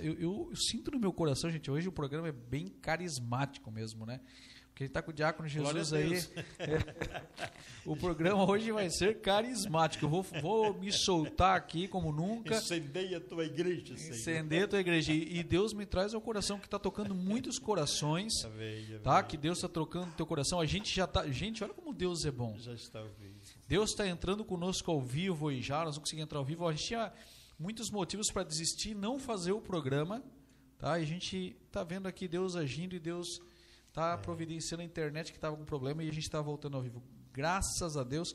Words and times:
Eu, 0.00 0.14
eu, 0.14 0.48
eu, 0.50 0.56
sinto 0.56 0.90
no 0.90 0.98
meu 0.98 1.12
coração, 1.12 1.50
gente, 1.50 1.70
hoje 1.70 1.88
o 1.88 1.92
programa 1.92 2.28
é 2.28 2.32
bem 2.32 2.66
carismático 2.66 3.70
mesmo, 3.70 4.04
né? 4.04 4.20
Porque 4.74 4.82
a 4.82 4.86
gente 4.86 4.90
está 4.90 5.02
com 5.02 5.12
o 5.12 5.14
Diácono 5.14 5.48
Jesus 5.48 5.92
aí. 5.92 6.14
É, 6.58 7.22
o 7.86 7.96
programa 7.96 8.44
hoje 8.50 8.72
vai 8.72 8.90
ser 8.90 9.20
carismático. 9.20 10.04
Eu 10.04 10.08
vou, 10.08 10.22
vou 10.42 10.74
me 10.74 10.90
soltar 10.90 11.56
aqui 11.56 11.86
como 11.86 12.10
nunca. 12.10 12.56
Incendeia 12.56 13.18
a 13.18 13.20
tua 13.20 13.44
igreja, 13.44 13.96
Senhor. 13.96 14.16
Incendeia 14.16 14.64
a 14.64 14.68
tua 14.68 14.80
igreja. 14.80 15.12
E 15.12 15.44
Deus 15.44 15.72
me 15.72 15.86
traz 15.86 16.12
ao 16.12 16.20
coração 16.20 16.58
que 16.58 16.66
está 16.66 16.76
tocando 16.76 17.14
muitos 17.14 17.56
corações. 17.56 18.32
Tá? 19.04 19.22
Que 19.22 19.36
Deus 19.36 19.58
está 19.58 19.68
trocando 19.68 20.12
teu 20.16 20.26
coração. 20.26 20.58
A 20.58 20.66
gente 20.66 20.92
já 20.92 21.04
está. 21.04 21.24
Gente, 21.28 21.62
olha 21.62 21.72
como 21.72 21.94
Deus 21.94 22.24
é 22.24 22.32
bom. 22.32 22.56
Já 22.58 22.74
está 22.74 23.00
ouvindo. 23.00 23.36
Deus 23.68 23.90
está 23.90 24.08
entrando 24.08 24.44
conosco 24.44 24.90
ao 24.90 25.00
vivo 25.00 25.52
e 25.52 25.62
já, 25.62 25.84
nós 25.84 25.94
não 25.94 26.00
conseguimos 26.00 26.24
entrar 26.24 26.40
ao 26.40 26.44
vivo. 26.44 26.66
A 26.66 26.72
gente 26.72 26.84
tinha 26.84 27.12
muitos 27.58 27.90
motivos 27.90 28.30
para 28.30 28.42
desistir 28.42 28.90
e 28.90 28.94
não 28.94 29.18
fazer 29.18 29.52
o 29.52 29.60
programa. 29.60 30.22
Tá? 30.78 30.98
E 30.98 31.02
a 31.02 31.06
gente 31.06 31.56
está 31.66 31.82
vendo 31.82 32.06
aqui 32.06 32.28
Deus 32.28 32.56
agindo 32.56 32.94
e 32.94 33.00
Deus 33.00 33.40
está 33.88 34.12
é. 34.12 34.16
providenciando 34.16 34.82
a 34.82 34.84
internet 34.84 35.30
que 35.30 35.38
estava 35.38 35.56
com 35.56 35.64
problema 35.64 36.02
e 36.02 36.08
a 36.08 36.12
gente 36.12 36.24
está 36.24 36.40
voltando 36.40 36.76
ao 36.76 36.82
vivo. 36.82 37.02
Graças 37.32 37.96
a 37.96 38.04
Deus. 38.04 38.32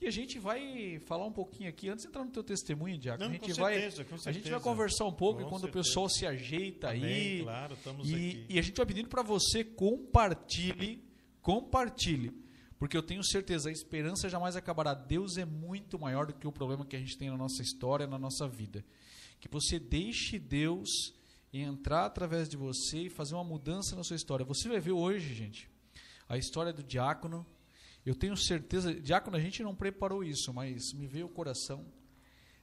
E 0.00 0.06
a 0.06 0.10
gente 0.10 0.38
vai 0.38 0.98
falar 1.06 1.24
um 1.24 1.32
pouquinho 1.32 1.70
aqui, 1.70 1.88
antes 1.88 2.02
de 2.02 2.08
entrar 2.08 2.24
no 2.24 2.30
teu 2.30 2.42
testemunho, 2.42 2.98
Diaco, 2.98 3.22
a 3.22 3.28
gente 3.28 3.52
vai 3.54 3.90
certeza, 3.90 4.06
a 4.26 4.32
gente 4.32 4.50
vai 4.50 4.60
conversar 4.60 5.06
um 5.06 5.12
pouco 5.12 5.42
com 5.42 5.48
quando 5.48 5.62
certeza. 5.62 5.80
o 5.80 5.84
pessoal 5.84 6.08
se 6.08 6.26
ajeita 6.26 6.90
Amém, 6.90 7.04
aí. 7.04 7.42
Claro, 7.44 7.74
estamos 7.74 8.10
e, 8.10 8.14
aqui. 8.14 8.46
e 8.50 8.58
a 8.58 8.62
gente 8.62 8.76
vai 8.76 8.84
pedindo 8.84 9.08
para 9.08 9.22
você 9.22 9.64
compartilhe, 9.64 11.02
compartilhe, 11.40 12.32
porque 12.82 12.96
eu 12.96 13.02
tenho 13.02 13.22
certeza, 13.22 13.68
a 13.68 13.72
esperança 13.72 14.28
jamais 14.28 14.56
acabará. 14.56 14.92
Deus 14.92 15.36
é 15.36 15.44
muito 15.44 16.00
maior 16.00 16.26
do 16.26 16.34
que 16.34 16.48
o 16.48 16.50
problema 16.50 16.84
que 16.84 16.96
a 16.96 16.98
gente 16.98 17.16
tem 17.16 17.30
na 17.30 17.36
nossa 17.36 17.62
história, 17.62 18.08
na 18.08 18.18
nossa 18.18 18.48
vida. 18.48 18.84
Que 19.38 19.46
você 19.46 19.78
deixe 19.78 20.36
Deus 20.36 21.14
entrar 21.52 22.06
através 22.06 22.48
de 22.48 22.56
você 22.56 23.02
e 23.02 23.08
fazer 23.08 23.36
uma 23.36 23.44
mudança 23.44 23.94
na 23.94 24.02
sua 24.02 24.16
história. 24.16 24.44
Você 24.44 24.68
vai 24.68 24.80
ver 24.80 24.90
hoje, 24.90 25.32
gente, 25.32 25.70
a 26.28 26.36
história 26.36 26.72
do 26.72 26.82
diácono. 26.82 27.46
Eu 28.04 28.16
tenho 28.16 28.36
certeza, 28.36 28.92
diácono, 28.92 29.36
a 29.36 29.40
gente 29.40 29.62
não 29.62 29.76
preparou 29.76 30.24
isso, 30.24 30.52
mas 30.52 30.92
me 30.92 31.06
veio 31.06 31.26
o 31.26 31.32
coração 31.32 31.86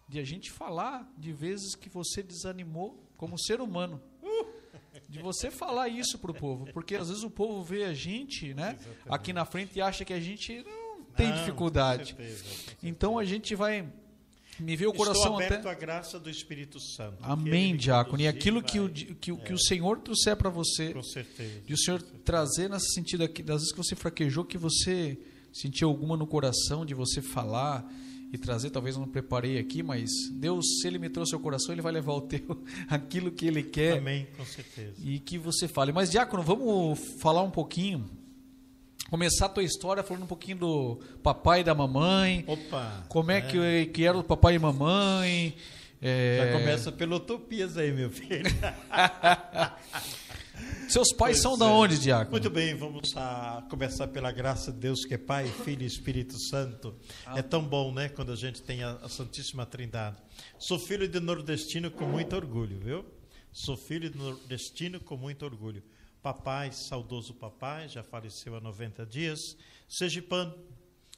de 0.06 0.20
a 0.20 0.26
gente 0.26 0.52
falar 0.52 1.10
de 1.18 1.32
vezes 1.32 1.76
que 1.76 1.88
você 1.88 2.22
desanimou 2.22 3.10
como 3.16 3.40
ser 3.40 3.62
humano. 3.62 4.04
De 5.10 5.20
você 5.20 5.50
falar 5.50 5.90
isso 5.90 6.20
para 6.20 6.30
o 6.30 6.34
povo, 6.36 6.68
porque 6.72 6.96
às 6.96 7.08
vezes 7.08 7.24
o 7.24 7.32
povo 7.32 7.64
vê 7.64 7.84
a 7.84 7.94
gente, 7.94 8.54
né, 8.54 8.78
aqui 9.10 9.34
na 9.34 9.44
frente 9.44 9.76
e 9.76 9.82
acha 9.82 10.06
que 10.06 10.14
a 10.14 10.20
gente 10.20 10.64
não 10.64 11.04
tem 11.16 11.30
não, 11.30 11.36
dificuldade. 11.38 12.14
Com 12.14 12.22
certeza, 12.22 12.44
com 12.44 12.50
certeza. 12.50 12.78
Então 12.84 13.18
a 13.18 13.26
gente 13.26 13.56
vai 13.56 13.92
me 14.60 14.76
veio 14.76 14.90
o 14.90 14.94
coração 14.94 15.24
Estou 15.24 15.36
aberto 15.38 15.68
até. 15.68 15.70
à 15.70 15.74
graça 15.74 16.20
do 16.20 16.30
Espírito 16.30 16.80
Santo. 16.80 17.18
Amém, 17.22 17.76
diácono. 17.76 18.22
E 18.22 18.28
aquilo 18.28 18.62
que 18.62 18.80
o, 18.80 18.90
que, 18.90 19.16
que 19.16 19.52
é. 19.52 19.56
o 19.56 19.58
Senhor 19.58 20.00
trouxer 20.00 20.36
para 20.36 20.50
você, 20.50 20.94
com 20.94 21.02
certeza, 21.02 21.62
e 21.68 21.74
o 21.74 21.78
Senhor 21.78 22.02
trazer 22.02 22.70
nesse 22.70 22.94
sentido 22.94 23.24
aqui, 23.24 23.42
das 23.42 23.62
vezes 23.62 23.72
que 23.72 23.78
você 23.78 23.96
fraquejou, 23.96 24.44
que 24.44 24.58
você 24.58 25.18
sentiu 25.54 25.88
alguma 25.88 26.18
no 26.18 26.28
coração 26.28 26.86
de 26.86 26.94
você 26.94 27.22
falar 27.22 27.90
e 28.32 28.38
trazer, 28.38 28.70
talvez 28.70 28.96
eu 28.96 29.02
não 29.02 29.08
preparei 29.08 29.58
aqui, 29.58 29.82
mas 29.82 30.10
Deus, 30.32 30.66
se 30.80 30.88
Ele 30.88 31.00
me 31.00 31.10
trouxe 31.10 31.34
ao 31.34 31.40
coração, 31.40 31.74
Ele 31.74 31.82
vai 31.82 31.92
levar 31.92 32.14
o 32.14 32.22
teu, 32.22 32.64
aquilo 32.88 33.32
que 33.32 33.48
Ele 33.48 33.64
quer. 33.64 33.98
Amém, 33.98 34.28
com 34.38 34.46
certeza. 34.46 34.94
E 35.04 35.20
que 35.20 35.38
você 35.38 35.68
fale. 35.68 35.92
Mas, 35.92 36.12
diácono, 36.12 36.44
vamos 36.44 37.00
falar 37.20 37.42
um 37.42 37.52
pouquinho 37.52 38.10
começar 39.10 39.48
a 39.48 39.50
tua 39.50 39.64
história 39.64 40.04
falando 40.04 40.24
um 40.24 40.28
pouquinho 40.28 40.58
do 40.58 41.00
papai 41.24 41.62
e 41.62 41.64
da 41.64 41.74
mamãe. 41.74 42.44
Opa! 42.46 43.04
Como 43.10 43.32
é, 43.32 43.40
é. 43.40 43.42
Que, 43.42 43.86
que 43.88 44.06
era 44.06 44.18
o 44.18 44.24
papai 44.24 44.56
e 44.56 44.60
mamãe. 44.60 45.56
É... 46.02 46.38
Já 46.38 46.60
começa 46.60 46.92
pelo 46.92 47.16
Utopias 47.18 47.78
aí, 47.78 47.92
meu 47.92 48.10
filho. 48.10 48.46
Seus 50.88 51.14
pais 51.14 51.38
pois 51.38 51.42
são 51.42 51.56
é. 51.56 51.58
da 51.58 51.66
onde, 51.68 52.00
Diácono? 52.00 52.32
Muito 52.32 52.50
bem, 52.50 52.76
vamos 52.76 53.16
a 53.16 53.66
começar 53.70 54.08
pela 54.08 54.32
graça 54.32 54.72
de 54.72 54.80
Deus, 54.80 55.06
que 55.06 55.14
é 55.14 55.18
Pai, 55.18 55.48
Filho 55.64 55.84
e 55.84 55.86
Espírito 55.86 56.40
Santo. 56.40 56.96
Ah. 57.26 57.38
É 57.38 57.42
tão 57.42 57.64
bom, 57.64 57.94
né, 57.94 58.10
quando 58.10 58.32
a 58.32 58.36
gente 58.36 58.62
tem 58.62 58.84
a, 58.84 58.94
a 59.04 59.10
Santíssima 59.10 59.66
Trindade. 59.66 60.18
Sou 60.58 60.80
filho 60.80 61.08
de 61.08 61.20
nordestino 61.20 61.92
com 61.92 62.06
muito 62.06 62.36
orgulho, 62.36 62.80
viu? 62.80 63.06
Sou 63.52 63.78
filho 63.78 64.10
de 64.10 64.18
nordestino 64.18 65.00
com 65.00 65.16
muito 65.16 65.46
orgulho 65.46 65.84
papai, 66.22 66.72
saudoso 66.72 67.34
papai, 67.34 67.88
já 67.88 68.04
faleceu 68.04 68.56
há 68.56 68.62
90 68.62 69.06
dias, 69.06 69.58
sergipano, 69.88 70.54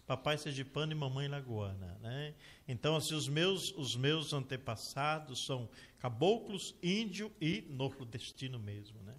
papai 0.05 0.37
sergipano 0.37 0.91
e 0.91 0.95
mamãe 0.95 1.27
lagoana, 1.27 1.97
né? 2.01 2.33
Então, 2.67 2.95
assim, 2.95 3.15
os 3.15 3.27
meus, 3.27 3.71
os 3.77 3.95
meus 3.95 4.33
antepassados 4.33 5.45
são 5.45 5.69
caboclos, 5.99 6.75
índio 6.81 7.31
e 7.39 7.61
nordestino 7.69 8.59
mesmo, 8.59 9.01
né? 9.03 9.15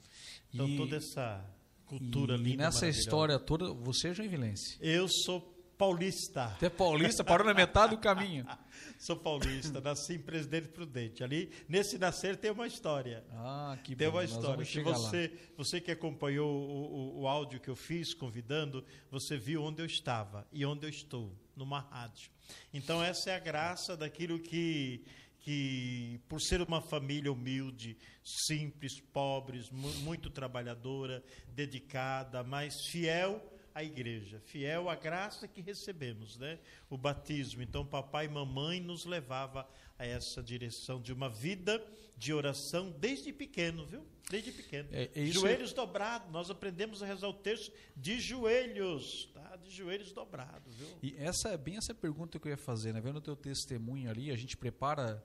Então, 0.53 0.69
e, 0.69 0.77
toda 0.77 0.97
essa 0.97 1.45
cultura 1.87 2.35
e, 2.35 2.39
linda, 2.39 2.51
E 2.51 2.57
nessa 2.57 2.89
história 2.89 3.39
toda, 3.39 3.73
você 3.73 4.09
é 4.09 4.15
joinvilense? 4.15 4.79
Eu 4.81 5.09
sou 5.09 5.52
paulista. 5.83 6.57
Você 6.61 6.67
é 6.67 6.71
paulista? 6.71 7.25
Parou 7.25 7.45
na 7.45 7.53
metade 7.53 7.97
do 7.97 8.01
caminho. 8.01 8.47
Sou 9.01 9.17
paulista, 9.17 9.81
nasci 9.81 10.15
em 10.15 10.19
Presidente 10.21 10.69
Prudente. 10.69 11.25
Ali, 11.25 11.51
nesse 11.69 11.99
nascer, 11.99 12.37
tem 12.37 12.53
uma 12.53 12.69
história. 12.69 13.25
Ah, 13.33 13.77
que 13.83 13.97
Tem 13.97 14.09
bom. 14.09 14.15
uma 14.15 14.25
história. 14.25 14.65
Se 14.65 14.81
você, 14.81 15.33
você 15.57 15.81
que 15.81 15.91
acompanhou 15.91 16.49
o, 16.49 17.19
o, 17.19 17.23
o 17.23 17.29
áudio 17.29 17.59
que 17.59 17.69
eu 17.69 17.75
fiz, 17.75 18.15
convidando, 18.15 18.85
você 19.11 19.37
viu 19.37 19.65
onde 19.65 19.83
eu 19.83 19.87
estava 19.87 20.47
e 20.53 20.65
onde 20.65 20.87
eu 20.87 20.91
estou, 20.91 21.37
numa 21.57 21.81
rádio. 21.81 22.31
Então, 22.73 23.03
essa 23.03 23.31
é 23.31 23.35
a 23.35 23.41
graça 23.41 23.97
daquilo 23.97 24.39
que 24.39 25.05
que 25.45 26.21
por 26.29 26.41
ser 26.41 26.63
uma 26.63 26.81
família 26.81 27.33
humilde, 27.33 27.99
simples, 28.23 29.01
pobres, 29.01 29.69
muito 29.73 30.31
trabalhadora, 30.31 31.21
dedicada, 31.49 32.45
mas 32.45 32.87
fiel 32.87 33.52
a 33.75 33.83
igreja, 33.83 34.41
fiel 34.41 34.89
à 34.89 34.95
graça 34.95 35.49
que 35.49 35.61
recebemos, 35.61 36.37
né? 36.37 36.59
O 36.91 36.97
batismo. 36.97 37.63
Então, 37.63 37.85
papai 37.85 38.27
e 38.27 38.29
mamãe 38.29 38.81
nos 38.81 39.05
levava 39.05 39.69
a 39.99 40.07
essa 40.07 40.43
direção 40.43 41.01
de 41.01 41.13
uma 41.13 41.29
vida 41.29 41.83
de 42.17 42.33
oração 42.33 42.91
desde 42.99 43.33
pequeno, 43.33 43.87
viu? 43.87 44.05
Desde 44.31 44.53
pequeno. 44.53 44.89
É, 44.93 45.11
é 45.15 45.27
joelhos 45.27 45.73
é... 45.73 45.75
dobrados. 45.75 46.31
Nós 46.31 46.51
aprendemos 46.51 47.03
a 47.03 47.07
rezar 47.07 47.29
o 47.29 47.35
texto 47.35 47.73
de 47.97 48.21
joelhos, 48.21 49.31
tá? 49.33 49.57
De 49.57 49.71
joelhos 49.71 50.13
dobrados, 50.13 50.75
viu? 50.75 50.89
E 51.03 51.15
essa 51.17 51.49
é 51.49 51.57
bem 51.57 51.77
essa 51.77 51.95
pergunta 51.95 52.39
que 52.39 52.49
eu 52.49 52.51
ia 52.51 52.59
fazer, 52.59 52.93
né? 52.93 53.01
Vendo 53.01 53.17
o 53.17 53.23
teu 53.23 53.37
testemunho 53.37 54.11
ali, 54.11 54.31
a 54.31 54.37
gente 54.37 54.57
prepara 54.57 55.25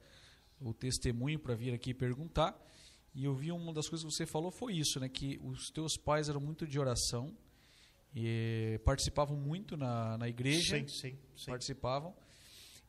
o 0.60 0.74
testemunho 0.74 1.40
para 1.40 1.54
vir 1.54 1.74
aqui 1.74 1.94
perguntar. 1.94 2.58
E 3.14 3.26
eu 3.26 3.34
vi 3.34 3.52
uma 3.52 3.74
das 3.74 3.90
coisas 3.90 4.06
que 4.06 4.14
você 4.14 4.26
falou 4.26 4.52
foi 4.52 4.76
isso, 4.76 5.00
né? 5.00 5.10
Que 5.10 5.40
os 5.44 5.70
teus 5.70 5.98
pais 5.98 6.30
eram 6.30 6.40
muito 6.40 6.66
de 6.68 6.80
oração 6.80 7.36
e 8.20 8.80
participavam 8.80 9.38
muito 9.38 9.78
na, 9.78 10.18
na 10.18 10.28
igreja. 10.28 10.76
Sim, 10.76 10.88
sim, 10.88 11.18
sim. 11.36 11.52
Participavam. 11.52 12.16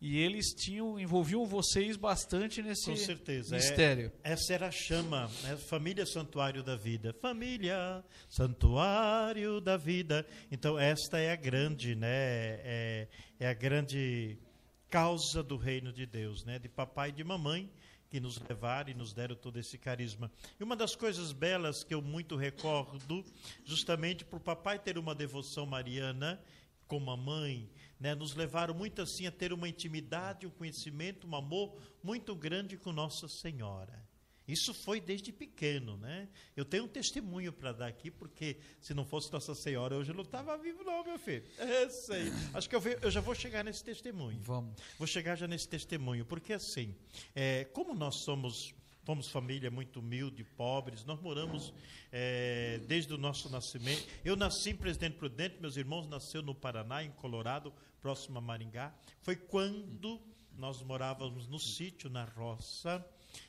E 0.01 0.17
eles 0.17 0.55
tinham 0.55 0.99
envolviam 0.99 1.45
vocês 1.45 1.97
bastante 1.97 2.63
nesse 2.63 2.87
Com 2.87 2.97
certeza. 2.97 3.57
mistério. 3.57 4.11
É, 4.25 4.33
essa 4.33 4.55
era 4.55 4.69
a 4.69 4.71
chama, 4.71 5.29
né? 5.43 5.57
família 5.57 6.07
santuário 6.07 6.63
da 6.63 6.77
vida. 6.77 7.13
Família 7.21 8.03
santuário 8.31 9.61
da 9.61 9.77
vida. 9.77 10.25
Então 10.51 10.79
esta 10.79 11.19
é 11.19 11.33
a 11.33 11.37
grande, 11.37 11.95
né? 11.95 12.09
É, 12.09 13.09
é 13.41 13.49
a 13.49 13.55
grande 13.55 14.39
causa 14.89 15.43
do 15.43 15.59
reino 15.59 15.93
de 15.93 16.07
Deus, 16.07 16.43
né? 16.45 16.59
De 16.59 16.71
papai 16.71 17.11
e 17.11 17.13
de 17.13 17.25
mamãe 17.25 17.71
que 18.11 18.21
nos 18.21 18.39
levaram 18.39 18.91
e 18.91 18.95
nos 18.95 19.13
deram 19.13 19.37
todo 19.37 19.59
esse 19.59 19.77
carisma. 19.77 20.31
E 20.59 20.65
uma 20.65 20.75
das 20.75 20.97
coisas 20.97 21.33
belas 21.33 21.85
que 21.85 21.95
eu 21.95 22.01
muito 22.01 22.37
recordo, 22.37 23.25
justamente 23.65 24.25
por 24.25 24.41
papai 24.41 24.79
ter 24.79 24.97
uma 24.99 25.15
devoção 25.15 25.67
mariana, 25.67 26.41
como 26.87 27.11
a 27.11 27.17
mãe, 27.17 27.71
né, 28.01 28.15
nos 28.15 28.35
levaram 28.35 28.73
muito 28.73 29.03
assim 29.03 29.27
a 29.27 29.31
ter 29.31 29.53
uma 29.53 29.69
intimidade, 29.69 30.47
um 30.47 30.51
conhecimento, 30.51 31.27
um 31.27 31.37
amor 31.37 31.79
muito 32.03 32.35
grande 32.35 32.79
com 32.79 32.93
Nossa 32.93 33.29
Senhora. 33.29 34.08
Isso 34.49 34.73
foi 34.73 34.99
desde 34.99 35.31
pequeno, 35.31 35.99
né? 35.99 36.27
Eu 36.57 36.65
tenho 36.65 36.85
um 36.85 36.89
testemunho 36.89 37.53
para 37.53 37.71
dar 37.71 37.87
aqui, 37.87 38.11
porque 38.11 38.57
se 38.81 38.95
não 38.95 39.05
fosse 39.05 39.31
Nossa 39.31 39.55
Senhora, 39.55 39.95
hoje 39.95 40.11
eu 40.11 40.15
não 40.15 40.25
estava 40.25 40.57
vivo, 40.57 40.83
não, 40.83 41.05
meu 41.05 41.19
filho. 41.19 41.45
É, 41.59 41.89
sei. 41.91 42.33
Acho 42.55 42.67
que 42.67 42.75
eu, 42.75 42.83
eu, 43.03 43.11
já 43.11 43.21
vou 43.21 43.35
chegar 43.35 43.63
nesse 43.63 43.85
testemunho. 43.85 44.41
Vamos. 44.41 44.75
Vou 44.97 45.07
chegar 45.07 45.37
já 45.37 45.47
nesse 45.47 45.69
testemunho, 45.69 46.25
porque 46.25 46.55
assim, 46.55 46.97
é, 47.35 47.65
como 47.67 47.95
nós 47.95 48.17
somos 48.17 48.75
fomos 49.09 49.29
família 49.31 49.71
muito 49.71 50.01
humilde, 50.01 50.45
pobres. 50.45 51.03
Nós 51.03 51.19
moramos 51.19 51.73
é, 52.13 52.79
desde 52.87 53.11
o 53.15 53.17
nosso 53.17 53.49
nascimento. 53.49 54.07
Eu 54.23 54.37
nasci 54.37 54.69
em 54.69 54.77
Presidente 54.77 55.17
Prudente, 55.17 55.57
meus 55.63 55.79
irmãos 55.79 56.07
nasceram 56.07 56.45
no 56.45 56.55
Paraná, 56.55 57.03
em 57.03 57.11
Colorado, 57.13 57.73
próximo 58.03 58.37
a 58.37 58.41
Maringá. 58.43 58.95
Foi 59.23 59.35
quando 59.35 60.21
nós 60.53 60.83
morávamos 60.83 61.49
no 61.49 61.59
sítio, 61.59 62.11
na 62.11 62.25
roça. 62.25 63.03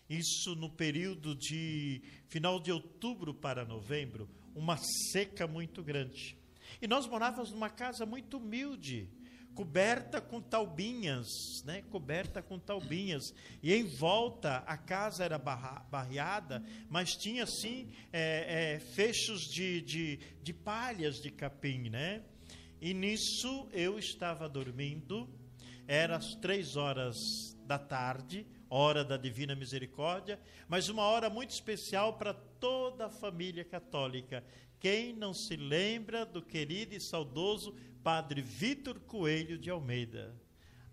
Isso 0.09 0.55
no 0.55 0.69
período 0.69 1.35
de 1.35 2.01
final 2.27 2.59
de 2.59 2.71
outubro 2.71 3.33
para 3.33 3.63
novembro, 3.63 4.27
uma 4.55 4.77
seca 5.11 5.45
muito 5.45 5.83
grande. 5.83 6.35
E 6.81 6.87
nós 6.87 7.05
morávamos 7.07 7.51
numa 7.51 7.69
casa 7.69 8.05
muito 8.05 8.37
humilde, 8.37 9.09
coberta 9.53 10.21
com 10.21 10.41
taubinhas, 10.41 11.27
né? 11.65 11.83
Coberta 11.89 12.41
com 12.41 12.57
taubinhas. 12.57 13.33
E 13.61 13.73
em 13.73 13.83
volta 13.83 14.57
a 14.65 14.77
casa 14.77 15.23
era 15.23 15.37
barra, 15.37 15.85
barreada, 15.91 16.63
mas 16.89 17.15
tinha 17.15 17.43
assim 17.43 17.91
é, 18.11 18.75
é, 18.75 18.79
fechos 18.79 19.41
de, 19.41 19.81
de, 19.81 20.19
de 20.41 20.53
palhas 20.53 21.21
de 21.21 21.29
capim, 21.29 21.89
né? 21.89 22.23
E 22.81 22.93
nisso 22.93 23.67
eu 23.73 23.99
estava 23.99 24.47
dormindo, 24.47 25.29
era 25.85 26.15
as 26.15 26.35
três 26.35 26.77
horas 26.77 27.17
da 27.65 27.77
tarde, 27.77 28.47
hora 28.69 29.03
da 29.03 29.17
Divina 29.17 29.55
Misericórdia, 29.55 30.39
mas 30.67 30.89
uma 30.89 31.03
hora 31.03 31.29
muito 31.29 31.49
especial 31.51 32.13
para 32.13 32.33
toda 32.33 33.07
a 33.07 33.09
família 33.09 33.65
católica. 33.65 34.43
Quem 34.79 35.13
não 35.13 35.33
se 35.33 35.55
lembra 35.55 36.25
do 36.25 36.41
querido 36.41 36.95
e 36.95 36.99
saudoso 36.99 37.75
Padre 38.03 38.41
Vitor 38.41 38.99
Coelho 38.99 39.57
de 39.57 39.69
Almeida? 39.69 40.35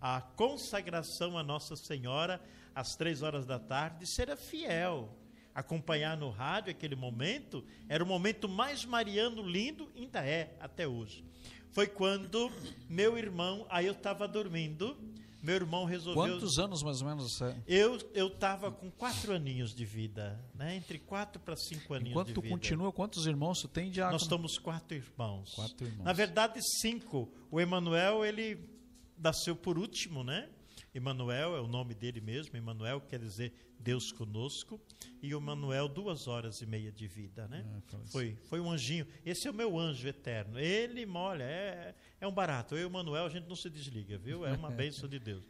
A 0.01 0.21
consagração 0.21 1.37
a 1.37 1.43
Nossa 1.43 1.75
Senhora 1.75 2.41
às 2.73 2.95
três 2.95 3.21
horas 3.21 3.45
da 3.45 3.59
tarde 3.59 4.05
será 4.05 4.35
fiel. 4.35 5.15
Acompanhar 5.53 6.15
no 6.15 6.29
rádio 6.29 6.71
aquele 6.71 6.95
momento 6.95 7.63
era 7.89 8.03
o 8.03 8.07
momento 8.07 8.47
mais 8.47 8.85
mariano 8.85 9.41
lindo, 9.41 9.89
ainda 9.95 10.23
é 10.23 10.55
até 10.59 10.87
hoje. 10.87 11.25
Foi 11.71 11.87
quando 11.87 12.51
meu 12.89 13.17
irmão, 13.17 13.65
aí 13.69 13.85
eu 13.85 13.93
estava 13.93 14.27
dormindo, 14.27 14.97
meu 15.41 15.55
irmão 15.55 15.85
resolveu. 15.85 16.33
Quantos 16.35 16.57
anos 16.59 16.83
mais 16.83 17.01
ou 17.01 17.07
menos 17.07 17.31
você? 17.31 17.55
Eu 17.67 17.97
eu 18.13 18.27
estava 18.27 18.71
com 18.71 18.89
quatro 18.89 19.33
aninhos 19.33 19.73
de 19.73 19.85
vida, 19.85 20.43
né? 20.53 20.75
Entre 20.75 20.99
quatro 20.99 21.39
para 21.39 21.55
cinco 21.55 21.93
aninhos 21.93 22.11
Enquanto 22.11 22.27
de 22.27 22.41
vida. 22.41 22.49
continua, 22.49 22.91
quantos 22.91 23.25
irmãos 23.27 23.61
tu 23.61 23.67
tem, 23.67 23.89
Diácono? 23.91 24.19
Nós 24.19 24.27
somos 24.27 24.57
quatro 24.57 24.95
irmãos. 24.95 25.53
Quatro 25.53 25.85
irmãos. 25.85 26.03
Na 26.05 26.13
verdade, 26.13 26.59
cinco. 26.81 27.31
O 27.51 27.59
Emanuel 27.59 28.25
ele 28.25 28.59
nasceu 29.17 29.55
por 29.55 29.77
último, 29.77 30.23
né? 30.23 30.49
Emanuel 30.93 31.55
é 31.55 31.61
o 31.61 31.67
nome 31.67 31.93
dele 31.93 32.19
mesmo. 32.19 32.57
Emanuel 32.57 33.01
quer 33.01 33.19
dizer 33.19 33.53
Deus 33.79 34.11
conosco. 34.11 34.79
E 35.21 35.33
o 35.33 35.39
Emanuel 35.39 35.87
duas 35.87 36.27
horas 36.27 36.61
e 36.61 36.65
meia 36.65 36.91
de 36.91 37.07
vida, 37.07 37.47
né? 37.47 37.65
Ah, 37.67 37.81
faleceu. 37.87 38.11
foi 38.11 38.37
foi 38.47 38.59
um 38.59 38.71
anjinho. 38.71 39.07
Esse 39.25 39.47
é 39.47 39.51
o 39.51 39.53
meu 39.53 39.77
anjo 39.77 40.07
eterno. 40.07 40.59
Ele, 40.59 41.05
olha, 41.05 41.43
é 41.43 41.95
é 42.19 42.27
um 42.27 42.31
barato. 42.31 42.75
Eu 42.75 42.81
e 42.81 42.85
o 42.85 42.87
Emanuel 42.87 43.25
a 43.25 43.29
gente 43.29 43.47
não 43.47 43.55
se 43.55 43.69
desliga, 43.69 44.17
viu? 44.17 44.45
É 44.45 44.53
uma 44.53 44.69
bênção 44.71 45.07
de 45.07 45.19
Deus. 45.19 45.43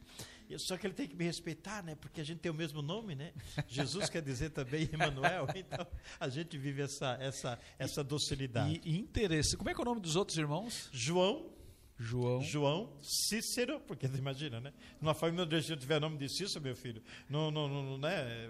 Só 0.59 0.77
que 0.77 0.87
ele 0.87 0.93
tem 0.93 1.07
que 1.07 1.15
me 1.15 1.25
respeitar, 1.25 1.83
né? 1.83 1.95
Porque 1.95 2.21
a 2.21 2.23
gente 2.23 2.39
tem 2.39 2.49
o 2.49 2.55
mesmo 2.55 2.81
nome, 2.81 3.15
né? 3.15 3.33
Jesus 3.67 4.09
quer 4.09 4.21
dizer 4.21 4.51
também 4.51 4.87
Emanuel. 4.93 5.47
Então 5.55 5.85
a 6.19 6.29
gente 6.29 6.57
vive 6.57 6.81
essa 6.81 7.17
essa 7.19 7.59
essa 7.77 8.03
docilidade. 8.03 8.81
E, 8.85 8.93
e 8.93 8.97
interesse. 8.97 9.57
Como 9.57 9.69
é 9.69 9.73
que 9.73 9.79
é 9.79 9.83
o 9.83 9.85
nome 9.85 9.99
dos 9.99 10.15
outros 10.15 10.37
irmãos? 10.37 10.89
João 10.93 11.56
João. 11.99 12.41
João 12.41 12.93
Cícero, 13.01 13.79
porque 13.81 14.05
imagina, 14.05 14.59
né? 14.59 14.73
Numa 15.01 15.13
família 15.13 15.39
nordestina 15.39 15.77
tiver 15.77 15.99
nome 15.99 16.17
de 16.17 16.29
Cícero, 16.29 16.63
meu 16.63 16.75
filho, 16.75 17.01
no, 17.29 17.49
no, 17.51 17.67
no- 17.67 17.97
né? 17.97 18.49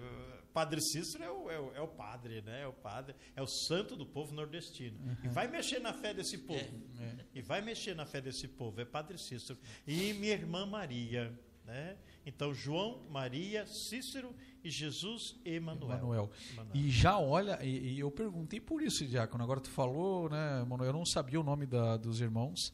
Padre 0.54 0.82
Cícero 0.82 1.24
é 1.24 1.30
o, 1.32 1.52
é, 1.52 1.60
o, 1.60 1.72
é 1.76 1.82
o 1.82 1.88
padre, 1.88 2.42
né? 2.42 2.64
É 2.64 2.68
o 2.68 2.74
padre, 2.74 3.16
é 3.36 3.42
o 3.42 3.48
santo 3.48 3.96
do 3.96 4.06
povo 4.06 4.34
nordestino. 4.34 4.98
E 5.24 5.28
vai 5.28 5.48
mexer 5.48 5.80
na 5.80 5.94
fé 5.94 6.14
desse 6.14 6.40
povo. 6.40 6.60
é. 7.00 7.26
E 7.36 7.42
vai 7.42 7.62
mexer 7.62 7.96
na 7.96 8.06
fé 8.08 8.20
desse 8.20 8.48
povo, 8.48 8.82
é 8.82 8.86
Padre 8.86 9.18
Cícero. 9.20 9.58
E 9.86 10.14
minha 10.14 10.34
irmã 10.34 10.66
Maria, 10.66 11.32
né? 11.64 11.96
Então, 12.26 12.54
João, 12.56 13.04
Maria, 13.10 13.66
Cícero 13.68 14.36
e 14.64 14.70
Jesus 14.72 15.36
Emanuel. 15.46 16.00
Manuel. 16.00 16.32
Emanuel. 16.54 16.76
E 16.76 16.90
já 16.90 17.20
olha, 17.20 17.64
e, 17.64 17.94
e 17.94 18.00
eu 18.00 18.10
perguntei 18.10 18.60
por 18.60 18.82
isso, 18.82 19.06
Diácono. 19.06 19.44
Agora 19.44 19.60
tu 19.62 19.70
falou, 19.70 20.28
né, 20.28 20.66
Manuel? 20.68 20.90
Eu 20.90 20.94
não 20.94 21.06
sabia 21.06 21.40
o 21.40 21.44
nome 21.44 21.66
da- 21.68 21.98
dos 21.98 22.20
irmãos, 22.20 22.74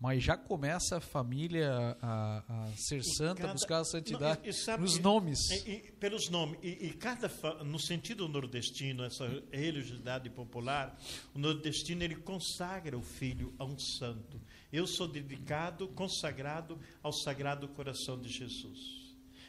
mas 0.00 0.22
já 0.22 0.36
começa 0.36 0.98
a 0.98 1.00
família 1.00 1.96
a, 2.00 2.44
a 2.66 2.72
ser 2.76 3.02
santa, 3.02 3.40
cada- 3.42 3.52
buscar 3.54 3.80
a 3.80 3.84
santidade 3.84 4.40
Não, 4.40 4.46
e- 4.46 4.50
e 4.50 4.52
sabe 4.52 4.82
nos 4.82 4.98
nomes. 5.00 5.38
E- 5.66 5.90
pelos 5.98 6.28
nomes. 6.28 6.58
E, 6.62 6.92
cada 6.92 7.28
no 7.64 7.78
sentido 7.80 8.28
nordestino, 8.28 9.02
essa 9.02 9.26
religiosidade 9.50 10.30
popular, 10.30 10.96
o 11.34 11.38
nordestino 11.38 12.04
ele 12.04 12.14
consagra 12.16 12.96
o 12.96 13.02
filho 13.02 13.52
a 13.58 13.64
um 13.64 13.76
santo. 13.78 14.40
Eu 14.72 14.86
sou 14.86 15.08
dedicado, 15.08 15.88
consagrado 15.88 16.78
ao 17.02 17.12
Sagrado 17.12 17.66
Coração 17.68 18.20
de 18.20 18.28
Jesus. 18.28 18.78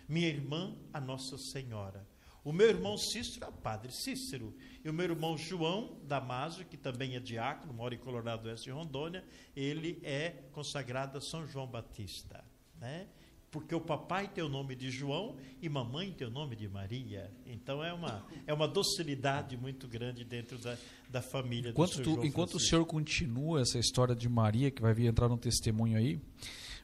Minha 0.08 0.30
irmã, 0.30 0.76
a 0.92 1.00
Nossa 1.00 1.38
Senhora. 1.38 2.08
O 2.50 2.52
meu 2.52 2.68
irmão 2.68 2.98
Cícero 2.98 3.46
é 3.46 3.48
o 3.48 3.52
padre 3.52 3.92
Cícero. 3.92 4.56
E 4.84 4.90
o 4.90 4.94
meu 4.94 5.06
irmão 5.06 5.38
João 5.38 6.00
Damásio, 6.08 6.66
que 6.66 6.78
também 6.78 7.16
é 7.16 7.20
diácono, 7.20 7.72
mora 7.72 7.94
em 7.94 8.00
Colorado 8.00 8.48
Oeste, 8.48 8.72
Rondônia, 8.72 9.24
ele 9.56 10.00
é 10.02 10.32
consagrado 10.52 11.20
a 11.20 11.22
São 11.22 11.46
João 11.46 11.68
Batista. 11.68 12.44
Né? 12.82 13.06
Porque 13.52 13.76
o 13.76 13.80
papai 13.80 14.28
tem 14.28 14.44
o 14.44 14.50
nome 14.50 14.76
de 14.76 14.90
João 14.90 15.38
e 15.62 15.70
mamãe 15.70 16.12
tem 16.12 16.26
o 16.26 16.32
nome 16.32 16.56
de 16.56 16.68
Maria. 16.68 17.32
Então 17.46 17.84
é 17.84 17.94
uma, 17.94 18.26
é 18.48 18.52
uma 18.52 18.68
docilidade 18.68 19.56
muito 19.56 19.88
grande 19.88 20.24
dentro 20.24 20.58
da, 20.58 20.76
da 21.08 21.22
família 21.22 21.70
Enquanto, 21.70 21.98
do 21.98 21.98
Sr. 21.98 22.04
João 22.04 22.26
enquanto 22.26 22.48
o 22.48 22.52
Francisco. 22.54 22.70
senhor 22.72 22.86
continua 22.88 23.62
essa 23.62 23.78
história 23.78 24.16
de 24.16 24.28
Maria, 24.28 24.72
que 24.72 24.82
vai 24.82 24.96
vir 24.96 25.06
entrar 25.06 25.30
no 25.30 25.38
testemunho 25.38 26.00
aí, 26.00 26.20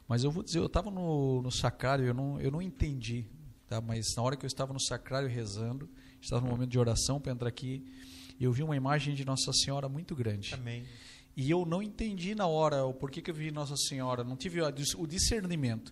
mas 0.07 0.23
eu 0.23 0.29
vou 0.29 0.43
dizer, 0.43 0.59
eu 0.59 0.67
estava 0.67 0.91
no, 0.91 1.41
no 1.41 1.51
sacrário, 1.51 2.05
eu 2.05 2.13
não, 2.13 2.39
eu 2.39 2.51
não 2.51 2.61
entendi, 2.61 3.25
tá? 3.79 3.81
mas 3.81 4.15
na 4.15 4.23
hora 4.23 4.35
que 4.35 4.45
eu 4.45 4.47
estava 4.47 4.73
no 4.73 4.79
sacrário 4.79 5.27
rezando, 5.29 5.89
estava 6.21 6.43
no 6.43 6.51
momento 6.51 6.69
de 6.69 6.79
oração 6.79 7.19
para 7.19 7.31
entrar 7.31 7.47
aqui, 7.47 7.83
eu 8.39 8.51
vi 8.51 8.63
uma 8.63 8.75
imagem 8.75 9.15
de 9.15 9.25
Nossa 9.25 9.51
Senhora 9.53 9.87
muito 9.87 10.15
grande. 10.15 10.53
Amém. 10.53 10.85
E 11.37 11.49
eu 11.49 11.65
não 11.65 11.81
entendi 11.81 12.33
na 12.33 12.47
hora 12.47 12.85
o 12.85 12.93
porquê 12.93 13.21
que 13.21 13.29
eu 13.29 13.35
vi 13.35 13.51
Nossa 13.51 13.75
Senhora, 13.75 14.23
não 14.23 14.35
tive 14.35 14.61
o 14.61 15.07
discernimento. 15.07 15.91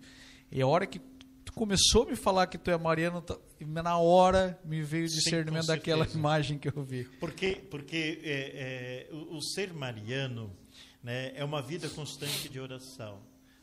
E 0.51 0.61
a 0.61 0.67
hora 0.67 0.85
que 0.85 0.99
tu 1.43 1.51
começou 1.53 2.03
a 2.03 2.11
me 2.11 2.15
falar 2.15 2.47
que 2.47 2.57
tu 2.57 2.71
é 2.71 2.77
mariano, 2.77 3.21
tá- 3.21 3.37
na 3.59 3.97
hora 3.97 4.59
me 4.63 4.81
veio 4.81 5.05
o 5.05 5.09
Sim, 5.09 5.15
discernimento 5.15 5.61
com 5.61 5.67
daquela 5.67 6.07
imagem 6.07 6.57
que 6.57 6.69
eu 6.69 6.83
vi. 6.83 7.05
Porque, 7.19 7.55
porque 7.69 8.21
é, 8.23 9.07
é, 9.11 9.13
o, 9.13 9.37
o 9.37 9.41
ser 9.41 9.73
mariano 9.73 10.55
né, 11.01 11.33
é 11.35 11.43
uma 11.43 11.61
vida 11.61 11.89
constante 11.89 12.47
de 12.47 12.59
oração. 12.59 13.19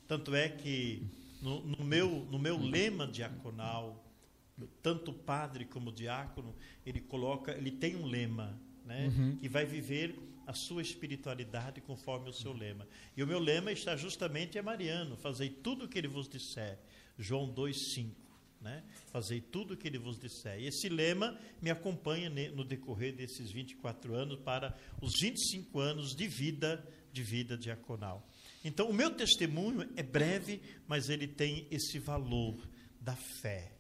Tanto 0.07 0.35
é 0.35 0.49
que 0.49 1.07
no, 1.41 1.65
no 1.65 1.85
meu, 1.85 2.27
no 2.31 2.39
meu 2.39 2.59
lema 2.59 3.07
diaconal, 3.07 4.05
tanto 4.83 5.11
o 5.11 5.15
padre 5.15 5.65
como 5.65 5.91
o 5.91 5.93
diácono, 5.93 6.55
ele 6.85 7.01
coloca, 7.01 7.53
ele 7.53 7.71
tem 7.71 7.97
um 7.97 8.07
lema, 8.07 8.59
né, 8.85 9.11
que 9.41 9.49
vai 9.49 9.65
viver 9.65 10.19
a 10.47 10.53
sua 10.53 10.83
espiritualidade 10.83 11.81
conforme 11.81 12.31
o 12.31 12.33
seu 12.33 12.53
lema. 12.53 12.87
E 13.17 13.23
o 13.23 13.27
meu 13.27 13.39
lema 13.39 13.71
está 13.71 13.97
justamente 13.97 14.59
é 14.59 14.63
mariano, 14.63 15.17
fazei 15.17 15.49
tudo 15.49 15.85
o 15.85 15.89
que 15.89 15.99
ele 15.99 16.09
vos 16.09 16.29
disser. 16.29 16.79
João 17.19 17.53
2:5 17.53 18.31
né? 18.61 18.83
Fazei 19.07 19.41
tudo 19.41 19.75
o 19.75 19.77
que 19.77 19.89
ele 19.89 19.99
vos 19.99 20.19
disser. 20.19 20.61
E 20.61 20.67
esse 20.67 20.89
lema 20.89 21.39
me 21.63 21.71
acompanha 21.71 22.29
no 22.51 22.65
decorrer 22.65 23.15
desses 23.15 23.51
24 23.51 24.15
anos 24.15 24.39
para 24.41 24.77
os 25.01 25.13
25 25.21 25.79
anos 25.79 26.15
de 26.15 26.29
vida, 26.29 26.87
de 27.13 27.23
vida 27.23 27.57
diaconal. 27.57 28.29
Então, 28.63 28.91
o 28.91 28.95
meu 28.95 29.11
testemunho 29.11 29.89
é 29.97 30.03
breve, 30.03 30.61
mas 30.87 31.09
ele 31.09 31.27
tem 31.27 31.67
esse 31.71 31.99
valor 31.99 32.69
da 33.01 33.17
fé, 33.17 33.73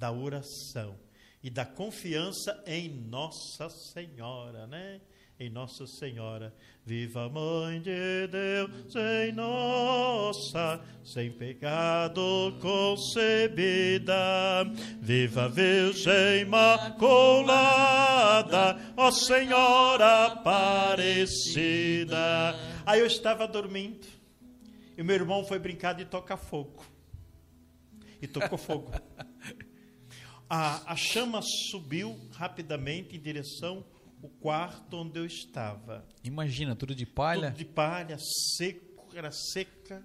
da 0.00 0.10
oração 0.10 0.98
e 1.42 1.50
da 1.50 1.66
confiança 1.66 2.62
em 2.66 2.88
Nossa 2.88 3.68
Senhora, 3.68 4.66
né? 4.66 4.98
Em 5.38 5.50
Nossa 5.50 5.86
Senhora, 5.86 6.54
viva 6.86 7.28
Mãe 7.28 7.82
de 7.82 8.26
Deus, 8.28 8.94
em 8.96 9.32
nossa, 9.32 10.82
sem 11.04 11.30
pecado 11.30 12.56
concebida, 12.60 14.14
viva 15.00 15.50
Virgem 15.50 16.40
Imaculada, 16.42 17.58
ó 18.96 19.10
Senhora 19.10 20.26
Aparecida. 20.28 22.16
Aí 22.86 23.00
eu 23.00 23.06
estava 23.06 23.46
dormindo 23.46 24.06
e 24.96 25.02
meu 25.02 25.16
irmão 25.16 25.44
foi 25.44 25.58
brincar 25.58 25.92
de 25.94 26.06
tocar 26.06 26.38
fogo 26.38 26.84
e 28.20 28.26
tocou 28.26 28.56
fogo. 28.58 28.92
A, 30.50 30.94
a 30.94 30.96
chama 30.96 31.40
subiu 31.42 32.18
rapidamente 32.32 33.16
em 33.16 33.20
direção 33.20 33.84
ao 34.20 34.28
quarto 34.28 34.96
onde 34.96 35.16
eu 35.16 35.24
estava. 35.24 36.04
Imagina, 36.24 36.74
tudo 36.74 36.92
de 36.92 37.06
palha. 37.06 37.52
Tudo 37.52 37.58
de 37.58 37.64
palha, 37.64 38.18
seco, 38.18 39.08
era 39.14 39.30
seca. 39.30 40.04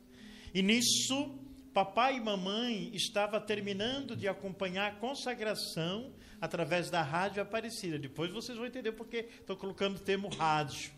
E 0.54 0.62
nisso, 0.62 1.40
papai 1.74 2.18
e 2.18 2.22
mamãe 2.22 2.92
estavam 2.94 3.42
terminando 3.42 4.16
de 4.16 4.28
acompanhar 4.28 4.92
a 4.92 4.96
consagração 4.96 6.14
através 6.40 6.92
da 6.92 7.02
rádio 7.02 7.42
Aparecida. 7.42 7.98
Depois 7.98 8.32
vocês 8.32 8.56
vão 8.56 8.68
entender 8.68 8.92
porque 8.92 9.28
estou 9.40 9.58
colocando 9.58 9.96
o 9.96 10.00
termo 10.00 10.28
rádio, 10.28 10.92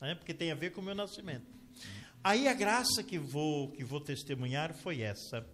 né? 0.00 0.14
porque 0.14 0.32
tem 0.32 0.52
a 0.52 0.54
ver 0.54 0.70
com 0.70 0.80
o 0.80 0.84
meu 0.84 0.94
nascimento. 0.94 1.46
Aí 2.22 2.46
a 2.46 2.54
graça 2.54 3.02
que 3.02 3.18
vou, 3.18 3.72
que 3.72 3.82
vou 3.82 4.00
testemunhar 4.00 4.72
foi 4.72 5.02
essa. 5.02 5.44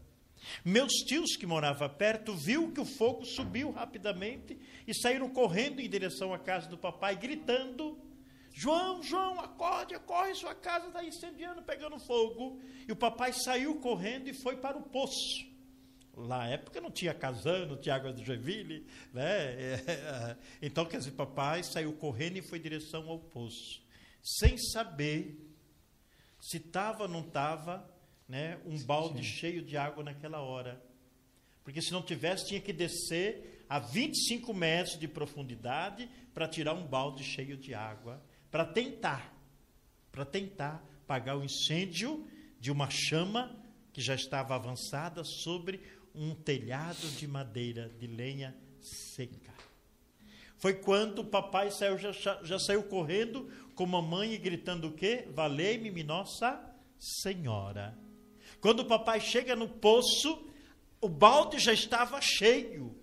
Meus 0.65 0.93
tios 0.93 1.37
que 1.37 1.47
moravam 1.47 1.89
perto 1.89 2.35
viu 2.35 2.73
que 2.73 2.81
o 2.81 2.85
fogo 2.85 3.25
subiu 3.25 3.71
rapidamente 3.71 4.59
e 4.87 4.95
saíram 4.95 5.29
correndo 5.29 5.81
em 5.81 5.89
direção 5.89 6.33
à 6.33 6.39
casa 6.39 6.69
do 6.69 6.79
papai, 6.79 7.17
gritando: 7.17 7.99
João, 8.53 9.03
João, 9.03 9.41
acorde, 9.41 9.95
acorre, 9.95 10.35
sua 10.35 10.55
casa 10.55 10.89
está 10.89 11.05
incendiando, 11.05 11.63
pegando 11.63 11.99
fogo. 11.99 12.61
E 12.87 12.93
o 12.93 12.97
papai 12.97 13.33
saiu 13.33 13.77
correndo 13.77 14.29
e 14.29 14.35
foi 14.35 14.57
para 14.57 14.77
o 14.77 14.83
poço. 14.83 15.47
Na 16.17 16.49
época 16.49 16.81
não 16.81 16.91
tinha 16.91 17.15
Casan, 17.15 17.67
não 17.67 17.77
tinha 17.77 17.95
água 17.95 18.13
de 18.13 18.25
Joinville, 18.25 18.85
né? 19.13 19.79
Então, 20.61 20.85
quer 20.85 20.99
dizer, 20.99 21.13
papai 21.13 21.63
saiu 21.63 21.93
correndo 21.93 22.39
e 22.39 22.43
foi 22.43 22.59
em 22.59 22.63
direção 22.63 23.09
ao 23.09 23.21
poço, 23.21 23.81
sem 24.21 24.59
saber 24.59 25.39
se 26.41 26.57
estava 26.57 27.05
ou 27.05 27.09
não 27.09 27.21
estava 27.21 27.89
né, 28.29 28.59
um 28.67 28.79
balde 28.85 29.19
Sim. 29.19 29.25
cheio 29.25 29.63
de 29.63 29.77
água 29.77 30.05
naquela 30.05 30.41
hora. 30.41 30.83
Porque 31.65 31.81
se 31.81 31.93
não 31.93 32.03
tivesse, 32.03 32.47
tinha 32.47 32.61
que 32.61 32.73
descer 32.73 33.65
a 33.69 33.79
25 33.79 34.53
metros 34.55 34.99
de 34.99 35.09
profundidade 35.09 36.09
para 36.35 36.49
tirar 36.49 36.75
um 36.75 36.87
balde 36.87 37.25
cheio 37.25 37.57
de 37.57 37.75
água, 37.75 38.23
para 38.51 38.65
tentar, 38.65 39.35
para 40.11 40.25
tentar 40.25 40.85
pagar 41.07 41.37
o 41.37 41.45
incêndio 41.45 42.27
de 42.61 42.71
uma 42.71 42.89
chama 42.91 43.55
que 43.93 44.01
já 44.01 44.15
estava 44.15 44.55
avançada 44.55 45.25
sobre 45.25 45.81
um 46.15 46.35
telhado 46.35 47.09
de 47.17 47.27
madeira, 47.27 47.89
de 47.99 48.07
lenha 48.07 48.57
seca. 48.81 49.55
Foi 50.57 50.75
quando 50.75 51.21
o 51.21 51.25
papai 51.25 51.71
saiu, 51.71 51.99
já, 51.99 52.13
já 52.43 52.59
saiu 52.59 52.83
correndo 52.83 53.49
com 53.75 53.85
a 53.85 53.87
mamãe 53.87 54.33
e 54.33 54.39
gritando 54.39 54.89
o 54.89 54.93
quê? 54.93 55.29
Valei-me, 55.33 56.03
Nossa 56.03 56.61
Senhora. 56.99 57.97
Quando 58.61 58.81
o 58.81 58.85
papai 58.87 59.21
chega 59.21 59.55
no 59.55 59.69
poço, 59.69 60.47
o 61.01 61.09
balde 61.09 61.59
já 61.59 61.73
estava 61.73 62.21
cheio. 62.21 62.97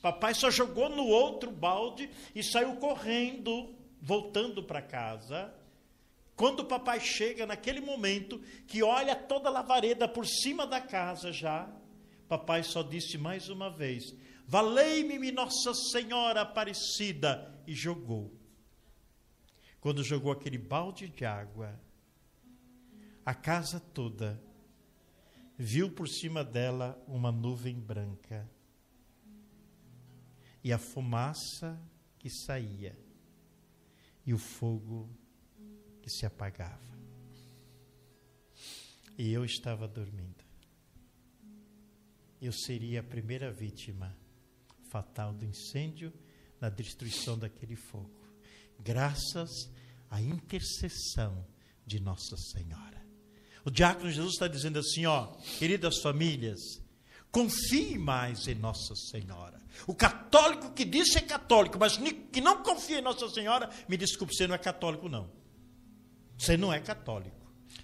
Papai 0.00 0.32
só 0.34 0.50
jogou 0.50 0.88
no 0.88 1.06
outro 1.06 1.50
balde 1.50 2.10
e 2.34 2.42
saiu 2.42 2.76
correndo, 2.76 3.74
voltando 4.00 4.62
para 4.62 4.80
casa. 4.80 5.54
Quando 6.34 6.60
o 6.60 6.64
papai 6.64 7.00
chega 7.00 7.46
naquele 7.46 7.82
momento, 7.82 8.38
que 8.66 8.82
olha 8.82 9.14
toda 9.14 9.50
a 9.50 9.52
lavareda 9.52 10.08
por 10.08 10.26
cima 10.26 10.66
da 10.66 10.80
casa 10.80 11.30
já, 11.30 11.70
papai 12.26 12.62
só 12.62 12.82
disse 12.82 13.18
mais 13.18 13.50
uma 13.50 13.68
vez: 13.68 14.14
Valei-me, 14.46 15.30
Nossa 15.30 15.74
Senhora 15.74 16.40
Aparecida, 16.40 17.54
e 17.66 17.74
jogou. 17.74 18.32
Quando 19.82 20.02
jogou 20.02 20.32
aquele 20.32 20.56
balde 20.56 21.08
de 21.08 21.26
água, 21.26 21.78
a 23.24 23.34
casa 23.34 23.78
toda 23.78 24.42
viu 25.62 25.90
por 25.90 26.08
cima 26.08 26.42
dela 26.42 27.02
uma 27.06 27.30
nuvem 27.30 27.78
branca 27.78 28.50
e 30.62 30.72
a 30.72 30.78
fumaça 30.78 31.80
que 32.18 32.28
saía 32.28 32.98
e 34.26 34.34
o 34.34 34.38
fogo 34.38 35.08
que 36.02 36.10
se 36.10 36.26
apagava. 36.26 36.90
E 39.16 39.30
eu 39.30 39.44
estava 39.44 39.86
dormindo 39.86 40.50
eu 42.40 42.52
seria 42.52 43.00
a 43.00 43.02
primeira 43.02 43.52
vítima 43.52 44.16
fatal 44.88 45.34
do 45.34 45.44
incêndio, 45.44 46.12
na 46.60 46.68
destruição 46.68 47.38
daquele 47.38 47.76
fogo, 47.76 48.28
graças 48.78 49.50
à 50.10 50.20
intercessão 50.20 51.46
de 51.86 52.00
Nossa 52.00 52.36
Senhora. 52.36 52.99
O 53.64 53.70
diácono 53.70 54.10
Jesus 54.10 54.34
está 54.34 54.48
dizendo 54.48 54.78
assim: 54.78 55.06
ó, 55.06 55.26
queridas 55.58 56.00
famílias, 56.00 56.60
confie 57.30 57.98
mais 57.98 58.46
em 58.48 58.54
Nossa 58.54 58.94
Senhora. 58.94 59.60
O 59.86 59.94
católico 59.94 60.72
que 60.72 60.84
diz 60.84 61.12
ser 61.12 61.22
católico, 61.22 61.78
mas 61.78 61.98
que 62.32 62.40
não 62.40 62.62
confia 62.62 62.98
em 62.98 63.02
Nossa 63.02 63.28
Senhora, 63.28 63.70
me 63.88 63.96
desculpe, 63.96 64.34
você 64.34 64.46
não 64.46 64.54
é 64.54 64.58
católico, 64.58 65.08
não. 65.08 65.30
Você 66.38 66.56
não 66.56 66.72
é 66.72 66.80
católico. 66.80 67.40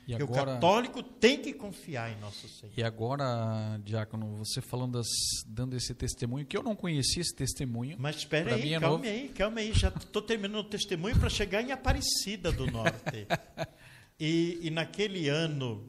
E 0.06 0.14
agora, 0.14 0.42
o 0.42 0.54
católico 0.54 1.02
tem 1.02 1.40
que 1.40 1.52
confiar 1.52 2.10
em 2.12 2.20
Nosso 2.20 2.48
Senhor. 2.48 2.72
E 2.76 2.82
agora, 2.82 3.78
Diácono, 3.84 4.36
você 4.36 4.60
falando 4.60 4.98
das, 4.98 5.06
dando 5.46 5.76
esse 5.76 5.94
testemunho, 5.94 6.46
que 6.46 6.56
eu 6.56 6.62
não 6.62 6.76
conhecia 6.76 7.22
esse 7.22 7.34
testemunho. 7.34 7.96
Mas 7.98 8.16
espera 8.16 8.54
aí, 8.54 8.74
é 8.74 8.80
calma 8.80 9.04
aí, 9.04 9.28
calma 9.30 9.60
aí. 9.60 9.72
Já 9.72 9.88
estou 9.88 10.22
terminando 10.22 10.60
o 10.60 10.68
testemunho 10.68 11.18
para 11.18 11.28
chegar 11.28 11.60
em 11.62 11.72
Aparecida 11.72 12.52
do 12.52 12.70
Norte. 12.70 13.26
e, 14.18 14.58
e 14.62 14.70
naquele 14.70 15.28
ano, 15.28 15.88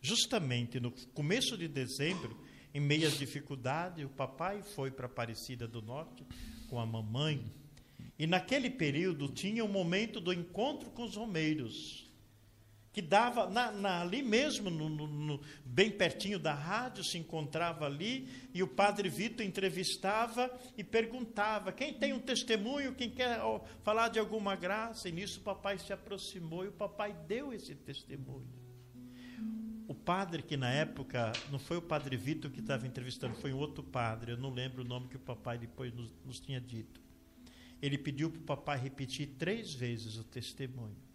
justamente 0.00 0.78
no 0.78 0.92
começo 1.12 1.56
de 1.56 1.68
dezembro, 1.68 2.36
em 2.72 2.80
meio 2.80 3.06
às 3.06 3.18
dificuldades, 3.18 4.04
o 4.04 4.08
papai 4.08 4.62
foi 4.62 4.90
para 4.90 5.06
Aparecida 5.06 5.66
do 5.66 5.82
Norte 5.82 6.24
com 6.68 6.78
a 6.78 6.86
mamãe. 6.86 7.44
E 8.18 8.26
naquele 8.26 8.70
período 8.70 9.28
tinha 9.28 9.64
o 9.64 9.68
momento 9.68 10.20
do 10.20 10.32
encontro 10.32 10.90
com 10.90 11.04
os 11.04 11.16
romeiros 11.16 12.07
que 12.98 13.02
dava 13.02 13.48
na, 13.48 13.70
na, 13.70 14.00
ali 14.00 14.24
mesmo, 14.24 14.68
no, 14.68 14.88
no, 14.88 15.40
bem 15.64 15.88
pertinho 15.88 16.36
da 16.36 16.52
rádio, 16.52 17.04
se 17.04 17.16
encontrava 17.16 17.86
ali, 17.86 18.28
e 18.52 18.60
o 18.60 18.66
padre 18.66 19.08
Vitor 19.08 19.46
entrevistava 19.46 20.50
e 20.76 20.82
perguntava: 20.82 21.70
quem 21.70 21.94
tem 21.94 22.12
um 22.12 22.18
testemunho, 22.18 22.96
quem 22.96 23.08
quer 23.08 23.38
falar 23.84 24.08
de 24.08 24.18
alguma 24.18 24.56
graça? 24.56 25.08
E 25.08 25.12
nisso 25.12 25.38
o 25.38 25.44
papai 25.44 25.78
se 25.78 25.92
aproximou 25.92 26.64
e 26.64 26.68
o 26.68 26.72
papai 26.72 27.14
deu 27.28 27.52
esse 27.52 27.72
testemunho. 27.76 28.48
O 29.86 29.94
padre 29.94 30.42
que 30.42 30.56
na 30.56 30.68
época, 30.68 31.30
não 31.52 31.58
foi 31.60 31.76
o 31.76 31.82
padre 31.82 32.16
Vitor 32.16 32.50
que 32.50 32.58
estava 32.58 32.84
entrevistando, 32.84 33.36
foi 33.36 33.52
um 33.52 33.58
outro 33.58 33.84
padre, 33.84 34.32
eu 34.32 34.36
não 34.36 34.50
lembro 34.50 34.82
o 34.82 34.84
nome 34.84 35.06
que 35.06 35.16
o 35.16 35.20
papai 35.20 35.56
depois 35.56 35.94
nos, 35.94 36.12
nos 36.24 36.40
tinha 36.40 36.60
dito. 36.60 37.00
Ele 37.80 37.96
pediu 37.96 38.28
para 38.28 38.40
o 38.40 38.44
papai 38.44 38.76
repetir 38.76 39.36
três 39.38 39.72
vezes 39.72 40.16
o 40.16 40.24
testemunho. 40.24 41.07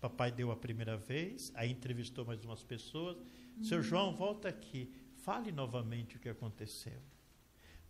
Papai 0.00 0.32
deu 0.32 0.50
a 0.50 0.56
primeira 0.56 0.96
vez, 0.96 1.52
aí 1.54 1.70
entrevistou 1.70 2.24
mais 2.24 2.42
umas 2.44 2.62
pessoas. 2.62 3.16
Uhum. 3.16 3.64
Seu 3.64 3.82
João, 3.82 4.16
volta 4.16 4.48
aqui. 4.48 4.90
Fale 5.16 5.52
novamente 5.52 6.16
o 6.16 6.18
que 6.18 6.28
aconteceu. 6.28 7.00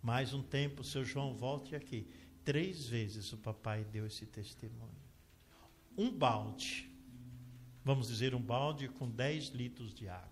Mais 0.02 0.34
um 0.34 0.42
tempo, 0.42 0.82
seu 0.82 1.04
João, 1.04 1.34
volte 1.34 1.76
aqui. 1.76 2.10
Três 2.44 2.86
vezes 2.86 3.32
o 3.32 3.38
papai 3.38 3.84
deu 3.84 4.06
esse 4.06 4.26
testemunho. 4.26 4.90
Um 5.96 6.10
balde, 6.10 6.90
vamos 7.84 8.08
dizer 8.08 8.34
um 8.34 8.40
balde 8.40 8.88
com 8.88 9.08
10 9.08 9.48
litros 9.48 9.92
de 9.92 10.08
água, 10.08 10.28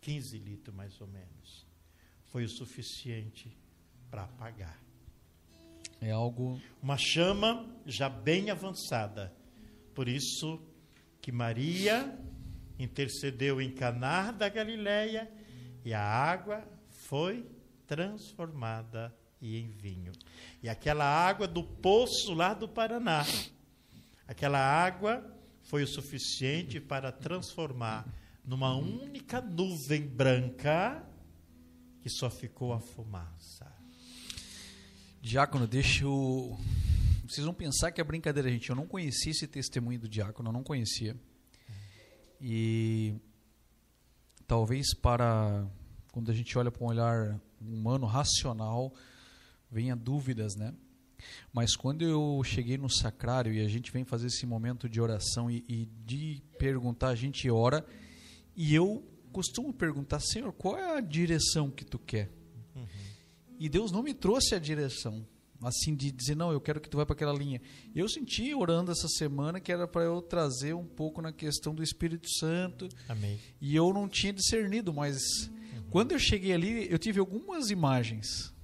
15 0.00 0.38
litros 0.38 0.74
mais 0.74 1.00
ou 1.00 1.06
menos, 1.08 1.66
foi 2.26 2.44
o 2.44 2.48
suficiente 2.48 3.56
para 4.10 4.24
apagar. 4.24 4.80
É 6.00 6.12
algo. 6.12 6.60
Uma 6.82 6.96
chama 6.96 7.66
já 7.84 8.08
bem 8.08 8.50
avançada 8.50 9.34
por 9.96 10.08
isso 10.08 10.60
que 11.22 11.32
Maria 11.32 12.16
intercedeu 12.78 13.62
em 13.62 13.72
Caná 13.72 14.30
da 14.30 14.46
Galileia 14.46 15.32
e 15.82 15.94
a 15.94 16.02
água 16.02 16.62
foi 16.90 17.46
transformada 17.86 19.16
em 19.40 19.70
vinho. 19.70 20.12
E 20.62 20.68
aquela 20.68 21.06
água 21.06 21.48
do 21.48 21.64
poço 21.64 22.34
lá 22.34 22.52
do 22.52 22.68
Paraná, 22.68 23.24
aquela 24.28 24.58
água 24.58 25.24
foi 25.62 25.82
o 25.82 25.88
suficiente 25.88 26.78
para 26.78 27.10
transformar 27.10 28.06
numa 28.44 28.76
única 28.76 29.40
nuvem 29.40 30.06
branca 30.06 31.02
que 32.02 32.10
só 32.10 32.28
ficou 32.28 32.74
a 32.74 32.80
fumaça. 32.80 33.66
Diácono, 35.22 35.66
deixa 35.66 36.04
eu 36.04 36.58
vocês 37.32 37.44
vão 37.44 37.54
pensar 37.54 37.90
que 37.90 38.00
é 38.00 38.04
brincadeira, 38.04 38.50
gente. 38.50 38.70
Eu 38.70 38.76
não 38.76 38.86
conhecia 38.86 39.32
esse 39.32 39.46
testemunho 39.46 39.98
do 39.98 40.08
diácono, 40.08 40.48
eu 40.48 40.52
não 40.52 40.62
conhecia. 40.62 41.16
E 42.40 43.14
talvez 44.46 44.94
para 44.94 45.66
quando 46.12 46.30
a 46.30 46.34
gente 46.34 46.56
olha 46.56 46.70
para 46.70 46.82
um 46.82 46.88
olhar 46.88 47.40
humano, 47.60 48.06
racional, 48.06 48.94
venha 49.70 49.94
dúvidas, 49.94 50.56
né? 50.56 50.72
Mas 51.52 51.74
quando 51.74 52.02
eu 52.02 52.42
cheguei 52.44 52.78
no 52.78 52.88
sacrário 52.88 53.52
e 53.52 53.60
a 53.60 53.68
gente 53.68 53.92
vem 53.92 54.04
fazer 54.04 54.28
esse 54.28 54.46
momento 54.46 54.88
de 54.88 55.00
oração 55.00 55.50
e, 55.50 55.64
e 55.68 55.86
de 56.04 56.42
perguntar, 56.58 57.08
a 57.08 57.14
gente 57.14 57.50
ora, 57.50 57.84
e 58.54 58.74
eu 58.74 59.04
costumo 59.32 59.72
perguntar, 59.72 60.20
Senhor, 60.20 60.52
qual 60.52 60.78
é 60.78 60.96
a 60.96 61.00
direção 61.00 61.70
que 61.70 61.84
tu 61.84 61.98
quer? 61.98 62.30
Uhum. 62.74 62.86
E 63.58 63.68
Deus 63.68 63.90
não 63.90 64.02
me 64.02 64.14
trouxe 64.14 64.54
a 64.54 64.58
direção 64.58 65.26
assim 65.66 65.94
de 65.94 66.12
dizer 66.12 66.36
não, 66.36 66.52
eu 66.52 66.60
quero 66.60 66.80
que 66.80 66.88
tu 66.88 66.96
vá 66.96 67.04
para 67.04 67.14
aquela 67.14 67.32
linha. 67.32 67.60
Eu 67.94 68.08
senti 68.08 68.54
orando 68.54 68.92
essa 68.92 69.08
semana 69.08 69.60
que 69.60 69.72
era 69.72 69.86
para 69.86 70.02
eu 70.02 70.22
trazer 70.22 70.74
um 70.74 70.86
pouco 70.86 71.20
na 71.20 71.32
questão 71.32 71.74
do 71.74 71.82
Espírito 71.82 72.28
Santo. 72.38 72.88
Amém. 73.08 73.38
E 73.60 73.74
eu 73.74 73.92
não 73.92 74.08
tinha 74.08 74.32
discernido, 74.32 74.92
mas 74.92 75.18
uhum. 75.46 75.84
quando 75.90 76.12
eu 76.12 76.18
cheguei 76.18 76.52
ali, 76.52 76.90
eu 76.90 76.98
tive 76.98 77.18
algumas 77.18 77.70
imagens. 77.70 78.54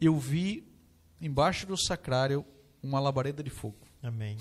Eu 0.00 0.18
vi 0.18 0.66
embaixo 1.20 1.66
do 1.66 1.76
sacrário 1.76 2.44
uma 2.82 2.98
labareda 2.98 3.42
de 3.42 3.50
fogo. 3.50 3.78
Amém. 4.02 4.36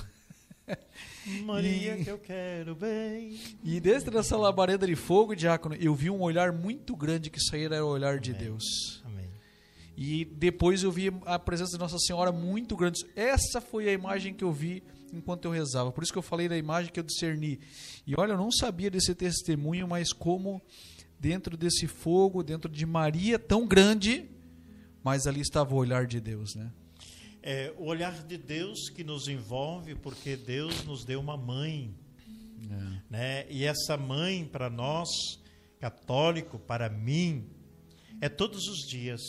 Maria, 1.45 1.97
e, 1.97 2.03
que 2.03 2.09
eu 2.09 2.17
quero 2.17 2.75
bem. 2.75 3.39
E 3.63 3.79
dentro 3.79 4.11
dessa 4.11 4.37
labareda 4.37 4.87
de 4.87 4.95
fogo, 4.95 5.35
diácono, 5.35 5.75
eu 5.75 5.93
vi 5.93 6.09
um 6.09 6.21
olhar 6.21 6.51
muito 6.51 6.95
grande 6.95 7.29
que 7.29 7.39
saía 7.39 7.65
era 7.65 7.85
o 7.85 7.89
olhar 7.89 8.11
Amém. 8.17 8.21
de 8.21 8.33
Deus. 8.33 9.00
E 10.03 10.25
depois 10.25 10.81
eu 10.81 10.91
vi 10.91 11.13
a 11.27 11.37
presença 11.37 11.73
de 11.73 11.77
Nossa 11.77 11.99
Senhora 11.99 12.31
muito 12.31 12.75
grande. 12.75 13.05
Essa 13.15 13.61
foi 13.61 13.87
a 13.87 13.93
imagem 13.93 14.33
que 14.33 14.43
eu 14.43 14.51
vi 14.51 14.81
enquanto 15.13 15.45
eu 15.45 15.51
rezava. 15.51 15.91
Por 15.91 16.03
isso 16.03 16.11
que 16.11 16.17
eu 16.17 16.23
falei 16.23 16.49
da 16.49 16.57
imagem 16.57 16.91
que 16.91 16.99
eu 16.99 17.03
discerni. 17.03 17.59
E 18.07 18.15
olha, 18.17 18.31
eu 18.31 18.37
não 18.37 18.51
sabia 18.51 18.89
desse 18.89 19.13
testemunho, 19.13 19.87
mas 19.87 20.11
como 20.11 20.59
dentro 21.19 21.55
desse 21.55 21.85
fogo, 21.85 22.41
dentro 22.41 22.67
de 22.67 22.83
Maria 22.83 23.37
tão 23.37 23.67
grande, 23.67 24.27
mas 25.03 25.27
ali 25.27 25.39
estava 25.39 25.71
o 25.75 25.77
olhar 25.77 26.07
de 26.07 26.19
Deus, 26.19 26.55
né? 26.55 26.71
É, 27.43 27.71
o 27.77 27.85
olhar 27.85 28.23
de 28.23 28.39
Deus 28.39 28.89
que 28.89 29.03
nos 29.03 29.27
envolve, 29.27 29.93
porque 29.93 30.35
Deus 30.35 30.83
nos 30.83 31.05
deu 31.05 31.19
uma 31.19 31.37
mãe. 31.37 31.93
É. 32.59 33.01
Né? 33.07 33.45
E 33.51 33.65
essa 33.65 33.95
mãe, 33.97 34.49
para 34.51 34.67
nós, 34.67 35.09
católico, 35.79 36.57
para 36.57 36.89
mim, 36.89 37.45
é 38.19 38.27
todos 38.27 38.67
os 38.67 38.79
dias, 38.87 39.21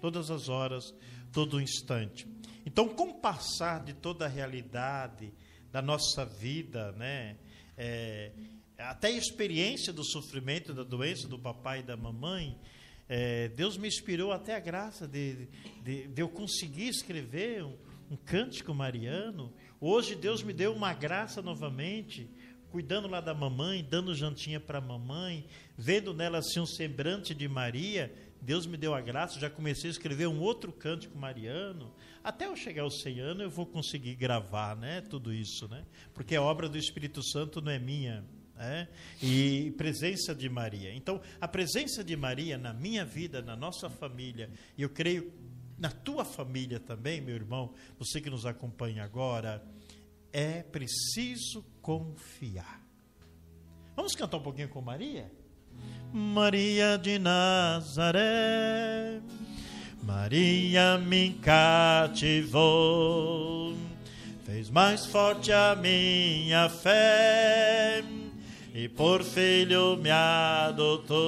todas 0.00 0.30
as 0.30 0.48
horas, 0.48 0.94
todo 1.32 1.60
instante. 1.60 2.26
Então, 2.64 2.88
com 2.88 3.10
o 3.10 3.14
passar 3.14 3.84
de 3.84 3.94
toda 3.94 4.26
a 4.26 4.28
realidade 4.28 5.32
da 5.70 5.80
nossa 5.80 6.24
vida, 6.24 6.92
né? 6.92 7.36
É, 7.76 8.32
até 8.78 9.08
a 9.08 9.12
experiência 9.12 9.92
do 9.92 10.04
sofrimento, 10.04 10.72
da 10.72 10.84
doença 10.84 11.26
do 11.26 11.38
papai 11.38 11.80
e 11.80 11.82
da 11.82 11.96
mamãe, 11.96 12.58
é, 13.08 13.48
Deus 13.48 13.76
me 13.76 13.88
inspirou 13.88 14.32
até 14.32 14.54
a 14.54 14.60
graça 14.60 15.08
de, 15.08 15.48
de, 15.82 16.08
de 16.08 16.22
eu 16.22 16.28
conseguir 16.28 16.88
escrever 16.88 17.64
um, 17.64 17.74
um 18.10 18.16
cântico 18.16 18.74
mariano. 18.74 19.52
Hoje 19.80 20.14
Deus 20.14 20.42
me 20.42 20.52
deu 20.52 20.74
uma 20.74 20.92
graça 20.92 21.40
novamente, 21.40 22.28
cuidando 22.70 23.08
lá 23.08 23.20
da 23.20 23.32
mamãe, 23.32 23.86
dando 23.88 24.14
jantinha 24.14 24.60
para 24.60 24.78
a 24.78 24.82
mamãe, 24.82 25.46
vendo 25.76 26.12
nela 26.12 26.38
assim 26.38 26.60
um 26.60 26.66
semblante 26.66 27.34
de 27.34 27.48
Maria. 27.48 28.12
Deus 28.40 28.66
me 28.66 28.76
deu 28.76 28.94
a 28.94 29.00
graça, 29.00 29.40
já 29.40 29.50
comecei 29.50 29.90
a 29.90 29.92
escrever 29.92 30.26
um 30.28 30.40
outro 30.40 30.72
cântico 30.72 31.18
mariano. 31.18 31.92
Até 32.22 32.46
eu 32.46 32.56
chegar 32.56 32.82
aos 32.82 33.00
100 33.02 33.20
anos 33.20 33.42
eu 33.42 33.50
vou 33.50 33.66
conseguir 33.66 34.14
gravar, 34.14 34.76
né, 34.76 35.00
tudo 35.00 35.32
isso, 35.32 35.68
né? 35.68 35.84
Porque 36.14 36.36
a 36.36 36.42
obra 36.42 36.68
do 36.68 36.78
Espírito 36.78 37.22
Santo 37.22 37.60
não 37.60 37.72
é 37.72 37.78
minha, 37.78 38.24
é? 38.58 38.88
e 39.22 39.72
presença 39.76 40.34
de 40.34 40.48
Maria. 40.48 40.92
Então, 40.94 41.20
a 41.40 41.46
presença 41.46 42.02
de 42.02 42.16
Maria 42.16 42.58
na 42.58 42.72
minha 42.72 43.04
vida, 43.04 43.40
na 43.40 43.56
nossa 43.56 43.88
família, 43.88 44.50
e 44.76 44.82
eu 44.82 44.90
creio 44.90 45.32
na 45.78 45.90
tua 45.90 46.24
família 46.24 46.80
também, 46.80 47.20
meu 47.20 47.36
irmão, 47.36 47.72
você 47.98 48.20
que 48.20 48.28
nos 48.28 48.44
acompanha 48.44 49.04
agora, 49.04 49.64
é 50.32 50.62
preciso 50.62 51.64
confiar. 51.80 52.84
Vamos 53.94 54.14
cantar 54.14 54.36
um 54.38 54.42
pouquinho 54.42 54.68
com 54.68 54.80
Maria? 54.80 55.30
Maria 56.12 56.96
de 56.96 57.18
Nazaré, 57.18 59.20
Maria 60.02 60.98
me 60.98 61.30
cativou, 61.42 62.56
fez 64.44 64.70
mais 64.70 65.06
forte 65.06 65.52
a 65.52 65.76
minha 65.76 66.68
fé 66.68 68.02
e 68.74 68.88
por 68.88 69.22
filho 69.22 69.96
me 69.96 70.10
adotou. 70.10 71.18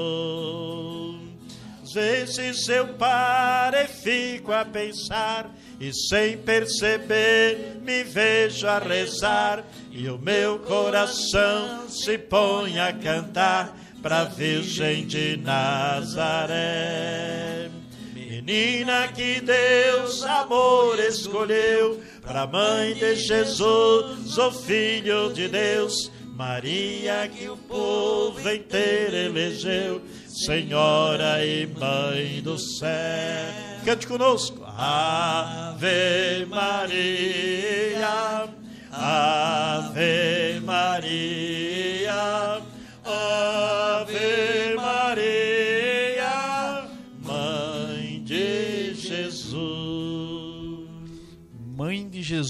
Às 1.82 1.92
vezes 1.92 2.68
eu 2.68 2.88
paro 2.94 3.76
e 3.76 3.86
fico 3.88 4.52
a 4.52 4.64
pensar, 4.64 5.50
e 5.80 5.92
sem 5.92 6.38
perceber 6.38 7.80
me 7.82 8.04
vejo 8.04 8.68
a 8.68 8.78
rezar, 8.78 9.64
e 9.90 10.08
o 10.08 10.16
meu 10.16 10.60
coração 10.60 11.88
se 11.88 12.16
põe 12.16 12.78
a 12.78 12.92
cantar 12.92 13.76
para 14.02 14.24
Virgem 14.24 15.06
de 15.06 15.36
Nazaré. 15.36 16.58
Menina 18.14 19.08
que 19.08 19.40
Deus 19.40 20.24
amor 20.24 20.98
escolheu, 20.98 22.00
para 22.22 22.46
mãe 22.46 22.94
de 22.94 23.16
Jesus, 23.16 24.38
o 24.38 24.50
Filho 24.50 25.30
de 25.32 25.48
Deus 25.48 26.10
Maria 26.40 27.28
que 27.28 27.50
o 27.50 27.56
povo 27.56 28.50
inteiro 28.50 29.14
elegeu, 29.14 30.00
Senhora 30.26 31.44
e 31.44 31.66
Mãe 31.66 32.40
do 32.40 32.58
céu. 32.58 33.52
Cante 33.84 34.06
conosco. 34.06 34.64
Ave 34.64 36.46
Maria, 36.48 38.48
Ave 38.90 40.60
Maria, 40.64 41.49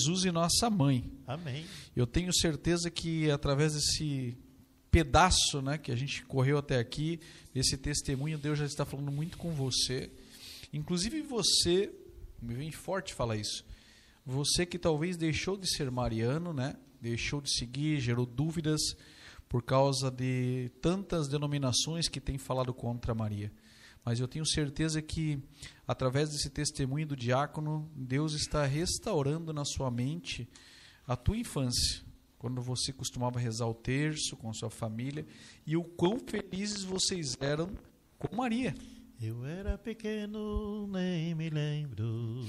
Jesus 0.00 0.24
e 0.24 0.32
nossa 0.32 0.70
mãe. 0.70 1.04
Amém. 1.26 1.64
Eu 1.94 2.06
tenho 2.06 2.32
certeza 2.32 2.90
que 2.90 3.30
através 3.30 3.74
desse 3.74 4.36
pedaço 4.90 5.60
né, 5.62 5.78
que 5.78 5.92
a 5.92 5.96
gente 5.96 6.24
correu 6.24 6.58
até 6.58 6.78
aqui, 6.78 7.20
esse 7.54 7.76
testemunho, 7.76 8.38
Deus 8.38 8.58
já 8.58 8.64
está 8.64 8.84
falando 8.84 9.12
muito 9.12 9.36
com 9.36 9.52
você. 9.52 10.10
Inclusive 10.72 11.22
você, 11.22 11.92
me 12.40 12.54
vem 12.54 12.72
forte 12.72 13.14
falar 13.14 13.36
isso, 13.36 13.64
você 14.24 14.64
que 14.64 14.78
talvez 14.78 15.16
deixou 15.16 15.56
de 15.56 15.68
ser 15.68 15.90
mariano, 15.90 16.52
né, 16.52 16.76
deixou 17.00 17.40
de 17.40 17.54
seguir, 17.54 18.00
gerou 18.00 18.26
dúvidas 18.26 18.80
por 19.48 19.62
causa 19.62 20.10
de 20.10 20.70
tantas 20.80 21.28
denominações 21.28 22.08
que 22.08 22.20
têm 22.20 22.38
falado 22.38 22.72
contra 22.72 23.14
Maria. 23.14 23.52
Mas 24.04 24.18
eu 24.18 24.26
tenho 24.26 24.46
certeza 24.46 25.02
que, 25.02 25.38
através 25.86 26.30
desse 26.30 26.50
testemunho 26.50 27.06
do 27.06 27.16
diácono, 27.16 27.90
Deus 27.94 28.34
está 28.34 28.64
restaurando 28.64 29.52
na 29.52 29.64
sua 29.64 29.90
mente 29.90 30.48
a 31.06 31.16
tua 31.16 31.36
infância, 31.36 32.02
quando 32.38 32.62
você 32.62 32.92
costumava 32.92 33.38
rezar 33.38 33.66
o 33.66 33.74
terço 33.74 34.36
com 34.36 34.52
sua 34.54 34.70
família 34.70 35.26
e 35.66 35.76
o 35.76 35.84
quão 35.84 36.18
felizes 36.18 36.84
vocês 36.84 37.36
eram 37.40 37.70
com 38.18 38.34
Maria. 38.34 38.74
Eu 39.20 39.44
era 39.44 39.76
pequeno, 39.76 40.86
nem 40.86 41.34
me 41.34 41.50
lembro. 41.50 42.46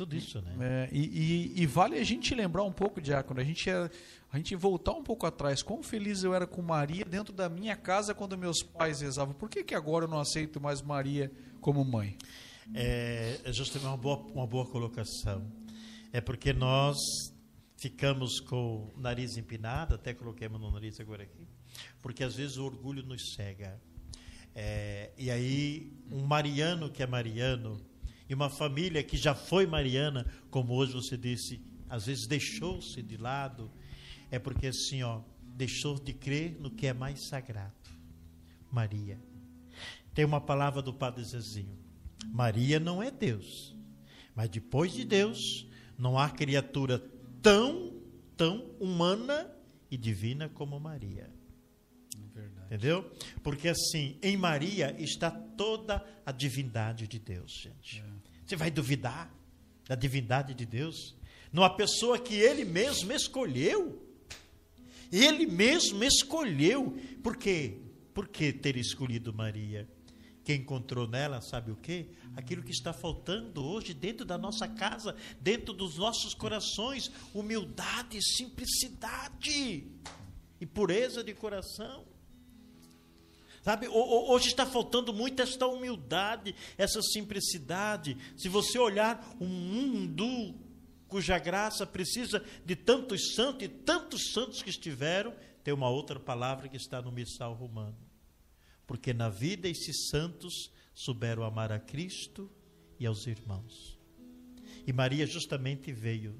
Tudo 0.00 0.16
isso, 0.16 0.40
né? 0.40 0.56
É, 0.58 0.88
e, 0.90 0.98
e, 0.98 1.62
e, 1.62 1.66
vale 1.66 1.98
a 1.98 2.02
gente 2.02 2.34
lembrar 2.34 2.62
um 2.62 2.72
pouco, 2.72 3.02
Diácono, 3.02 3.38
a 3.38 3.44
gente, 3.44 3.68
era, 3.68 3.90
a 4.32 4.38
gente 4.38 4.56
voltar 4.56 4.92
um 4.92 5.02
pouco 5.02 5.26
atrás. 5.26 5.62
Quão 5.62 5.82
feliz 5.82 6.24
eu 6.24 6.32
era 6.32 6.46
com 6.46 6.62
Maria 6.62 7.04
dentro 7.04 7.34
da 7.34 7.50
minha 7.50 7.76
casa 7.76 8.14
quando 8.14 8.38
meus 8.38 8.62
pais 8.62 9.02
rezavam. 9.02 9.34
Por 9.34 9.50
que, 9.50 9.62
que 9.62 9.74
agora 9.74 10.06
eu 10.06 10.08
não 10.08 10.18
aceito 10.18 10.58
mais 10.58 10.80
Maria 10.80 11.30
como 11.60 11.84
mãe? 11.84 12.16
É, 12.72 13.40
é 13.44 13.52
justamente 13.52 13.88
uma 13.88 13.96
boa, 13.98 14.16
uma 14.32 14.46
boa 14.46 14.64
colocação. 14.64 15.46
É 16.14 16.18
porque 16.22 16.54
nós 16.54 16.96
ficamos 17.76 18.40
com 18.40 18.90
o 18.96 18.98
nariz 18.98 19.36
empinado, 19.36 19.96
até 19.96 20.14
coloquei 20.14 20.48
no 20.48 20.70
nariz 20.70 20.98
agora 20.98 21.24
aqui, 21.24 21.46
porque 22.00 22.24
às 22.24 22.34
vezes 22.34 22.56
o 22.56 22.64
orgulho 22.64 23.02
nos 23.02 23.34
cega. 23.34 23.78
É, 24.54 25.10
e 25.18 25.30
aí, 25.30 25.92
um 26.10 26.24
mariano 26.24 26.88
que 26.88 27.02
é 27.02 27.06
mariano, 27.06 27.78
e 28.30 28.34
uma 28.34 28.48
família 28.48 29.02
que 29.02 29.16
já 29.16 29.34
foi 29.34 29.66
mariana, 29.66 30.24
como 30.52 30.72
hoje 30.74 30.92
você 30.92 31.16
disse, 31.16 31.60
às 31.88 32.06
vezes 32.06 32.28
deixou-se 32.28 33.02
de 33.02 33.16
lado, 33.16 33.68
é 34.30 34.38
porque 34.38 34.68
assim, 34.68 35.02
ó, 35.02 35.20
deixou 35.56 35.98
de 35.98 36.12
crer 36.12 36.56
no 36.60 36.70
que 36.70 36.86
é 36.86 36.92
mais 36.92 37.26
sagrado. 37.26 37.74
Maria. 38.70 39.20
Tem 40.14 40.24
uma 40.24 40.40
palavra 40.40 40.80
do 40.80 40.94
Padre 40.94 41.24
Zezinho. 41.24 41.76
Maria 42.26 42.78
não 42.78 43.02
é 43.02 43.10
Deus, 43.10 43.76
mas 44.32 44.48
depois 44.48 44.92
de 44.92 45.04
Deus, 45.04 45.66
não 45.98 46.16
há 46.16 46.30
criatura 46.30 47.02
tão, 47.42 48.00
tão 48.36 48.70
humana 48.78 49.50
e 49.90 49.96
divina 49.96 50.48
como 50.48 50.78
Maria. 50.78 51.28
Verdade. 52.32 52.66
Entendeu? 52.66 53.10
Porque 53.42 53.68
assim, 53.68 54.16
em 54.22 54.36
Maria 54.36 54.94
está 55.00 55.32
toda 55.32 56.04
a 56.24 56.30
divindade 56.30 57.08
de 57.08 57.18
Deus, 57.18 57.50
gente. 57.50 57.98
É. 57.98 58.09
Você 58.50 58.56
vai 58.56 58.68
duvidar 58.68 59.32
da 59.86 59.94
divindade 59.94 60.54
de 60.54 60.66
Deus? 60.66 61.14
Numa 61.52 61.70
pessoa 61.70 62.18
que 62.18 62.34
ele 62.34 62.64
mesmo 62.64 63.12
escolheu. 63.12 64.04
Ele 65.12 65.46
mesmo 65.46 66.02
escolheu. 66.02 66.98
Por 67.22 67.36
quê? 67.36 67.78
Por 68.12 68.26
que 68.26 68.52
ter 68.52 68.76
escolhido 68.76 69.32
Maria? 69.32 69.88
Quem 70.42 70.62
encontrou 70.62 71.06
nela, 71.06 71.40
sabe 71.40 71.70
o 71.70 71.76
quê? 71.76 72.08
Aquilo 72.34 72.64
que 72.64 72.72
está 72.72 72.92
faltando 72.92 73.64
hoje 73.64 73.94
dentro 73.94 74.26
da 74.26 74.36
nossa 74.36 74.66
casa, 74.66 75.14
dentro 75.40 75.72
dos 75.72 75.96
nossos 75.96 76.34
corações: 76.34 77.08
humildade, 77.32 78.18
simplicidade 78.36 79.86
e 80.60 80.66
pureza 80.66 81.22
de 81.22 81.34
coração. 81.34 82.04
Sabe, 83.62 83.88
hoje 83.88 84.48
está 84.48 84.64
faltando 84.64 85.12
muito 85.12 85.42
esta 85.42 85.66
humildade, 85.66 86.54
essa 86.78 87.02
simplicidade. 87.02 88.16
Se 88.36 88.48
você 88.48 88.78
olhar 88.78 89.36
um 89.40 89.46
mundo 89.46 90.54
cuja 91.06 91.38
graça 91.38 91.86
precisa 91.86 92.42
de 92.64 92.74
tantos 92.74 93.34
santos 93.34 93.64
e 93.64 93.68
tantos 93.68 94.32
santos 94.32 94.62
que 94.62 94.70
estiveram, 94.70 95.34
tem 95.62 95.74
uma 95.74 95.90
outra 95.90 96.18
palavra 96.18 96.68
que 96.68 96.76
está 96.76 97.02
no 97.02 97.12
missal 97.12 97.52
romano 97.52 98.10
porque 98.90 99.14
na 99.14 99.28
vida 99.28 99.68
esses 99.68 100.08
santos 100.08 100.68
souberam 100.92 101.44
amar 101.44 101.70
a 101.70 101.78
Cristo 101.78 102.50
e 102.98 103.06
aos 103.06 103.24
irmãos. 103.24 103.96
E 104.84 104.92
Maria 104.92 105.24
justamente 105.28 105.92
veio 105.92 106.34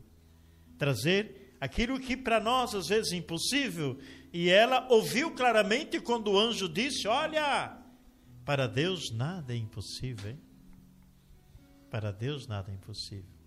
trazer 0.76 1.39
aquilo 1.60 2.00
que 2.00 2.16
para 2.16 2.40
nós 2.40 2.74
às 2.74 2.88
vezes 2.88 3.12
é 3.12 3.16
impossível, 3.16 3.98
e 4.32 4.48
ela 4.48 4.86
ouviu 4.90 5.32
claramente 5.32 6.00
quando 6.00 6.32
o 6.32 6.38
anjo 6.38 6.68
disse: 6.68 7.06
Olha, 7.06 7.76
para 8.44 8.66
Deus 8.66 9.10
nada 9.10 9.52
é 9.52 9.56
impossível. 9.56 10.30
Hein? 10.30 10.40
Para 11.90 12.10
Deus 12.12 12.46
nada 12.46 12.70
é 12.70 12.74
impossível. 12.74 13.40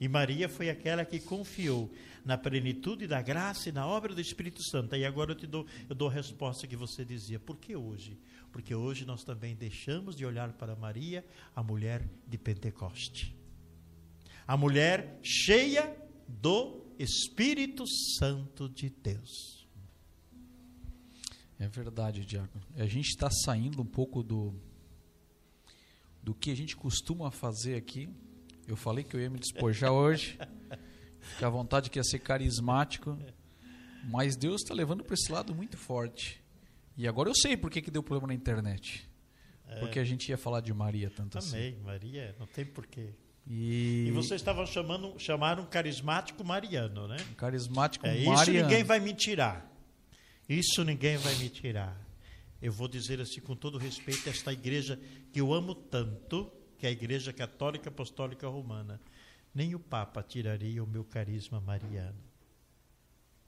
E 0.00 0.08
Maria 0.08 0.48
foi 0.48 0.68
aquela 0.68 1.04
que 1.04 1.20
confiou 1.20 1.92
na 2.24 2.36
plenitude 2.36 3.06
da 3.06 3.22
graça 3.22 3.68
e 3.68 3.72
na 3.72 3.86
obra 3.86 4.12
do 4.12 4.20
Espírito 4.20 4.62
Santo. 4.62 4.96
E 4.96 5.04
agora 5.04 5.32
eu 5.32 5.36
te 5.36 5.46
dou, 5.46 5.66
eu 5.88 5.94
dou 5.94 6.08
a 6.08 6.12
resposta 6.12 6.66
que 6.66 6.76
você 6.76 7.04
dizia. 7.04 7.38
Por 7.38 7.56
que 7.56 7.76
hoje? 7.76 8.18
Porque 8.50 8.74
hoje 8.74 9.04
nós 9.04 9.22
também 9.22 9.54
deixamos 9.54 10.16
de 10.16 10.26
olhar 10.26 10.52
para 10.52 10.74
Maria, 10.74 11.24
a 11.54 11.62
mulher 11.62 12.08
de 12.26 12.36
Pentecoste. 12.36 13.34
A 14.46 14.56
mulher 14.56 15.18
cheia 15.22 15.96
do 16.26 16.83
Espírito 16.98 17.84
Santo 18.18 18.68
de 18.68 18.90
Deus. 18.90 19.66
É 21.58 21.68
verdade, 21.68 22.24
Diácono. 22.24 22.64
A 22.76 22.86
gente 22.86 23.08
está 23.08 23.30
saindo 23.30 23.80
um 23.80 23.86
pouco 23.86 24.22
do, 24.22 24.54
do 26.22 26.34
que 26.34 26.50
a 26.50 26.54
gente 26.54 26.76
costuma 26.76 27.30
fazer 27.30 27.76
aqui. 27.76 28.08
Eu 28.66 28.76
falei 28.76 29.04
que 29.04 29.14
eu 29.14 29.20
ia 29.20 29.30
me 29.30 29.38
despojar 29.38 29.92
hoje. 29.92 30.38
Fica 31.20 31.46
à 31.46 31.50
vontade 31.50 31.90
que 31.90 31.98
ia 31.98 32.04
ser 32.04 32.18
carismático. 32.18 33.16
Mas 34.04 34.36
Deus 34.36 34.62
está 34.62 34.74
levando 34.74 35.02
para 35.02 35.14
esse 35.14 35.30
lado 35.32 35.54
muito 35.54 35.76
forte. 35.76 36.42
E 36.96 37.08
agora 37.08 37.28
eu 37.28 37.34
sei 37.34 37.56
por 37.56 37.70
que, 37.70 37.80
que 37.80 37.90
deu 37.90 38.02
problema 38.02 38.28
na 38.28 38.34
internet. 38.34 39.08
É. 39.66 39.80
Porque 39.80 39.98
a 39.98 40.04
gente 40.04 40.28
ia 40.28 40.36
falar 40.36 40.60
de 40.60 40.72
Maria 40.72 41.10
tanto 41.10 41.38
Amei, 41.38 41.70
assim. 41.70 41.82
Maria, 41.82 42.36
não 42.38 42.46
tem 42.46 42.64
porquê. 42.64 43.14
E, 43.46 44.06
e 44.08 44.10
vocês 44.10 44.40
estavam 44.40 44.66
chamando, 44.66 45.14
chamaram 45.18 45.64
um 45.64 45.66
carismático 45.66 46.42
mariano, 46.42 47.06
né? 47.06 47.16
Um 47.30 47.34
carismático 47.34 48.06
é, 48.06 48.24
mariano. 48.24 48.42
Isso 48.42 48.50
ninguém 48.52 48.84
vai 48.84 49.00
me 49.00 49.12
tirar. 49.12 49.70
Isso 50.48 50.84
ninguém 50.84 51.16
vai 51.18 51.34
me 51.36 51.48
tirar. 51.50 51.98
Eu 52.60 52.72
vou 52.72 52.88
dizer 52.88 53.20
assim 53.20 53.40
com 53.40 53.54
todo 53.54 53.76
respeito, 53.76 54.28
esta 54.28 54.52
igreja 54.52 54.98
que 55.32 55.40
eu 55.40 55.52
amo 55.52 55.74
tanto, 55.74 56.50
que 56.78 56.86
é 56.86 56.88
a 56.88 56.92
Igreja 56.92 57.32
Católica 57.32 57.90
Apostólica 57.90 58.48
Romana, 58.48 59.00
nem 59.54 59.74
o 59.74 59.78
Papa 59.78 60.22
tiraria 60.22 60.82
o 60.82 60.86
meu 60.86 61.04
carisma 61.04 61.60
mariano. 61.60 62.18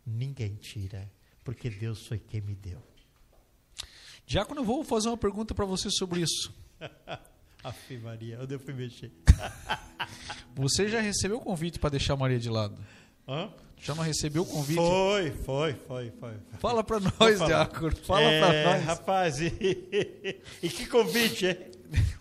Ninguém 0.05 0.55
tira, 0.57 1.11
porque 1.43 1.71
Deus 1.71 2.07
foi 2.07 2.19
quem 2.19 2.41
me 2.43 2.55
deu. 2.55 2.83
Diácono, 4.27 4.61
eu 4.61 4.65
vou 4.65 4.85
fazer 4.85 5.09
uma 5.09 5.17
pergunta 5.17 5.55
para 5.55 5.65
você 5.65 5.91
sobre 5.91 6.21
isso. 6.21 6.55
Afe 7.67 7.99
Maria, 7.99 8.39
onde 8.41 8.55
eu 8.55 8.61
fui 8.61 8.73
mexer? 8.73 9.11
Você 10.55 10.89
já 10.89 11.01
recebeu 11.01 11.39
o 11.39 11.41
convite 11.41 11.81
para 11.81 11.91
deixar 11.91 12.15
Maria 12.15 12.39
de 12.39 12.49
lado? 12.49 12.81
Hã? 13.27 13.53
Já 13.77 13.93
não 13.93 14.05
recebeu 14.05 14.43
o 14.43 14.47
convite? 14.47 14.77
Foi, 14.77 15.31
foi, 15.33 15.73
foi, 15.75 16.11
foi. 16.13 16.35
Fala 16.61 16.85
para 16.85 17.01
nós, 17.01 17.45
Diácono. 17.45 17.97
Fala 17.97 18.23
é, 18.23 18.41
para 18.41 18.73
nós. 18.73 18.85
Rapaz, 18.85 19.41
e, 19.43 19.51
e 20.63 20.69
que 20.69 20.87
convite, 20.87 21.47
é? 21.47 21.71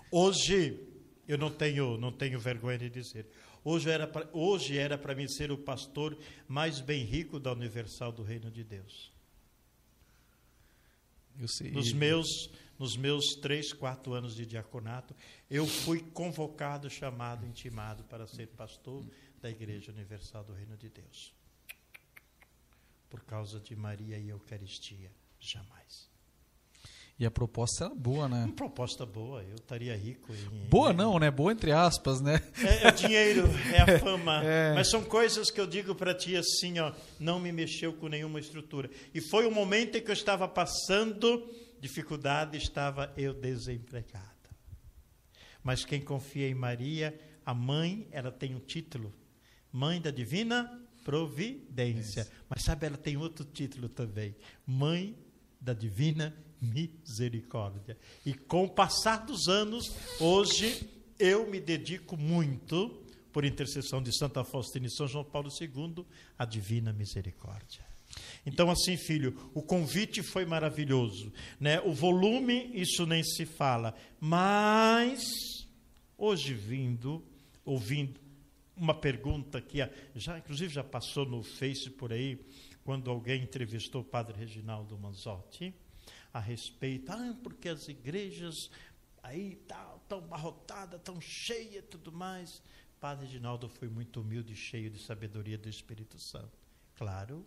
Hoje, 0.10 0.80
eu 1.28 1.38
não 1.38 1.52
tenho, 1.52 1.96
não 1.96 2.12
tenho 2.12 2.40
vergonha 2.40 2.80
de 2.80 2.90
dizer. 2.90 3.28
Hoje 3.64 3.88
era 3.88 4.08
pra, 4.08 4.28
hoje 4.34 4.76
era 4.76 4.98
para 4.98 5.14
mim 5.14 5.28
ser 5.28 5.52
o 5.52 5.58
pastor 5.60 6.18
mais 6.48 6.80
bem 6.80 7.04
rico 7.04 7.40
da 7.40 7.52
Universal 7.52 8.12
do 8.12 8.24
Reino 8.24 8.50
de 8.50 8.64
Deus. 8.64 9.14
Eu 11.40 11.48
sei. 11.48 11.70
Nos 11.70 11.94
meus 11.94 12.50
nos 12.78 12.98
meus 12.98 13.36
três, 13.36 13.72
quatro 13.74 14.14
anos 14.14 14.36
de 14.36 14.46
diaconato, 14.46 15.16
eu 15.50 15.66
fui 15.66 16.00
convocado, 16.00 16.90
chamado, 16.90 17.46
intimado 17.46 18.04
para 18.06 18.28
ser 18.28 18.48
pastor 18.48 19.06
da 19.42 19.50
Igreja 19.50 19.92
Universal 19.92 20.44
do 20.44 20.54
Reino 20.54 20.76
de 20.78 20.90
Deus. 20.90 21.34
Por 23.10 23.24
causa 23.24 23.60
de 23.60 23.76
Maria 23.76 24.18
e 24.18 24.30
Eucaristia, 24.30 25.12
jamais. 25.40 26.10
E 27.18 27.26
a 27.26 27.32
proposta 27.32 27.86
era 27.86 27.96
boa, 27.96 28.28
né? 28.28 28.44
Uma 28.44 28.54
proposta 28.54 29.06
boa, 29.06 29.42
eu 29.42 29.56
estaria 29.56 29.96
rico. 29.96 30.34
Em, 30.34 30.68
boa 30.68 30.92
não, 30.92 31.18
né? 31.18 31.32
Boa 31.32 31.54
entre 31.54 31.72
aspas, 31.72 32.20
né? 32.20 32.42
É, 32.62 32.88
é 32.88 32.90
o 32.90 32.92
dinheiro, 32.92 33.48
é 33.74 33.82
a 33.82 34.00
fama. 34.00 34.44
É. 34.46 34.74
Mas 34.76 34.90
são 34.90 35.02
coisas 35.02 35.50
que 35.50 35.60
eu 35.62 35.66
digo 35.66 35.96
para 35.96 36.14
ti 36.14 36.36
assim, 36.36 36.78
ó, 36.80 36.92
não 37.18 37.40
me 37.40 37.54
mexeu 37.54 37.94
com 37.94 38.10
nenhuma 38.10 38.38
estrutura. 38.40 38.90
E 39.14 39.22
foi 39.22 39.48
o 39.48 39.52
momento 39.52 39.98
em 39.98 40.02
que 40.02 40.12
eu 40.12 40.14
estava 40.14 40.46
passando 40.46 41.42
dificuldade, 41.80 42.58
estava 42.58 43.14
eu 43.18 43.34
desempregada. 43.34 44.26
Mas 45.64 45.84
quem 45.84 46.02
confia 46.02 46.48
em 46.48 46.54
Maria, 46.54 47.20
a 47.46 47.54
mãe, 47.54 48.08
ela 48.12 48.32
tem 48.32 48.56
um 48.56 48.60
título, 48.60 49.14
mãe 49.72 50.00
da 50.00 50.12
divina 50.12 50.82
providência. 51.04 52.28
Mas 52.50 52.64
sabe, 52.64 52.88
ela 52.88 52.98
tem 52.98 53.16
outro 53.16 53.46
título 53.46 53.88
também, 53.88 54.36
mãe 54.66 55.18
da 55.62 55.74
divina 55.74 56.36
misericórdia. 56.60 57.98
E 58.26 58.34
com 58.34 58.66
o 58.66 58.70
passar 58.70 59.26
dos 59.26 59.48
anos, 59.48 59.92
hoje 60.20 60.90
eu 61.20 61.50
me 61.50 61.60
dedico 61.60 62.18
muito, 62.18 63.04
por 63.32 63.44
intercessão 63.44 64.02
de 64.02 64.18
Santa 64.18 64.44
Faustina 64.44 64.88
e 64.88 64.92
São 64.92 65.08
João 65.08 65.24
Paulo 65.24 65.50
II, 65.60 66.06
à 66.38 66.46
divina 66.46 66.94
misericórdia. 66.94 67.95
Então, 68.46 68.70
assim, 68.70 68.96
filho, 68.98 69.52
o 69.54 69.62
convite 69.62 70.22
foi 70.22 70.46
maravilhoso. 70.46 71.32
Né? 71.60 71.80
O 71.82 71.94
volume, 71.94 72.72
isso 72.74 73.06
nem 73.06 73.24
se 73.24 73.46
fala. 73.46 73.96
Mas, 74.20 75.24
hoje 76.18 76.54
vindo, 76.54 77.24
ouvindo 77.64 78.20
uma 78.76 78.94
pergunta 78.94 79.62
que 79.62 79.78
já, 80.16 80.38
inclusive 80.38 80.74
já 80.74 80.84
passou 80.84 81.26
no 81.26 81.42
Face 81.44 81.90
por 81.90 82.12
aí, 82.12 82.40
quando 82.84 83.10
alguém 83.10 83.42
entrevistou 83.42 84.02
o 84.02 84.06
padre 84.06 84.38
Reginaldo 84.38 84.98
Manzotti, 84.98 85.74
a 86.32 86.40
respeito, 86.40 87.12
ah, 87.12 87.36
porque 87.42 87.70
as 87.70 87.88
igrejas 87.88 88.70
aí 89.24 89.56
tal, 89.68 90.04
tão 90.08 90.22
barrotadas, 90.22 91.02
tão 91.02 91.20
cheias 91.20 91.84
e 91.84 91.88
tudo 91.88 92.12
mais. 92.12 92.62
Padre 93.00 93.26
Reginaldo 93.26 93.70
foi 93.70 93.88
muito 93.88 94.22
humilde 94.22 94.56
cheio 94.56 94.90
de 94.90 95.00
sabedoria 95.00 95.58
do 95.58 95.70
Espírito 95.70 96.20
Santo. 96.20 96.52
Claro, 96.96 97.46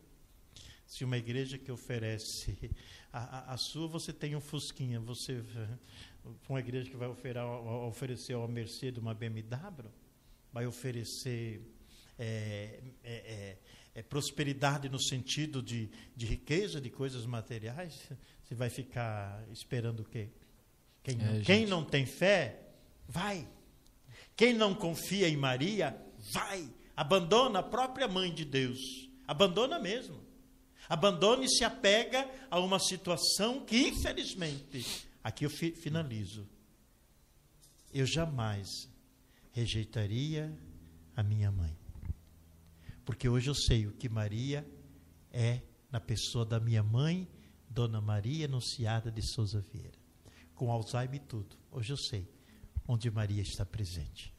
se 0.88 1.04
uma 1.04 1.18
igreja 1.18 1.58
que 1.58 1.70
oferece 1.70 2.70
a, 3.12 3.50
a, 3.50 3.52
a 3.52 3.56
sua, 3.58 3.86
você 3.86 4.10
tem 4.10 4.34
um 4.34 4.40
Fusquinha, 4.40 4.98
você 4.98 5.44
uma 6.48 6.60
igreja 6.60 6.90
que 6.90 6.96
vai 6.96 7.08
oferar, 7.08 7.46
oferecer 7.46 8.32
ao 8.32 8.48
mercê 8.48 8.90
de 8.90 8.98
uma 8.98 9.12
BMW, 9.12 9.90
vai 10.50 10.66
oferecer 10.66 11.60
é, 12.18 12.80
é, 13.04 13.12
é, 13.12 13.58
é, 13.96 14.02
prosperidade 14.02 14.88
no 14.88 14.98
sentido 14.98 15.62
de, 15.62 15.90
de 16.16 16.24
riqueza, 16.24 16.80
de 16.80 16.88
coisas 16.88 17.26
materiais, 17.26 18.10
você 18.42 18.54
vai 18.54 18.70
ficar 18.70 19.44
esperando 19.52 20.00
o 20.00 20.04
quê? 20.04 20.30
Quem, 21.02 21.16
não, 21.16 21.34
é, 21.34 21.40
quem 21.42 21.66
não 21.66 21.84
tem 21.84 22.06
fé, 22.06 22.60
vai. 23.06 23.46
Quem 24.34 24.54
não 24.54 24.74
confia 24.74 25.28
em 25.28 25.36
Maria, 25.36 25.94
vai. 26.32 26.66
Abandona 26.96 27.58
a 27.58 27.62
própria 27.62 28.08
mãe 28.08 28.32
de 28.32 28.44
Deus. 28.44 29.10
Abandona 29.26 29.78
mesmo. 29.78 30.27
Abandona 30.88 31.44
e 31.44 31.48
se 31.48 31.64
apega 31.64 32.28
a 32.50 32.58
uma 32.58 32.78
situação 32.78 33.64
que, 33.64 33.88
infelizmente, 33.88 35.06
aqui 35.22 35.44
eu 35.44 35.50
fi, 35.50 35.72
finalizo. 35.72 36.48
Eu 37.92 38.06
jamais 38.06 38.66
rejeitaria 39.52 40.56
a 41.14 41.22
minha 41.22 41.50
mãe. 41.50 41.76
Porque 43.04 43.28
hoje 43.28 43.50
eu 43.50 43.54
sei 43.54 43.86
o 43.86 43.92
que 43.92 44.08
Maria 44.08 44.66
é 45.32 45.60
na 45.90 46.00
pessoa 46.00 46.44
da 46.44 46.60
minha 46.60 46.82
mãe 46.82 47.28
Dona 47.68 48.00
Maria 48.00 48.46
Anunciada 48.46 49.10
de 49.10 49.22
Souza 49.34 49.60
Vieira. 49.72 49.98
Com 50.54 50.70
Alzheimer 50.70 51.16
e 51.16 51.24
tudo. 51.24 51.56
Hoje 51.70 51.92
eu 51.92 51.96
sei 51.96 52.28
onde 52.86 53.10
Maria 53.10 53.42
está 53.42 53.64
presente. 53.64 54.32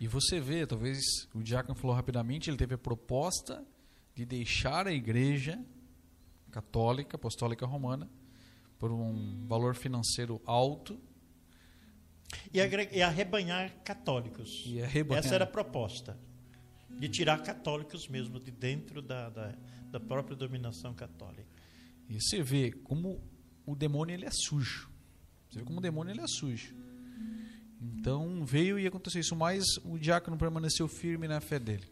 E 0.00 0.08
você 0.08 0.40
vê, 0.40 0.66
talvez 0.66 0.98
o 1.34 1.42
diácono 1.42 1.78
falou 1.78 1.94
rapidamente, 1.94 2.50
ele 2.50 2.56
teve 2.56 2.74
a 2.74 2.78
proposta 2.78 3.64
de 4.14 4.24
deixar 4.24 4.86
a 4.86 4.92
igreja 4.92 5.58
católica, 6.50 7.16
apostólica 7.16 7.64
romana, 7.66 8.08
por 8.78 8.92
um 8.92 9.46
valor 9.46 9.74
financeiro 9.74 10.40
alto. 10.44 11.00
E, 12.52 12.58
e 12.58 13.02
arrebanhar 13.02 13.72
católicos. 13.84 14.64
E 14.66 14.82
arrebanhar. 14.82 15.24
Essa 15.24 15.34
era 15.34 15.44
a 15.44 15.46
proposta. 15.46 16.18
De 16.90 17.08
tirar 17.08 17.42
católicos 17.42 18.06
mesmo 18.06 18.38
de 18.38 18.50
dentro 18.50 19.00
da, 19.00 19.30
da, 19.30 19.54
da 19.90 20.00
própria 20.00 20.36
dominação 20.36 20.94
católica. 20.94 21.46
E 22.08 22.20
você 22.20 22.42
vê 22.42 22.70
como 22.70 23.22
o 23.64 23.74
demônio 23.74 24.14
ele 24.14 24.26
é 24.26 24.30
sujo. 24.30 24.90
Você 25.48 25.60
vê 25.60 25.64
como 25.64 25.78
o 25.78 25.82
demônio 25.82 26.12
ele 26.12 26.20
é 26.20 26.26
sujo. 26.26 26.74
Então 27.80 28.44
veio 28.44 28.78
e 28.78 28.86
aconteceu 28.86 29.20
isso, 29.20 29.34
mas 29.34 29.64
o 29.84 29.98
diácono 29.98 30.36
permaneceu 30.36 30.86
firme 30.86 31.26
na 31.26 31.40
fé 31.40 31.58
dele. 31.58 31.86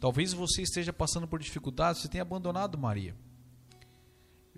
Talvez 0.00 0.32
você 0.32 0.62
esteja 0.62 0.92
passando 0.92 1.28
por 1.28 1.38
dificuldades, 1.38 2.00
você 2.02 2.08
tenha 2.08 2.22
abandonado 2.22 2.78
Maria. 2.78 3.14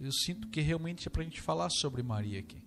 Eu 0.00 0.12
sinto 0.12 0.48
que 0.48 0.61
realmente 0.61 1.07
é 1.09 1.11
para 1.11 1.22
a 1.22 1.24
gente 1.24 1.40
falar 1.40 1.68
sobre 1.68 2.02
Maria 2.02 2.38
aqui. 2.38 2.62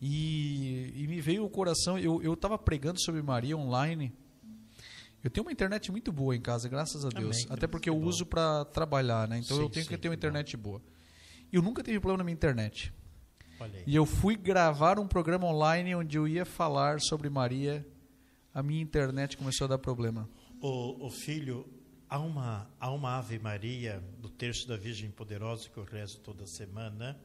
E, 0.00 0.92
e 0.94 1.06
me 1.08 1.20
veio 1.20 1.44
o 1.44 1.50
coração, 1.50 1.98
eu 1.98 2.34
estava 2.34 2.58
pregando 2.58 3.00
sobre 3.00 3.22
Maria 3.22 3.56
online. 3.56 4.12
Eu 5.24 5.30
tenho 5.30 5.44
uma 5.44 5.52
internet 5.52 5.90
muito 5.90 6.12
boa 6.12 6.36
em 6.36 6.40
casa, 6.40 6.68
graças 6.68 7.04
a 7.04 7.08
Deus. 7.08 7.38
Amém, 7.38 7.46
Até 7.50 7.66
porque 7.66 7.84
que 7.84 7.90
eu 7.90 7.96
uso 7.98 8.26
para 8.26 8.64
trabalhar, 8.66 9.26
né? 9.26 9.38
Então 9.38 9.56
Sim, 9.56 9.62
eu 9.62 9.70
tenho 9.70 9.84
sim, 9.84 9.90
que 9.90 9.98
ter 9.98 10.08
uma 10.08 10.14
internet 10.14 10.56
boa. 10.56 10.82
E 11.50 11.56
eu 11.56 11.62
nunca 11.62 11.82
tive 11.82 11.98
problema 11.98 12.18
na 12.18 12.24
minha 12.24 12.34
internet. 12.34 12.92
E 13.86 13.96
eu 13.96 14.04
fui 14.04 14.36
gravar 14.36 14.98
um 14.98 15.08
programa 15.08 15.46
online 15.46 15.94
onde 15.94 16.18
eu 16.18 16.28
ia 16.28 16.44
falar 16.44 17.00
sobre 17.00 17.30
Maria. 17.30 17.86
A 18.52 18.62
minha 18.62 18.82
internet 18.82 19.36
começou 19.36 19.64
a 19.64 19.68
dar 19.68 19.78
problema. 19.78 20.28
O, 20.60 21.06
o 21.06 21.10
filho, 21.10 21.66
há 22.08 22.18
uma, 22.18 22.70
há 22.78 22.90
uma 22.90 23.18
Ave 23.18 23.38
Maria 23.38 24.02
do 24.18 24.28
terço 24.28 24.66
da 24.66 24.76
Virgem 24.76 25.10
Poderosa 25.10 25.68
que 25.68 25.76
eu 25.76 25.84
rezo 25.84 26.18
toda 26.20 26.46
semana. 26.46 27.18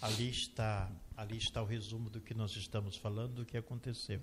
Ali 0.00 0.30
está, 0.30 0.90
ali 1.16 1.38
está 1.38 1.62
o 1.62 1.66
resumo 1.66 2.10
do 2.10 2.20
que 2.20 2.34
nós 2.34 2.54
estamos 2.56 2.96
falando, 2.96 3.34
do 3.34 3.44
que 3.44 3.56
aconteceu. 3.56 4.20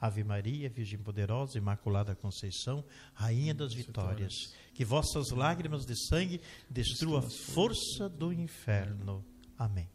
Ave 0.00 0.24
Maria, 0.24 0.68
Virgem 0.68 0.98
Poderosa, 0.98 1.56
Imaculada 1.56 2.14
Conceição, 2.14 2.84
Rainha 3.14 3.54
das 3.54 3.72
Vitórias, 3.72 4.52
que 4.74 4.84
vossas 4.84 5.30
lágrimas 5.30 5.86
de 5.86 5.96
sangue 6.08 6.40
destruam 6.68 7.18
a 7.18 7.22
força 7.22 8.08
do 8.08 8.32
inferno. 8.32 9.24
Amém. 9.56 9.88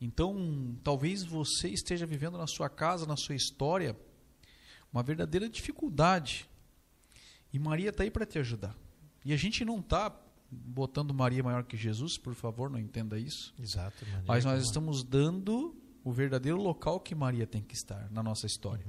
Então, 0.00 0.76
talvez 0.82 1.22
você 1.22 1.68
esteja 1.68 2.06
vivendo 2.06 2.36
na 2.36 2.46
sua 2.46 2.68
casa, 2.68 3.06
na 3.06 3.16
sua 3.16 3.34
história, 3.34 3.96
uma 4.92 5.02
verdadeira 5.02 5.48
dificuldade. 5.48 6.48
E 7.52 7.58
Maria 7.58 7.90
está 7.90 8.02
aí 8.02 8.10
para 8.10 8.24
te 8.26 8.38
ajudar. 8.38 8.76
E 9.24 9.32
a 9.32 9.36
gente 9.36 9.64
não 9.64 9.78
está 9.80 10.14
botando 10.50 11.12
Maria 11.14 11.42
maior 11.42 11.64
que 11.64 11.76
Jesus, 11.76 12.16
por 12.18 12.34
favor, 12.34 12.70
não 12.70 12.78
entenda 12.78 13.18
isso. 13.18 13.54
Exato. 13.58 14.04
Maria, 14.06 14.24
Mas 14.26 14.44
nós 14.44 14.54
como- 14.54 14.64
estamos 14.66 15.02
dando 15.04 15.76
o 16.02 16.12
verdadeiro 16.12 16.60
local 16.60 16.98
que 17.00 17.14
Maria 17.14 17.46
tem 17.46 17.62
que 17.62 17.74
estar 17.74 18.10
na 18.10 18.22
nossa 18.22 18.46
história. 18.46 18.84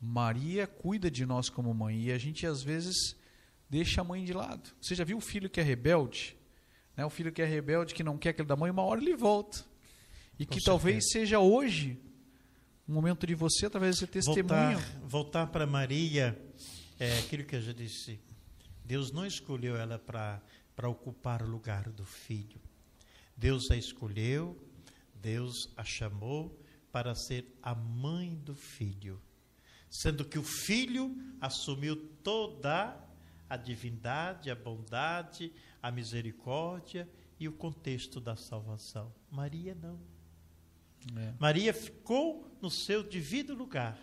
Maria 0.00 0.66
cuida 0.66 1.10
de 1.10 1.24
nós 1.24 1.48
como 1.48 1.72
mãe 1.72 2.02
e 2.06 2.12
a 2.12 2.18
gente 2.18 2.46
às 2.46 2.62
vezes 2.62 3.16
deixa 3.70 4.00
a 4.00 4.04
mãe 4.04 4.24
de 4.24 4.32
lado. 4.32 4.70
Você 4.80 4.94
já 4.94 5.04
viu 5.04 5.16
o 5.18 5.20
filho 5.20 5.48
que 5.48 5.60
é 5.60 5.62
rebelde? 5.62 6.36
Né? 6.96 7.04
O 7.06 7.10
filho 7.10 7.32
que 7.32 7.40
é 7.40 7.44
rebelde, 7.46 7.94
que 7.94 8.02
não 8.02 8.18
quer 8.18 8.30
aquele 8.30 8.48
da 8.48 8.56
mãe, 8.56 8.70
uma 8.70 8.82
hora 8.82 9.00
ele 9.00 9.14
volta. 9.16 9.64
E 10.38 10.44
Com 10.44 10.52
que 10.54 10.60
talvez 10.64 11.04
certeza. 11.04 11.12
seja 11.26 11.38
hoje 11.38 11.98
um 12.88 12.94
momento 12.94 13.26
de 13.26 13.34
você, 13.34 13.66
através 13.66 13.94
desse 14.00 14.08
testemunho. 14.10 14.44
voltar, 14.76 14.98
voltar 15.06 15.46
para 15.46 15.66
Maria, 15.66 16.36
é 17.04 17.18
aquilo 17.18 17.44
que 17.44 17.56
eu 17.56 17.60
já 17.60 17.72
disse. 17.72 18.20
Deus 18.84 19.10
não 19.10 19.26
escolheu 19.26 19.76
ela 19.76 19.98
para 19.98 20.88
ocupar 20.88 21.42
o 21.42 21.48
lugar 21.48 21.90
do 21.90 22.04
filho. 22.04 22.60
Deus 23.36 23.70
a 23.72 23.76
escolheu, 23.76 24.56
Deus 25.20 25.68
a 25.76 25.82
chamou 25.82 26.56
para 26.92 27.12
ser 27.14 27.58
a 27.60 27.74
mãe 27.74 28.36
do 28.36 28.54
filho. 28.54 29.20
Sendo 29.90 30.24
que 30.24 30.38
o 30.38 30.44
filho 30.44 31.16
assumiu 31.40 31.96
toda 32.22 32.96
a 33.50 33.56
divindade, 33.56 34.48
a 34.48 34.54
bondade, 34.54 35.52
a 35.82 35.90
misericórdia 35.90 37.08
e 37.38 37.48
o 37.48 37.52
contexto 37.52 38.20
da 38.20 38.36
salvação. 38.36 39.12
Maria 39.28 39.74
não. 39.74 39.98
É. 41.16 41.34
Maria 41.40 41.74
ficou 41.74 42.56
no 42.62 42.70
seu 42.70 43.02
devido 43.02 43.54
lugar, 43.54 43.98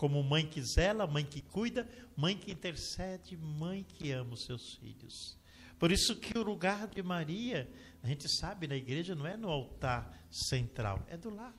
como 0.00 0.22
mãe 0.22 0.46
que 0.46 0.62
zela, 0.62 1.06
mãe 1.06 1.22
que 1.22 1.42
cuida, 1.42 1.86
mãe 2.16 2.34
que 2.34 2.50
intercede, 2.50 3.36
mãe 3.36 3.84
que 3.84 4.10
ama 4.12 4.32
os 4.32 4.46
seus 4.46 4.76
filhos. 4.76 5.38
Por 5.78 5.92
isso 5.92 6.16
que 6.16 6.38
o 6.38 6.42
lugar 6.42 6.88
de 6.88 7.02
Maria, 7.02 7.70
a 8.02 8.06
gente 8.06 8.26
sabe 8.26 8.66
na 8.66 8.76
igreja, 8.76 9.14
não 9.14 9.26
é 9.26 9.36
no 9.36 9.50
altar 9.50 10.10
central, 10.30 11.04
é 11.06 11.18
do 11.18 11.28
lado. 11.28 11.52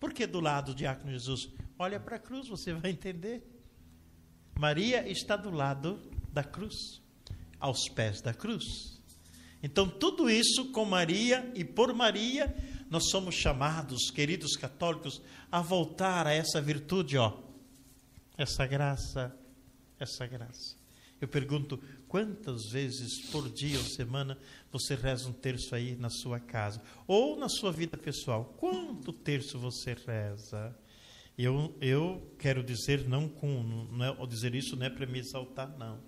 Por 0.00 0.12
que 0.12 0.26
do 0.26 0.40
lado, 0.40 0.74
diácono 0.74 1.12
Jesus? 1.12 1.48
Olha 1.78 2.00
para 2.00 2.16
a 2.16 2.18
cruz, 2.18 2.48
você 2.48 2.72
vai 2.74 2.90
entender. 2.90 3.48
Maria 4.58 5.08
está 5.08 5.36
do 5.36 5.52
lado 5.52 6.00
da 6.32 6.42
cruz, 6.42 7.00
aos 7.60 7.88
pés 7.90 8.20
da 8.20 8.34
cruz. 8.34 9.00
Então, 9.62 9.88
tudo 9.88 10.28
isso 10.28 10.72
com 10.72 10.84
Maria 10.84 11.48
e 11.54 11.64
por 11.64 11.94
Maria, 11.94 12.52
nós 12.90 13.10
somos 13.10 13.34
chamados, 13.34 14.10
queridos 14.10 14.56
católicos, 14.56 15.20
a 15.50 15.60
voltar 15.60 16.26
a 16.26 16.32
essa 16.32 16.60
virtude, 16.60 17.18
ó, 17.18 17.38
essa 18.36 18.66
graça, 18.66 19.34
essa 19.98 20.26
graça. 20.26 20.76
Eu 21.20 21.26
pergunto, 21.26 21.80
quantas 22.06 22.70
vezes 22.70 23.20
por 23.30 23.50
dia 23.50 23.78
ou 23.78 23.84
semana 23.84 24.38
você 24.70 24.94
reza 24.94 25.28
um 25.28 25.32
terço 25.32 25.74
aí 25.74 25.96
na 25.96 26.08
sua 26.08 26.38
casa? 26.38 26.80
Ou 27.06 27.36
na 27.36 27.48
sua 27.48 27.72
vida 27.72 27.96
pessoal? 27.96 28.54
Quanto 28.56 29.12
terço 29.12 29.58
você 29.58 29.94
reza? 30.06 30.74
Eu, 31.36 31.76
eu 31.80 32.34
quero 32.38 32.62
dizer, 32.62 33.08
não 33.08 33.28
com, 33.28 33.88
não 33.92 34.04
é, 34.04 34.26
dizer 34.26 34.54
isso 34.54 34.76
não 34.76 34.86
é 34.86 34.90
para 34.90 35.06
me 35.06 35.18
exaltar, 35.18 35.76
não. 35.76 36.00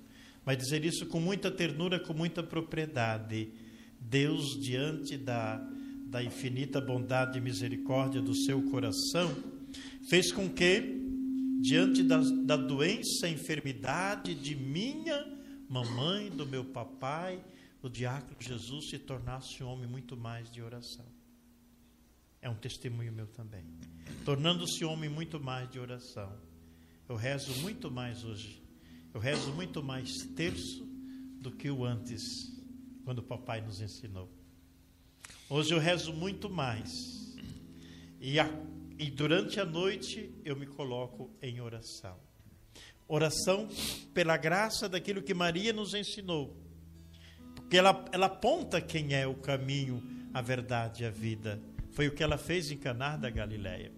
Mas 0.44 0.58
dizer 0.58 0.84
isso 0.84 1.06
com 1.06 1.20
muita 1.20 1.50
ternura, 1.50 1.98
com 1.98 2.14
muita 2.14 2.42
propriedade. 2.42 3.52
Deus, 4.00 4.58
diante 4.60 5.16
da, 5.16 5.60
da 6.10 6.22
infinita 6.22 6.80
bondade 6.80 7.38
e 7.38 7.40
misericórdia 7.40 8.20
do 8.20 8.34
seu 8.34 8.60
coração, 8.70 9.32
fez 10.08 10.32
com 10.32 10.50
que, 10.50 11.00
diante 11.60 12.02
da, 12.02 12.18
da 12.18 12.56
doença, 12.56 13.28
enfermidade 13.28 14.34
de 14.34 14.56
minha 14.56 15.24
mamãe, 15.68 16.28
do 16.28 16.44
meu 16.44 16.64
papai, 16.64 17.40
o 17.80 17.88
diácono 17.88 18.36
Jesus 18.40 18.90
se 18.90 18.98
tornasse 18.98 19.62
um 19.62 19.68
homem 19.68 19.88
muito 19.88 20.16
mais 20.16 20.50
de 20.50 20.60
oração. 20.60 21.06
É 22.42 22.50
um 22.50 22.56
testemunho 22.56 23.12
meu 23.12 23.28
também. 23.28 23.64
Tornando-se 24.24 24.84
homem 24.84 25.08
muito 25.08 25.38
mais 25.38 25.70
de 25.70 25.78
oração. 25.78 26.32
Eu 27.08 27.14
rezo 27.14 27.54
muito 27.60 27.88
mais 27.88 28.24
hoje. 28.24 28.60
Eu 29.14 29.20
rezo 29.20 29.52
muito 29.52 29.80
mais 29.82 30.24
terço 30.34 30.84
do 31.40 31.52
que 31.52 31.70
o 31.70 31.84
antes, 31.84 32.22
quando 33.04 33.18
o 33.18 33.22
papai 33.22 33.60
nos 33.60 33.80
ensinou. 33.80 34.39
Hoje 35.52 35.74
eu 35.74 35.80
rezo 35.80 36.12
muito 36.12 36.48
mais. 36.48 36.88
E, 38.20 38.38
a, 38.38 38.48
e 38.96 39.10
durante 39.10 39.58
a 39.58 39.64
noite 39.64 40.32
eu 40.44 40.54
me 40.54 40.64
coloco 40.64 41.28
em 41.42 41.60
oração. 41.60 42.16
Oração 43.08 43.68
pela 44.14 44.36
graça 44.36 44.88
daquilo 44.88 45.20
que 45.20 45.34
Maria 45.34 45.72
nos 45.72 45.92
ensinou. 45.92 46.56
Porque 47.56 47.76
ela, 47.76 48.04
ela 48.12 48.26
aponta 48.26 48.80
quem 48.80 49.12
é 49.12 49.26
o 49.26 49.34
caminho, 49.34 50.00
a 50.32 50.40
verdade 50.40 51.04
a 51.04 51.10
vida. 51.10 51.60
Foi 51.90 52.06
o 52.06 52.14
que 52.14 52.22
ela 52.22 52.38
fez 52.38 52.70
em 52.70 52.76
Caná 52.76 53.16
da 53.16 53.28
Galileia. 53.28 53.90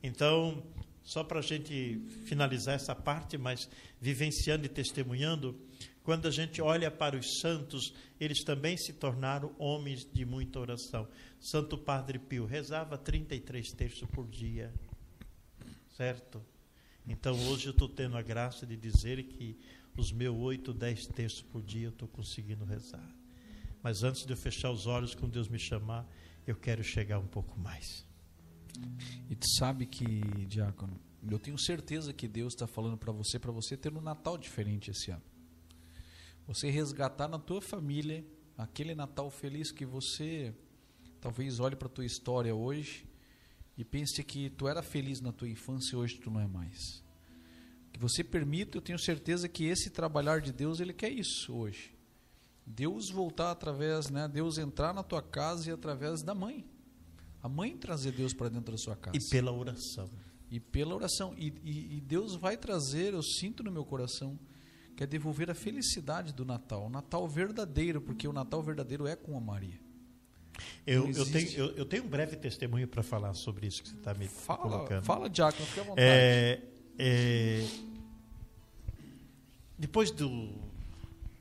Então, 0.00 0.62
só 1.02 1.24
para 1.24 1.40
a 1.40 1.42
gente 1.42 2.00
finalizar 2.26 2.76
essa 2.76 2.94
parte, 2.94 3.36
mas 3.36 3.68
vivenciando 4.00 4.66
e 4.66 4.68
testemunhando, 4.68 5.58
quando 6.06 6.28
a 6.28 6.30
gente 6.30 6.62
olha 6.62 6.88
para 6.88 7.18
os 7.18 7.40
santos, 7.40 7.92
eles 8.20 8.44
também 8.44 8.76
se 8.76 8.92
tornaram 8.92 9.52
homens 9.58 10.04
de 10.04 10.24
muita 10.24 10.60
oração. 10.60 11.08
Santo 11.40 11.76
Padre 11.76 12.16
Pio 12.16 12.46
rezava 12.46 12.96
33 12.96 13.72
terços 13.72 14.08
por 14.10 14.24
dia, 14.28 14.72
certo? 15.96 16.40
Então 17.08 17.34
hoje 17.48 17.66
eu 17.66 17.72
estou 17.72 17.88
tendo 17.88 18.16
a 18.16 18.22
graça 18.22 18.64
de 18.64 18.76
dizer 18.76 19.20
que 19.24 19.58
os 19.96 20.12
meus 20.12 20.36
8, 20.36 20.72
10 20.72 21.08
terços 21.08 21.42
por 21.42 21.60
dia 21.60 21.86
eu 21.86 21.90
estou 21.90 22.06
conseguindo 22.06 22.64
rezar. 22.64 23.12
Mas 23.82 24.04
antes 24.04 24.24
de 24.24 24.32
eu 24.32 24.36
fechar 24.36 24.70
os 24.70 24.86
olhos, 24.86 25.12
quando 25.12 25.32
Deus 25.32 25.48
me 25.48 25.58
chamar, 25.58 26.08
eu 26.46 26.54
quero 26.54 26.84
chegar 26.84 27.18
um 27.18 27.26
pouco 27.26 27.58
mais. 27.58 28.06
E 29.28 29.34
tu 29.34 29.46
sabe 29.58 29.86
que, 29.86 30.20
diácono, 30.46 31.00
eu 31.28 31.40
tenho 31.40 31.58
certeza 31.58 32.12
que 32.12 32.28
Deus 32.28 32.52
está 32.52 32.68
falando 32.68 32.96
para 32.96 33.10
você, 33.10 33.40
para 33.40 33.50
você 33.50 33.76
ter 33.76 33.92
um 33.92 34.00
Natal 34.00 34.38
diferente 34.38 34.92
esse 34.92 35.10
ano. 35.10 35.35
Você 36.46 36.70
resgatar 36.70 37.28
na 37.28 37.38
tua 37.38 37.60
família 37.60 38.24
aquele 38.56 38.94
Natal 38.94 39.30
feliz 39.30 39.72
que 39.72 39.84
você 39.84 40.54
talvez 41.20 41.58
olhe 41.58 41.74
para 41.74 41.88
a 41.88 41.90
tua 41.90 42.04
história 42.04 42.54
hoje 42.54 43.06
e 43.76 43.84
pense 43.84 44.22
que 44.22 44.48
tu 44.50 44.68
era 44.68 44.82
feliz 44.82 45.20
na 45.20 45.32
tua 45.32 45.48
infância 45.48 45.94
e 45.94 45.98
hoje 45.98 46.18
tu 46.18 46.30
não 46.30 46.40
é 46.40 46.46
mais. 46.46 47.02
Que 47.92 47.98
você 47.98 48.22
permita, 48.22 48.76
eu 48.76 48.82
tenho 48.82 48.98
certeza 48.98 49.48
que 49.48 49.64
esse 49.64 49.90
trabalhar 49.90 50.40
de 50.40 50.52
Deus, 50.52 50.80
ele 50.80 50.92
quer 50.92 51.10
isso 51.10 51.54
hoje. 51.54 51.94
Deus 52.64 53.10
voltar 53.10 53.50
através, 53.50 54.10
né, 54.10 54.28
Deus 54.28 54.58
entrar 54.58 54.92
na 54.92 55.02
tua 55.02 55.22
casa 55.22 55.70
e 55.70 55.72
através 55.72 56.22
da 56.22 56.34
mãe. 56.34 56.64
A 57.42 57.48
mãe 57.48 57.76
trazer 57.76 58.12
Deus 58.12 58.34
para 58.34 58.48
dentro 58.48 58.72
da 58.72 58.78
sua 58.78 58.96
casa. 58.96 59.16
E 59.16 59.20
pela 59.30 59.52
oração. 59.52 60.10
E 60.50 60.58
pela 60.58 60.94
oração. 60.94 61.34
E, 61.36 61.52
e, 61.62 61.96
e, 61.96 62.00
Deus 62.00 62.34
vai 62.34 62.56
trazer, 62.56 63.14
eu 63.14 63.22
sinto 63.22 63.62
no 63.62 63.70
meu 63.70 63.84
coração, 63.84 64.38
que 64.96 65.04
é 65.04 65.06
devolver 65.06 65.50
a 65.50 65.54
felicidade 65.54 66.32
do 66.32 66.44
Natal. 66.44 66.86
O 66.86 66.88
Natal 66.88 67.28
verdadeiro, 67.28 68.00
porque 68.00 68.26
o 68.26 68.32
Natal 68.32 68.62
verdadeiro 68.62 69.06
é 69.06 69.14
com 69.14 69.36
a 69.36 69.40
Maria. 69.40 69.78
Eu, 70.86 71.10
eu, 71.10 71.30
tenho, 71.30 71.50
eu, 71.50 71.66
eu 71.76 71.84
tenho 71.84 72.04
um 72.04 72.08
breve 72.08 72.34
testemunho 72.36 72.88
para 72.88 73.02
falar 73.02 73.34
sobre 73.34 73.66
isso 73.66 73.82
que 73.82 73.90
você 73.90 73.96
está 73.96 74.14
me 74.14 74.26
fala, 74.26 74.60
colocando. 74.60 75.04
Fala, 75.04 75.28
Diácono, 75.28 75.66
fique 75.66 75.80
à 75.80 75.82
vontade. 75.82 76.00
É, 76.08 76.62
é, 76.98 77.66
depois 79.78 80.10
do 80.10 80.54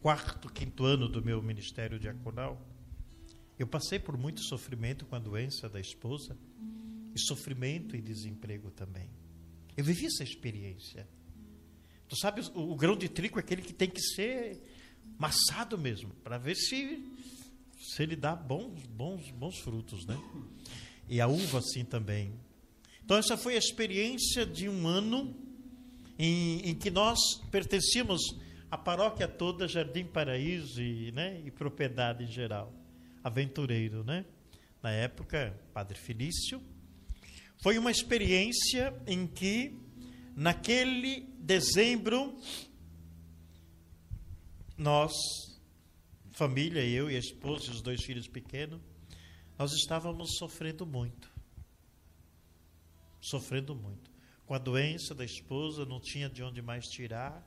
quarto, 0.01 0.51
quinto 0.51 0.83
ano 0.83 1.07
do 1.07 1.23
meu 1.23 1.41
ministério 1.41 1.97
diaconal, 1.97 2.61
Eu 3.57 3.65
passei 3.65 3.97
por 3.97 4.17
muito 4.17 4.41
sofrimento 4.41 5.05
com 5.05 5.15
a 5.15 5.19
doença 5.19 5.69
da 5.69 5.79
esposa, 5.79 6.37
e 7.15 7.19
sofrimento 7.19 7.95
e 7.95 8.01
desemprego 8.01 8.69
também. 8.69 9.09
Eu 9.77 9.83
vivi 9.85 10.07
essa 10.07 10.23
experiência. 10.23 11.07
Tu 12.07 12.17
sabe, 12.17 12.41
o, 12.53 12.71
o 12.71 12.75
grão 12.75 12.95
de 12.95 13.09
trigo 13.09 13.39
é 13.39 13.41
aquele 13.41 13.61
que 13.61 13.73
tem 13.73 13.89
que 13.89 14.01
ser 14.01 14.61
massado 15.17 15.77
mesmo, 15.77 16.13
para 16.23 16.37
ver 16.37 16.55
se, 16.55 17.03
se 17.79 18.03
ele 18.03 18.15
dá 18.15 18.35
bons, 18.35 18.85
bons, 18.87 19.31
bons 19.31 19.57
frutos, 19.59 20.05
né? 20.05 20.17
E 21.07 21.21
a 21.21 21.27
uva 21.27 21.59
assim 21.59 21.85
também. 21.85 22.33
Então 23.03 23.17
essa 23.17 23.37
foi 23.37 23.55
a 23.55 23.59
experiência 23.59 24.45
de 24.45 24.67
um 24.67 24.87
ano 24.87 25.35
em, 26.17 26.69
em 26.69 26.75
que 26.75 26.89
nós 26.89 27.19
pertencíamos 27.51 28.35
à 28.69 28.77
paróquia 28.77 29.27
toda, 29.27 29.67
Jardim 29.67 30.05
Paraíso 30.05 30.81
e, 30.81 31.11
né, 31.11 31.41
e 31.45 31.51
propriedade 31.51 32.23
em 32.23 32.27
geral. 32.27 32.73
Aventureiro, 33.23 34.03
né? 34.03 34.25
Na 34.81 34.91
época, 34.91 35.59
Padre 35.73 35.97
Felício. 35.97 36.61
Foi 37.61 37.77
uma 37.77 37.89
experiência 37.89 38.93
em 39.07 39.25
que, 39.25 39.79
naquele 40.35 41.21
dezembro, 41.39 42.37
nós, 44.77 45.13
família, 46.33 46.83
eu 46.83 47.09
e 47.09 47.15
a 47.15 47.19
esposa 47.19 47.67
e 47.67 47.69
os 47.69 47.81
dois 47.81 48.03
filhos 48.03 48.27
pequenos, 48.27 48.81
nós 49.57 49.71
estávamos 49.71 50.35
sofrendo 50.37 50.85
muito. 50.85 51.33
Sofrendo 53.21 53.73
muito. 53.73 54.11
Com 54.45 54.53
a 54.53 54.59
doença 54.59 55.15
da 55.15 55.23
esposa, 55.23 55.85
não 55.85 55.99
tinha 55.99 56.29
de 56.29 56.43
onde 56.43 56.61
mais 56.61 56.85
tirar. 56.85 57.43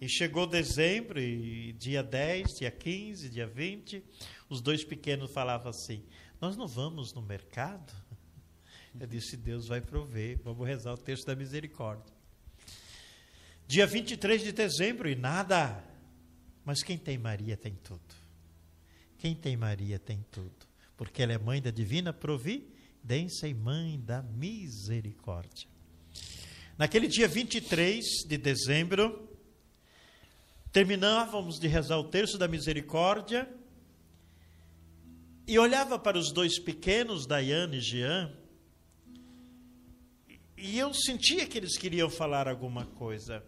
E 0.00 0.08
chegou 0.08 0.46
dezembro, 0.46 1.20
e 1.20 1.72
dia 1.74 2.02
10, 2.02 2.58
dia 2.58 2.70
15, 2.70 3.28
dia 3.28 3.46
20, 3.46 4.02
os 4.48 4.60
dois 4.60 4.82
pequenos 4.82 5.30
falavam 5.32 5.70
assim: 5.70 6.04
Nós 6.40 6.56
não 6.56 6.66
vamos 6.66 7.12
no 7.14 7.22
mercado? 7.22 7.92
Eu 8.98 9.06
disse: 9.06 9.36
Deus 9.36 9.68
vai 9.68 9.80
prover, 9.80 10.38
vamos 10.42 10.66
rezar 10.66 10.92
o 10.92 10.98
texto 10.98 11.26
da 11.26 11.36
misericórdia. 11.36 12.12
Dia 13.66 13.86
23 13.86 14.42
de 14.42 14.52
dezembro, 14.52 15.08
e 15.08 15.14
nada. 15.14 15.84
Mas 16.64 16.82
quem 16.82 16.98
tem 16.98 17.16
Maria 17.16 17.56
tem 17.56 17.74
tudo. 17.74 18.14
Quem 19.18 19.34
tem 19.34 19.56
Maria 19.56 19.98
tem 19.98 20.24
tudo. 20.30 20.66
Porque 20.96 21.22
ela 21.22 21.32
é 21.32 21.38
mãe 21.38 21.62
da 21.62 21.70
divina 21.70 22.12
providência 22.12 23.46
e 23.46 23.54
mãe 23.54 24.00
da 24.00 24.22
misericórdia. 24.22 25.68
Naquele 26.76 27.06
dia 27.06 27.28
23 27.28 28.24
de 28.26 28.38
dezembro, 28.38 29.28
terminávamos 30.72 31.58
de 31.58 31.68
rezar 31.68 31.98
o 31.98 32.04
terço 32.04 32.38
da 32.38 32.48
misericórdia 32.48 33.48
e 35.46 35.58
olhava 35.58 35.98
para 35.98 36.18
os 36.18 36.32
dois 36.32 36.58
pequenos, 36.58 37.26
Daiane 37.26 37.78
e 37.78 37.80
Jean, 37.80 38.32
e 40.60 40.78
eu 40.78 40.92
sentia 40.92 41.46
que 41.46 41.56
eles 41.56 41.78
queriam 41.78 42.10
falar 42.10 42.46
alguma 42.46 42.84
coisa. 42.84 43.42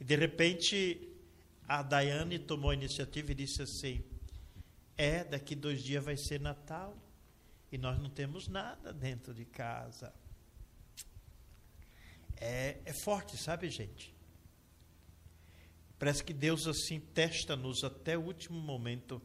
E 0.00 0.04
de 0.04 0.16
repente 0.16 1.08
a 1.68 1.82
Daiane 1.82 2.38
tomou 2.38 2.70
a 2.70 2.74
iniciativa 2.74 3.32
e 3.32 3.34
disse 3.34 3.60
assim: 3.62 4.02
É, 4.96 5.22
daqui 5.22 5.54
dois 5.54 5.82
dias 5.82 6.02
vai 6.02 6.16
ser 6.16 6.40
Natal 6.40 6.96
e 7.70 7.76
nós 7.76 7.98
não 7.98 8.08
temos 8.08 8.48
nada 8.48 8.92
dentro 8.92 9.34
de 9.34 9.44
casa. 9.44 10.14
É, 12.36 12.80
é 12.84 12.92
forte, 13.04 13.36
sabe, 13.36 13.68
gente? 13.68 14.14
Parece 15.98 16.22
que 16.22 16.32
Deus 16.32 16.66
assim 16.66 17.00
testa-nos 17.00 17.82
até 17.82 18.16
o 18.16 18.22
último 18.22 18.58
momento 18.58 19.20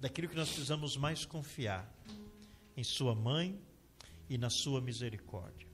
daquilo 0.00 0.28
que 0.28 0.36
nós 0.36 0.48
precisamos 0.48 0.96
mais 0.96 1.24
confiar 1.24 1.88
em 2.76 2.84
Sua 2.84 3.14
mãe 3.14 3.58
e 4.28 4.36
na 4.36 4.50
Sua 4.50 4.80
misericórdia. 4.80 5.67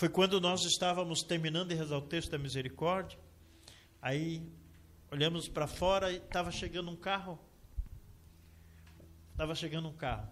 Foi 0.00 0.08
quando 0.08 0.40
nós 0.40 0.64
estávamos 0.64 1.20
terminando 1.20 1.68
de 1.68 1.74
rezar 1.74 1.98
o 1.98 2.00
texto 2.00 2.30
da 2.30 2.38
misericórdia 2.38 3.18
Aí 4.00 4.42
olhamos 5.10 5.46
para 5.46 5.66
fora 5.66 6.10
e 6.10 6.16
estava 6.16 6.50
chegando 6.50 6.90
um 6.90 6.96
carro. 6.96 7.38
Estava 9.32 9.54
chegando 9.54 9.90
um 9.90 9.92
carro. 9.92 10.26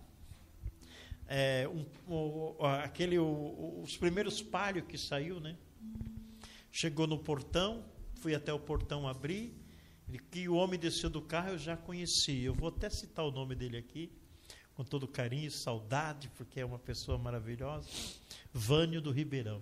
É, 1.26 1.68
um, 1.68 1.84
o, 2.10 2.64
aquele, 2.64 3.18
o, 3.18 3.82
os 3.82 3.94
primeiros 3.98 4.40
palhos 4.40 4.86
que 4.86 4.96
saiu, 4.96 5.38
né? 5.38 5.54
Chegou 6.72 7.06
no 7.06 7.18
portão, 7.18 7.84
fui 8.22 8.34
até 8.34 8.50
o 8.50 8.58
portão 8.58 9.06
abrir, 9.06 9.54
que 10.30 10.48
o 10.48 10.54
homem 10.54 10.80
desceu 10.80 11.10
do 11.10 11.20
carro 11.20 11.50
eu 11.50 11.58
já 11.58 11.76
conheci. 11.76 12.42
Eu 12.42 12.54
vou 12.54 12.70
até 12.70 12.88
citar 12.88 13.26
o 13.26 13.30
nome 13.30 13.54
dele 13.54 13.76
aqui, 13.76 14.10
com 14.78 14.84
todo 14.84 15.08
carinho 15.08 15.48
e 15.48 15.50
saudade, 15.50 16.30
porque 16.36 16.60
é 16.60 16.64
uma 16.64 16.78
pessoa 16.78 17.18
maravilhosa. 17.18 17.88
Vânio 18.52 19.02
do 19.02 19.10
Ribeirão. 19.10 19.60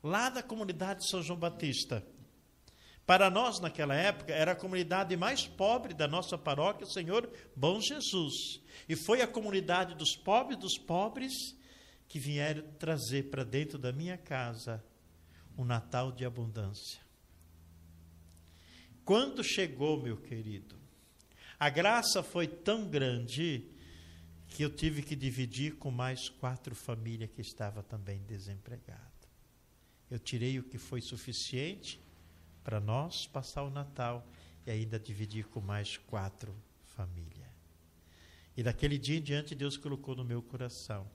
Lá 0.00 0.30
da 0.30 0.40
comunidade 0.40 1.00
de 1.00 1.10
São 1.10 1.20
João 1.20 1.36
Batista, 1.36 2.06
para 3.04 3.28
nós, 3.28 3.58
naquela 3.58 3.96
época, 3.96 4.32
era 4.32 4.52
a 4.52 4.54
comunidade 4.54 5.16
mais 5.16 5.48
pobre 5.48 5.92
da 5.92 6.06
nossa 6.06 6.38
paróquia, 6.38 6.86
Senhor 6.86 7.28
Bom 7.56 7.80
Jesus. 7.80 8.60
E 8.88 8.94
foi 8.94 9.22
a 9.22 9.26
comunidade 9.26 9.96
dos 9.96 10.14
pobres 10.14 10.56
dos 10.56 10.78
pobres 10.78 11.56
que 12.06 12.20
vieram 12.20 12.62
trazer 12.78 13.28
para 13.28 13.42
dentro 13.42 13.76
da 13.76 13.90
minha 13.90 14.16
casa 14.16 14.84
um 15.58 15.64
Natal 15.64 16.12
de 16.12 16.24
abundância. 16.24 17.00
Quando 19.04 19.42
chegou, 19.42 20.00
meu 20.00 20.16
querido, 20.16 20.76
a 21.58 21.68
graça 21.68 22.22
foi 22.22 22.46
tão 22.46 22.88
grande 22.88 23.71
que 24.52 24.62
eu 24.62 24.70
tive 24.70 25.02
que 25.02 25.16
dividir 25.16 25.76
com 25.76 25.90
mais 25.90 26.28
quatro 26.28 26.74
famílias 26.74 27.30
que 27.30 27.40
estavam 27.40 27.82
também 27.82 28.22
desempregadas. 28.24 29.00
Eu 30.10 30.18
tirei 30.18 30.58
o 30.58 30.62
que 30.62 30.76
foi 30.76 31.00
suficiente 31.00 31.98
para 32.62 32.78
nós 32.78 33.26
passar 33.26 33.62
o 33.62 33.70
Natal 33.70 34.26
e 34.66 34.70
ainda 34.70 34.98
dividir 34.98 35.46
com 35.46 35.60
mais 35.60 35.96
quatro 35.96 36.54
famílias. 36.84 37.50
E 38.54 38.62
daquele 38.62 38.98
dia 38.98 39.16
em 39.16 39.22
diante, 39.22 39.54
Deus 39.54 39.78
colocou 39.78 40.14
no 40.14 40.24
meu 40.24 40.42
coração 40.42 41.10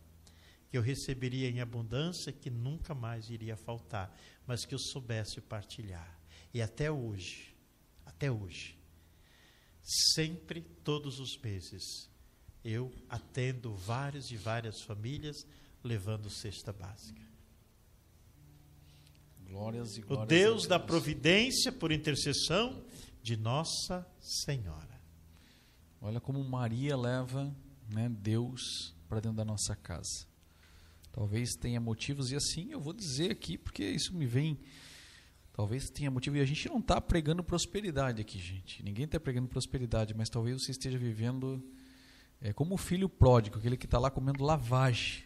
que 0.69 0.77
eu 0.77 0.81
receberia 0.81 1.49
em 1.49 1.61
abundância, 1.61 2.33
que 2.33 2.49
nunca 2.49 2.93
mais 2.93 3.29
iria 3.29 3.55
faltar, 3.55 4.13
mas 4.45 4.65
que 4.65 4.73
eu 4.73 4.79
soubesse 4.79 5.39
partilhar. 5.39 6.19
E 6.53 6.61
até 6.61 6.91
hoje, 6.91 7.55
até 8.05 8.31
hoje, 8.31 8.77
sempre, 9.81 10.61
todos 10.83 11.19
os 11.19 11.37
meses, 11.37 12.09
eu 12.67 12.91
atendo 13.07 13.73
várias 13.73 14.29
e 14.29 14.35
várias 14.35 14.81
famílias 14.81 15.47
levando 15.81 16.29
cesta 16.29 16.73
básica. 16.73 17.25
Glórias 19.45 19.97
e 19.97 20.01
glórias 20.01 20.25
o 20.25 20.27
Deus, 20.27 20.51
Deus 20.51 20.67
da 20.67 20.77
providência 20.77 21.71
por 21.71 21.93
intercessão 21.93 22.83
de 23.23 23.37
Nossa 23.37 24.05
Senhora. 24.19 25.01
Olha 26.01 26.19
como 26.19 26.43
Maria 26.43 26.97
leva 26.97 27.55
né, 27.89 28.09
Deus 28.09 28.93
para 29.07 29.21
dentro 29.21 29.37
da 29.37 29.45
nossa 29.45 29.73
casa. 29.73 30.27
Talvez 31.11 31.55
tenha 31.55 31.79
motivos, 31.79 32.31
e 32.31 32.35
assim 32.35 32.71
eu 32.71 32.81
vou 32.81 32.93
dizer 32.93 33.31
aqui, 33.31 33.57
porque 33.57 33.83
isso 33.83 34.13
me 34.13 34.25
vem. 34.25 34.59
Talvez 35.53 35.89
tenha 35.89 36.11
motivo, 36.11 36.35
e 36.35 36.41
a 36.41 36.45
gente 36.45 36.67
não 36.67 36.79
está 36.79 36.99
pregando 36.99 37.43
prosperidade 37.43 38.21
aqui, 38.21 38.37
gente. 38.37 38.83
Ninguém 38.83 39.05
está 39.05 39.19
pregando 39.19 39.47
prosperidade, 39.47 40.13
mas 40.13 40.29
talvez 40.29 40.61
você 40.61 40.71
esteja 40.71 40.97
vivendo 40.97 41.63
é, 42.41 42.53
como 42.53 42.75
o 42.75 42.77
filho 42.77 43.09
pródigo, 43.09 43.57
aquele 43.57 43.77
que 43.77 43.85
está 43.85 43.97
lá 43.97 44.09
comendo 44.09 44.43
lavagem. 44.43 45.23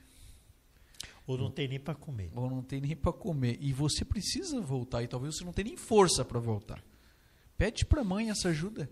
Ou 1.27 1.37
não 1.37 1.51
tem 1.51 1.67
nem 1.67 1.79
para 1.79 1.95
comer. 1.95 2.31
Ou 2.35 2.49
não 2.49 2.61
tem 2.61 2.81
nem 2.81 2.95
para 2.95 3.13
comer. 3.13 3.57
E 3.61 3.71
você 3.71 4.03
precisa 4.03 4.59
voltar, 4.59 5.03
e 5.03 5.07
talvez 5.07 5.37
você 5.37 5.43
não 5.43 5.53
tenha 5.53 5.69
nem 5.69 5.77
força 5.77 6.25
para 6.25 6.39
voltar. 6.39 6.83
Pede 7.57 7.85
para 7.85 8.01
a 8.01 8.03
mãe 8.03 8.29
essa 8.29 8.49
ajuda. 8.49 8.89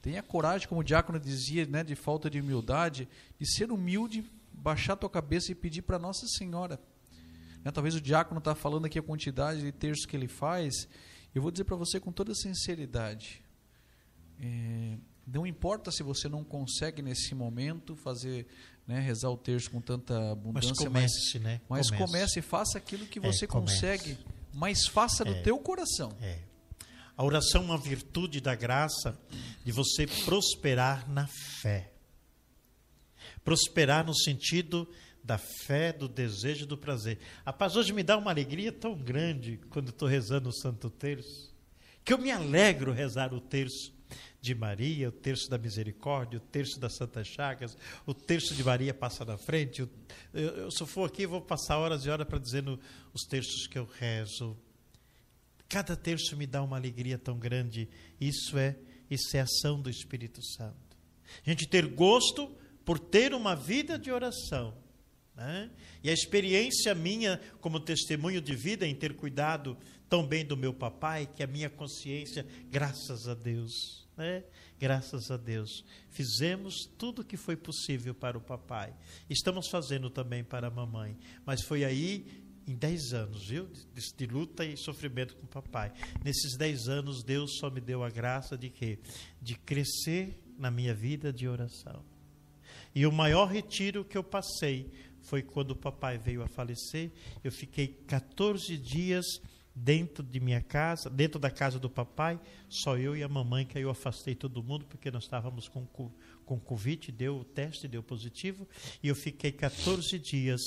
Tenha 0.00 0.22
coragem, 0.22 0.68
como 0.68 0.80
o 0.80 0.84
diácono 0.84 1.18
dizia, 1.18 1.66
né, 1.66 1.82
de 1.82 1.94
falta 1.94 2.30
de 2.30 2.40
humildade, 2.40 3.08
de 3.38 3.46
ser 3.54 3.72
humilde, 3.72 4.24
baixar 4.52 4.94
a 4.94 4.96
tua 4.96 5.10
cabeça 5.10 5.52
e 5.52 5.54
pedir 5.54 5.82
para 5.82 5.98
Nossa 5.98 6.26
Senhora. 6.26 6.80
Né, 7.64 7.70
talvez 7.72 7.94
o 7.96 8.00
diácono 8.00 8.38
está 8.38 8.54
falando 8.54 8.86
aqui 8.86 8.98
a 8.98 9.02
quantidade 9.02 9.60
de 9.60 9.72
terços 9.72 10.06
que 10.06 10.16
ele 10.16 10.28
faz. 10.28 10.88
Eu 11.34 11.42
vou 11.42 11.50
dizer 11.50 11.64
para 11.64 11.76
você 11.76 11.98
com 11.98 12.12
toda 12.12 12.34
sinceridade. 12.34 13.42
É, 14.40 14.96
não 15.26 15.46
importa 15.46 15.90
se 15.90 16.02
você 16.02 16.28
não 16.28 16.44
consegue 16.44 17.02
nesse 17.02 17.34
momento 17.34 17.96
fazer 17.96 18.46
né, 18.86 19.00
rezar 19.00 19.30
o 19.30 19.36
terço 19.36 19.70
com 19.70 19.80
tanta 19.80 20.32
abundância, 20.32 20.70
mas 20.70 20.78
comece, 20.78 21.34
mas, 21.34 21.42
né? 21.42 21.60
Mas 21.68 21.90
comece. 21.90 22.04
comece 22.04 22.38
e 22.38 22.42
faça 22.42 22.78
aquilo 22.78 23.06
que 23.06 23.18
é, 23.18 23.22
você 23.22 23.44
é, 23.44 23.48
consegue, 23.48 24.18
mas 24.54 24.86
faça 24.86 25.24
do 25.24 25.32
é, 25.32 25.42
teu 25.42 25.58
coração. 25.58 26.16
É. 26.20 26.38
A 27.16 27.24
oração 27.24 27.62
é 27.62 27.64
uma 27.64 27.78
virtude 27.78 28.40
da 28.40 28.54
graça 28.54 29.18
de 29.64 29.72
você 29.72 30.06
prosperar 30.06 31.10
na 31.10 31.26
fé. 31.26 31.90
Prosperar 33.42 34.04
no 34.04 34.14
sentido 34.14 34.88
da 35.24 35.38
fé, 35.38 35.92
do 35.92 36.08
desejo, 36.08 36.66
do 36.66 36.76
prazer. 36.76 37.18
A 37.44 37.52
paz 37.52 37.74
hoje 37.74 37.92
me 37.92 38.02
dá 38.02 38.16
uma 38.16 38.30
alegria 38.30 38.70
tão 38.70 38.94
grande 38.94 39.58
quando 39.70 39.88
estou 39.88 40.06
rezando 40.06 40.50
o 40.50 40.52
Santo 40.52 40.88
Terço, 40.88 41.52
que 42.04 42.12
eu 42.12 42.18
me 42.18 42.30
alegro 42.30 42.92
rezar 42.92 43.34
o 43.34 43.40
terço, 43.40 43.95
de 44.40 44.54
Maria, 44.54 45.08
o 45.08 45.12
terço 45.12 45.48
da 45.50 45.58
misericórdia, 45.58 46.38
o 46.38 46.40
terço 46.40 46.78
das 46.78 46.94
Santas 46.96 47.26
Chagas, 47.26 47.76
o 48.06 48.14
terço 48.14 48.54
de 48.54 48.62
Maria 48.62 48.94
passa 48.94 49.24
na 49.24 49.36
frente. 49.36 49.80
Eu, 49.80 49.88
eu, 50.32 50.70
se 50.70 50.86
for 50.86 51.08
aqui, 51.08 51.26
vou 51.26 51.40
passar 51.40 51.78
horas 51.78 52.04
e 52.04 52.10
horas 52.10 52.26
para 52.26 52.38
dizer 52.38 52.62
no, 52.62 52.78
os 53.12 53.22
terços 53.22 53.66
que 53.66 53.78
eu 53.78 53.84
rezo. 53.84 54.56
Cada 55.68 55.96
terço 55.96 56.36
me 56.36 56.46
dá 56.46 56.62
uma 56.62 56.76
alegria 56.76 57.18
tão 57.18 57.38
grande. 57.38 57.88
Isso 58.20 58.56
é, 58.56 58.76
isso 59.10 59.36
é 59.36 59.40
ação 59.40 59.80
do 59.80 59.90
Espírito 59.90 60.44
Santo. 60.44 60.96
A 61.44 61.50
gente 61.50 61.66
ter 61.66 61.86
gosto 61.86 62.54
por 62.84 62.98
ter 62.98 63.34
uma 63.34 63.56
vida 63.56 63.98
de 63.98 64.12
oração. 64.12 64.74
Né? 65.34 65.70
E 66.02 66.08
a 66.08 66.12
experiência 66.12 66.94
minha 66.94 67.40
como 67.60 67.78
testemunho 67.78 68.40
de 68.40 68.54
vida 68.54 68.86
em 68.86 68.94
ter 68.94 69.14
cuidado 69.14 69.76
tão 70.08 70.26
bem 70.26 70.44
do 70.44 70.56
meu 70.56 70.72
papai, 70.72 71.26
que 71.26 71.42
a 71.42 71.46
minha 71.46 71.68
consciência, 71.68 72.46
graças 72.70 73.28
a 73.28 73.34
Deus, 73.34 74.05
né? 74.16 74.44
graças 74.78 75.30
a 75.30 75.36
Deus, 75.36 75.84
fizemos 76.10 76.86
tudo 76.98 77.22
o 77.22 77.24
que 77.24 77.36
foi 77.36 77.56
possível 77.56 78.14
para 78.14 78.38
o 78.38 78.40
papai. 78.40 78.94
Estamos 79.28 79.68
fazendo 79.68 80.08
também 80.08 80.42
para 80.42 80.68
a 80.68 80.70
mamãe. 80.70 81.16
Mas 81.44 81.62
foi 81.62 81.84
aí 81.84 82.44
em 82.66 82.74
10 82.74 83.12
anos, 83.12 83.48
viu? 83.48 83.68
De, 83.94 84.14
de, 84.16 84.26
luta 84.26 84.64
e 84.64 84.76
sofrimento 84.76 85.36
com 85.36 85.44
o 85.44 85.48
papai. 85.48 85.92
Nesses 86.24 86.56
10 86.56 86.88
anos, 86.88 87.22
Deus 87.22 87.58
só 87.58 87.70
me 87.70 87.80
deu 87.80 88.02
a 88.02 88.10
graça 88.10 88.56
de 88.58 88.70
quê? 88.70 88.98
De 89.40 89.54
crescer 89.54 90.42
na 90.58 90.70
minha 90.70 90.94
vida 90.94 91.32
de 91.32 91.46
oração. 91.46 92.04
E 92.94 93.06
o 93.06 93.12
maior 93.12 93.46
retiro 93.46 94.04
que 94.04 94.16
eu 94.16 94.24
passei 94.24 94.90
foi 95.20 95.42
quando 95.42 95.72
o 95.72 95.76
papai 95.76 96.18
veio 96.18 96.42
a 96.42 96.48
falecer. 96.48 97.12
Eu 97.44 97.52
fiquei 97.52 97.88
14 98.06 98.76
dias 98.78 99.26
dentro 99.78 100.24
de 100.24 100.40
minha 100.40 100.62
casa, 100.62 101.10
dentro 101.10 101.38
da 101.38 101.50
casa 101.50 101.78
do 101.78 101.90
papai, 101.90 102.40
só 102.66 102.96
eu 102.96 103.14
e 103.14 103.22
a 103.22 103.28
mamãe, 103.28 103.66
que 103.66 103.76
aí 103.76 103.84
eu 103.84 103.90
afastei 103.90 104.34
todo 104.34 104.62
mundo, 104.62 104.86
porque 104.86 105.10
nós 105.10 105.24
estávamos 105.24 105.68
com, 105.68 105.86
com 106.46 106.58
Covid, 106.58 107.12
deu 107.12 107.40
o 107.40 107.44
teste, 107.44 107.86
deu 107.86 108.02
positivo, 108.02 108.66
e 109.02 109.08
eu 109.08 109.14
fiquei 109.14 109.52
14 109.52 110.18
dias 110.18 110.62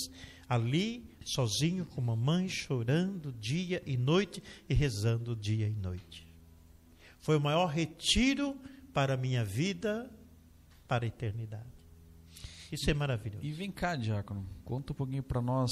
ali, 0.48 1.04
sozinho, 1.26 1.88
com 1.88 2.02
mamãe, 2.02 2.48
chorando 2.48 3.34
dia 3.34 3.82
e 3.84 3.98
noite 3.98 4.44
e 4.70 4.76
rezando 4.76 5.36
dia 5.36 5.68
e 5.68 5.74
noite. 5.74 6.28
Foi 7.20 7.36
o 7.36 7.42
maior 7.42 7.66
retiro 7.66 8.56
para 8.94 9.16
a 9.16 9.18
minha 9.18 9.44
vida, 9.44 10.08
para 10.88 11.06
a 11.06 11.08
eternidade. 11.08 11.79
Isso 12.72 12.90
é 12.90 12.94
maravilhoso. 12.94 13.44
E 13.44 13.52
vem 13.52 13.72
cá, 13.72 13.96
Diácono, 13.96 14.46
conta 14.64 14.94
um 14.94 14.96
pouquinho 14.96 15.24
para 15.24 15.42
nós. 15.42 15.72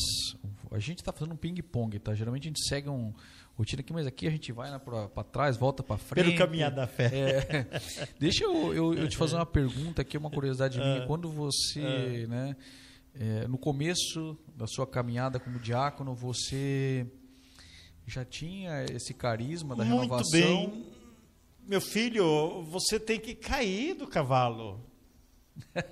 A 0.71 0.79
gente 0.79 0.99
está 0.99 1.11
fazendo 1.11 1.33
um 1.33 1.37
ping-pong, 1.37 1.99
tá? 1.99 2.13
Geralmente 2.15 2.43
a 2.43 2.49
gente 2.49 2.67
segue 2.67 2.89
um 2.89 3.13
rotina 3.57 3.81
aqui, 3.81 3.91
mas 3.91 4.05
aqui 4.05 4.27
a 4.27 4.29
gente 4.29 4.51
vai 4.51 4.69
né, 4.69 4.79
para 4.79 5.23
trás, 5.23 5.57
volta 5.57 5.81
para 5.81 5.97
frente. 5.97 6.25
Pelo 6.25 6.37
caminhar 6.37 6.71
da 6.71 6.85
fé. 6.85 7.09
É. 7.11 7.81
Deixa 8.19 8.43
eu, 8.43 8.73
eu, 8.73 8.93
eu, 8.93 9.07
te 9.07 9.17
fazer 9.17 9.35
uma 9.35 9.45
pergunta 9.45 10.01
aqui, 10.01 10.17
uma 10.17 10.29
curiosidade 10.29 10.77
minha. 10.77 11.03
Ah. 11.03 11.07
Quando 11.07 11.29
você, 11.29 12.25
ah. 12.25 12.27
né, 12.27 12.55
é, 13.15 13.47
no 13.47 13.57
começo 13.57 14.37
da 14.55 14.67
sua 14.67 14.85
caminhada 14.85 15.39
como 15.39 15.59
diácono, 15.59 16.13
você 16.13 17.07
já 18.05 18.23
tinha 18.23 18.85
esse 18.85 19.13
carisma 19.13 19.75
da 19.75 19.83
Muito 19.83 20.01
renovação? 20.01 20.69
Bem. 20.69 20.85
Meu 21.67 21.81
filho, 21.81 22.63
você 22.63 22.99
tem 22.99 23.19
que 23.19 23.35
cair 23.35 23.95
do 23.95 24.07
cavalo. 24.07 24.86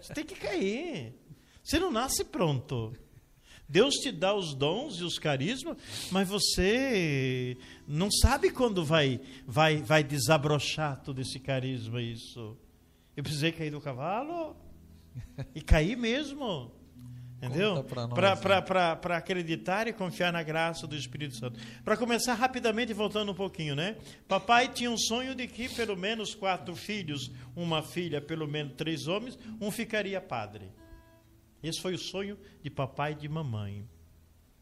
Você 0.01 0.13
tem 0.13 0.25
que 0.25 0.35
cair. 0.35 1.13
Você 1.63 1.79
não 1.79 1.91
nasce 1.91 2.23
pronto. 2.23 2.93
Deus 3.67 3.95
te 3.95 4.11
dá 4.11 4.33
os 4.33 4.53
dons 4.53 4.99
e 4.99 5.03
os 5.03 5.17
carismas, 5.17 5.75
mas 6.11 6.27
você 6.27 7.57
não 7.87 8.11
sabe 8.11 8.51
quando 8.51 8.85
vai 8.85 9.19
vai 9.47 9.81
vai 9.81 10.03
desabrochar 10.03 11.01
todo 11.01 11.19
esse 11.19 11.39
carisma 11.39 11.99
isso. 12.01 12.55
Eu 13.17 13.23
precisei 13.23 13.51
cair 13.51 13.71
do 13.71 13.81
cavalo 13.81 14.55
e 15.55 15.61
cair 15.61 15.97
mesmo. 15.97 16.71
Entendeu? 17.45 17.83
Para 17.83 19.17
acreditar 19.17 19.87
e 19.87 19.93
confiar 19.93 20.31
na 20.31 20.43
graça 20.43 20.87
do 20.87 20.95
Espírito 20.95 21.35
Santo. 21.35 21.59
Para 21.83 21.97
começar 21.97 22.33
rapidamente, 22.33 22.93
voltando 22.93 23.31
um 23.31 23.35
pouquinho, 23.35 23.75
né? 23.75 23.97
Papai 24.27 24.67
tinha 24.67 24.91
um 24.91 24.97
sonho 24.97 25.35
de 25.35 25.47
que 25.47 25.69
pelo 25.69 25.95
menos 25.95 26.33
quatro 26.35 26.75
filhos, 26.75 27.31
uma 27.55 27.81
filha, 27.81 28.21
pelo 28.21 28.47
menos 28.47 28.73
três 28.75 29.07
homens, 29.07 29.37
um 29.59 29.71
ficaria 29.71 30.19
padre. 30.19 30.71
Esse 31.63 31.81
foi 31.81 31.93
o 31.93 31.99
sonho 31.99 32.37
de 32.61 32.69
papai 32.69 33.13
e 33.13 33.15
de 33.15 33.29
mamãe. 33.29 33.87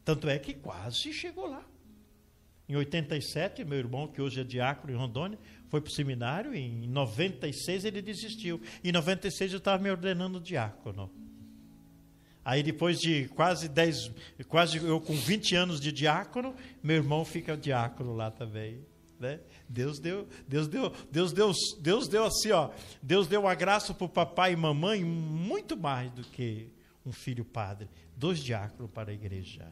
Tanto 0.05 0.29
é 0.29 0.37
que 0.37 0.53
quase 0.53 1.13
chegou 1.13 1.47
lá. 1.47 1.65
Em 2.67 2.75
87, 2.75 3.65
meu 3.65 3.77
irmão, 3.77 4.07
que 4.07 4.21
hoje 4.21 4.39
é 4.39 4.43
diácono 4.43 4.93
em 4.93 4.95
Rondônia, 4.95 5.37
foi 5.67 5.81
para 5.81 5.89
o 5.89 5.93
seminário. 5.93 6.55
Em 6.55 6.87
96 6.87 7.83
ele 7.83 8.01
desistiu. 8.01 8.61
Em 8.83 8.91
96 8.91 9.51
eu 9.51 9.57
estava 9.57 9.83
me 9.83 9.89
ordenando 9.89 10.39
diácono. 10.39 11.11
Aí 12.45 12.61
depois 12.61 12.99
de 12.99 13.29
quase 13.29 13.69
10, 13.69 14.11
quase 14.47 14.77
eu 14.77 14.99
com 14.99 15.15
20 15.15 15.55
anos 15.55 15.79
de 15.79 15.91
diácono, 15.91 16.53
meu 16.81 16.97
irmão 16.97 17.23
fica 17.23 17.55
diácono 17.55 18.13
lá 18.13 18.29
também. 18.29 18.85
Né? 19.19 19.39
Deus 19.69 19.99
deu, 19.99 20.27
Deus 20.47 20.67
deu, 20.67 20.93
Deus 21.09 21.31
deu, 21.31 21.51
Deus 21.79 22.07
deu 22.09 22.25
assim, 22.25 22.51
ó, 22.51 22.71
Deus 23.01 23.27
deu 23.27 23.47
a 23.47 23.55
graça 23.55 23.93
para 23.93 24.05
o 24.05 24.09
papai 24.09 24.51
e 24.51 24.55
mamãe 24.55 25.03
muito 25.05 25.77
mais 25.77 26.11
do 26.11 26.23
que 26.23 26.69
um 27.05 27.11
filho 27.13 27.45
padre, 27.45 27.89
dois 28.17 28.39
diáconos 28.39 28.91
para 28.91 29.11
a 29.11 29.13
igreja, 29.13 29.71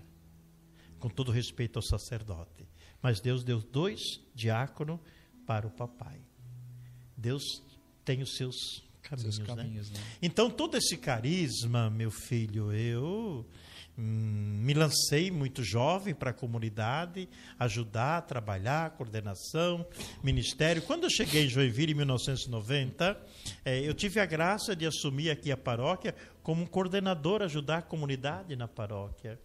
com 1.00 1.10
todo 1.10 1.32
respeito 1.32 1.78
ao 1.78 1.84
sacerdote. 1.84 2.66
Mas 3.02 3.20
Deus 3.20 3.44
deu 3.44 3.60
dois 3.60 4.00
diáconos 4.34 5.00
para 5.46 5.68
o 5.68 5.72
papai. 5.72 6.22
Deus 7.18 7.62
tem 8.06 8.22
os 8.22 8.36
seus 8.36 8.84
caminhos, 9.12 9.40
né? 9.40 9.46
caminhos 9.46 9.92
né? 9.92 10.00
Né? 10.00 10.06
Então, 10.22 10.50
todo 10.50 10.78
esse 10.78 10.98
carisma, 10.98 11.90
meu 11.90 12.10
filho, 12.12 12.72
eu 12.74 13.46
hum, 13.98 14.62
me 14.64 14.74
lancei 14.74 15.30
muito 15.30 15.64
jovem 15.64 16.14
para 16.14 16.32
a 16.32 16.34
comunidade, 16.34 17.28
ajudar, 17.60 18.22
trabalhar, 18.22 18.92
coordenação, 18.92 19.86
ministério. 20.24 20.82
Quando 20.82 21.04
eu 21.04 21.10
cheguei 21.10 21.46
em 21.46 21.50
Joinville 21.50 21.94
em 21.94 21.96
1990, 21.96 23.20
é, 23.66 23.80
eu 23.88 23.94
tive 23.94 24.20
a 24.20 24.26
graça 24.26 24.76
de 24.76 24.86
assumir 24.86 25.30
aqui 25.30 25.52
a 25.52 25.58
paróquia 25.58 26.16
como 26.42 26.64
um 26.64 26.68
coordenador, 26.68 27.42
ajudar 27.42 27.78
a 27.78 27.82
comunidade 27.82 28.56
na 28.56 28.68
paróquia. 28.68 29.40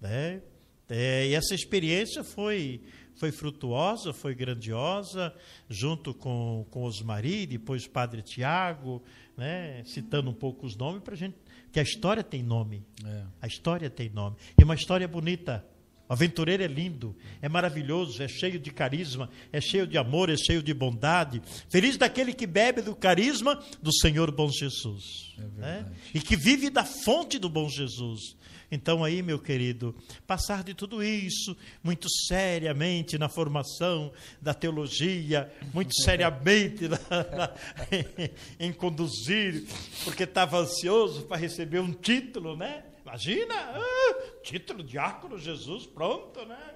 Né? 0.00 0.42
É, 0.88 1.28
e 1.28 1.34
essa 1.34 1.54
experiência 1.54 2.24
foi 2.24 2.82
foi 3.20 3.30
frutuosa, 3.30 4.14
foi 4.14 4.34
grandiosa, 4.34 5.34
junto 5.68 6.14
com, 6.14 6.66
com 6.70 6.84
Osmari, 6.84 7.44
depois 7.44 7.86
Padre 7.86 8.22
Tiago, 8.22 9.02
né, 9.36 9.82
citando 9.84 10.30
um 10.30 10.32
pouco 10.32 10.64
os 10.64 10.74
nomes 10.74 11.02
para 11.02 11.14
gente, 11.14 11.36
que 11.70 11.78
a 11.78 11.82
história 11.82 12.24
tem 12.24 12.42
nome, 12.42 12.82
é. 13.04 13.24
a 13.42 13.46
história 13.46 13.90
tem 13.90 14.08
nome, 14.08 14.36
e 14.58 14.64
uma 14.64 14.74
história 14.74 15.06
bonita. 15.06 15.62
O 16.08 16.14
aventureiro 16.14 16.62
é 16.62 16.66
lindo, 16.66 17.14
é 17.42 17.48
maravilhoso, 17.48 18.22
é 18.22 18.26
cheio 18.26 18.58
de 18.58 18.70
carisma, 18.70 19.28
é 19.52 19.60
cheio 19.60 19.86
de 19.86 19.98
amor, 19.98 20.30
é 20.30 20.36
cheio 20.36 20.62
de 20.62 20.72
bondade. 20.72 21.42
Feliz 21.68 21.98
daquele 21.98 22.32
que 22.32 22.46
bebe 22.46 22.80
do 22.80 22.96
carisma 22.96 23.62
do 23.80 23.92
Senhor 23.92 24.32
bom 24.32 24.48
Jesus. 24.48 25.36
É 25.38 25.60
né? 25.60 25.92
E 26.12 26.20
que 26.20 26.36
vive 26.36 26.68
da 26.68 26.84
fonte 26.84 27.38
do 27.38 27.48
bom 27.48 27.68
Jesus. 27.68 28.34
Então, 28.70 29.02
aí, 29.02 29.20
meu 29.20 29.38
querido, 29.38 29.94
passar 30.26 30.62
de 30.62 30.74
tudo 30.74 31.02
isso 31.02 31.56
muito 31.82 32.08
seriamente 32.08 33.18
na 33.18 33.28
formação 33.28 34.12
da 34.40 34.54
teologia, 34.54 35.52
muito 35.74 35.92
seriamente 36.04 36.86
na, 36.86 36.98
na, 36.98 37.54
em 38.60 38.72
conduzir, 38.72 39.64
porque 40.04 40.22
estava 40.22 40.58
ansioso 40.58 41.22
para 41.22 41.36
receber 41.36 41.80
um 41.80 41.92
título, 41.92 42.56
né? 42.56 42.84
Imagina, 43.02 43.54
ah, 43.54 44.40
título 44.42 44.84
diácono 44.84 45.36
Jesus, 45.36 45.86
pronto, 45.86 46.44
né? 46.46 46.74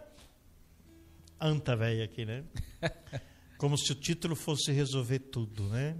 Anta 1.40 1.76
velha 1.76 2.04
aqui, 2.04 2.24
né? 2.24 2.44
Como 3.56 3.78
se 3.78 3.92
o 3.92 3.94
título 3.94 4.34
fosse 4.34 4.72
resolver 4.72 5.20
tudo, 5.20 5.68
né? 5.68 5.96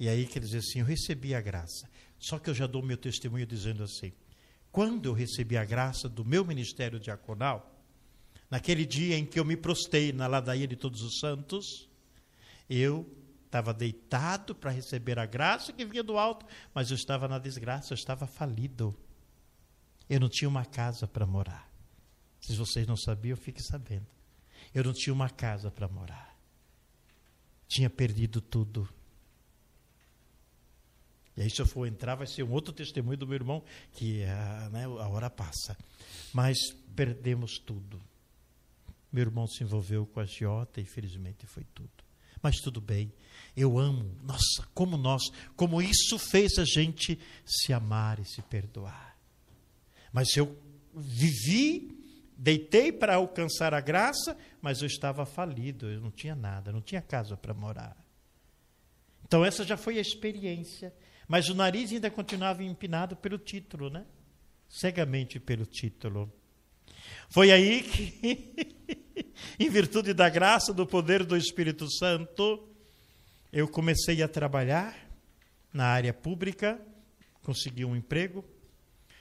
E 0.00 0.08
aí 0.08 0.26
quer 0.26 0.40
dizer 0.40 0.58
assim, 0.58 0.80
eu 0.80 0.86
recebi 0.86 1.34
a 1.34 1.40
graça. 1.40 1.88
Só 2.18 2.38
que 2.38 2.50
eu 2.50 2.54
já 2.54 2.66
dou 2.66 2.82
meu 2.82 2.96
testemunho 2.96 3.46
dizendo 3.46 3.82
assim: 3.82 4.12
quando 4.72 5.06
eu 5.06 5.12
recebi 5.12 5.56
a 5.56 5.64
graça 5.64 6.08
do 6.08 6.24
meu 6.24 6.44
ministério 6.44 7.00
diaconal, 7.00 7.80
naquele 8.50 8.86
dia 8.86 9.16
em 9.16 9.26
que 9.26 9.38
eu 9.38 9.44
me 9.44 9.56
prostei 9.56 10.12
na 10.12 10.26
ladaia 10.26 10.66
de 10.66 10.76
Todos 10.76 11.02
os 11.02 11.18
Santos, 11.18 11.88
eu 12.68 13.06
estava 13.44 13.74
deitado 13.74 14.54
para 14.54 14.70
receber 14.70 15.18
a 15.18 15.26
graça 15.26 15.72
que 15.72 15.84
vinha 15.84 16.04
do 16.04 16.16
alto, 16.16 16.46
mas 16.72 16.90
eu 16.90 16.94
estava 16.94 17.26
na 17.26 17.38
desgraça, 17.38 17.92
eu 17.92 17.96
estava 17.96 18.26
falido. 18.26 18.96
Eu 20.08 20.20
não 20.20 20.28
tinha 20.28 20.48
uma 20.48 20.64
casa 20.64 21.06
para 21.06 21.26
morar. 21.26 21.68
Se 22.40 22.54
vocês 22.56 22.86
não 22.86 22.96
sabiam, 22.96 23.36
fiquem 23.36 23.62
sabendo. 23.62 24.06
Eu 24.72 24.84
não 24.84 24.92
tinha 24.92 25.12
uma 25.12 25.28
casa 25.28 25.70
para 25.70 25.88
morar. 25.88 26.36
Tinha 27.66 27.90
perdido 27.90 28.40
tudo. 28.40 28.88
E 31.40 31.44
aí, 31.44 31.50
se 31.50 31.62
eu 31.62 31.66
for 31.66 31.86
entrar, 31.86 32.16
vai 32.16 32.26
ser 32.26 32.42
um 32.42 32.52
outro 32.52 32.70
testemunho 32.70 33.16
do 33.16 33.26
meu 33.26 33.34
irmão, 33.34 33.64
que 33.92 34.22
a, 34.24 34.68
né, 34.70 34.84
a 34.84 35.08
hora 35.08 35.30
passa. 35.30 35.74
Mas 36.34 36.58
perdemos 36.94 37.58
tudo. 37.58 37.98
Meu 39.10 39.22
irmão 39.22 39.46
se 39.46 39.64
envolveu 39.64 40.04
com 40.04 40.20
a 40.20 40.26
Giota, 40.26 40.82
infelizmente 40.82 41.46
foi 41.46 41.64
tudo. 41.74 41.88
Mas 42.42 42.56
tudo 42.56 42.78
bem, 42.78 43.10
eu 43.56 43.78
amo. 43.78 44.14
Nossa, 44.22 44.68
como 44.74 44.98
nós, 44.98 45.22
como 45.56 45.80
isso 45.80 46.18
fez 46.18 46.58
a 46.58 46.64
gente 46.66 47.18
se 47.46 47.72
amar 47.72 48.18
e 48.18 48.26
se 48.26 48.42
perdoar. 48.42 49.16
Mas 50.12 50.36
eu 50.36 50.54
vivi, 50.94 52.04
deitei 52.36 52.92
para 52.92 53.14
alcançar 53.14 53.72
a 53.72 53.80
graça, 53.80 54.36
mas 54.60 54.82
eu 54.82 54.86
estava 54.86 55.24
falido, 55.24 55.88
eu 55.88 56.02
não 56.02 56.10
tinha 56.10 56.34
nada, 56.34 56.70
não 56.70 56.82
tinha 56.82 57.00
casa 57.00 57.34
para 57.34 57.54
morar. 57.54 57.96
Então 59.24 59.42
essa 59.42 59.64
já 59.64 59.78
foi 59.78 59.96
a 59.96 60.02
experiência, 60.02 60.92
mas 61.30 61.48
o 61.48 61.54
nariz 61.54 61.92
ainda 61.92 62.10
continuava 62.10 62.64
empinado 62.64 63.14
pelo 63.14 63.38
título, 63.38 63.88
né? 63.88 64.04
Cegamente 64.68 65.38
pelo 65.38 65.64
título. 65.64 66.28
Foi 67.28 67.52
aí 67.52 67.84
que, 67.84 68.74
em 69.56 69.70
virtude 69.70 70.12
da 70.12 70.28
graça, 70.28 70.74
do 70.74 70.84
poder 70.84 71.24
do 71.24 71.36
Espírito 71.36 71.88
Santo, 71.88 72.68
eu 73.52 73.68
comecei 73.68 74.24
a 74.24 74.26
trabalhar 74.26 75.08
na 75.72 75.84
área 75.84 76.12
pública, 76.12 76.84
consegui 77.44 77.84
um 77.84 77.94
emprego, 77.94 78.44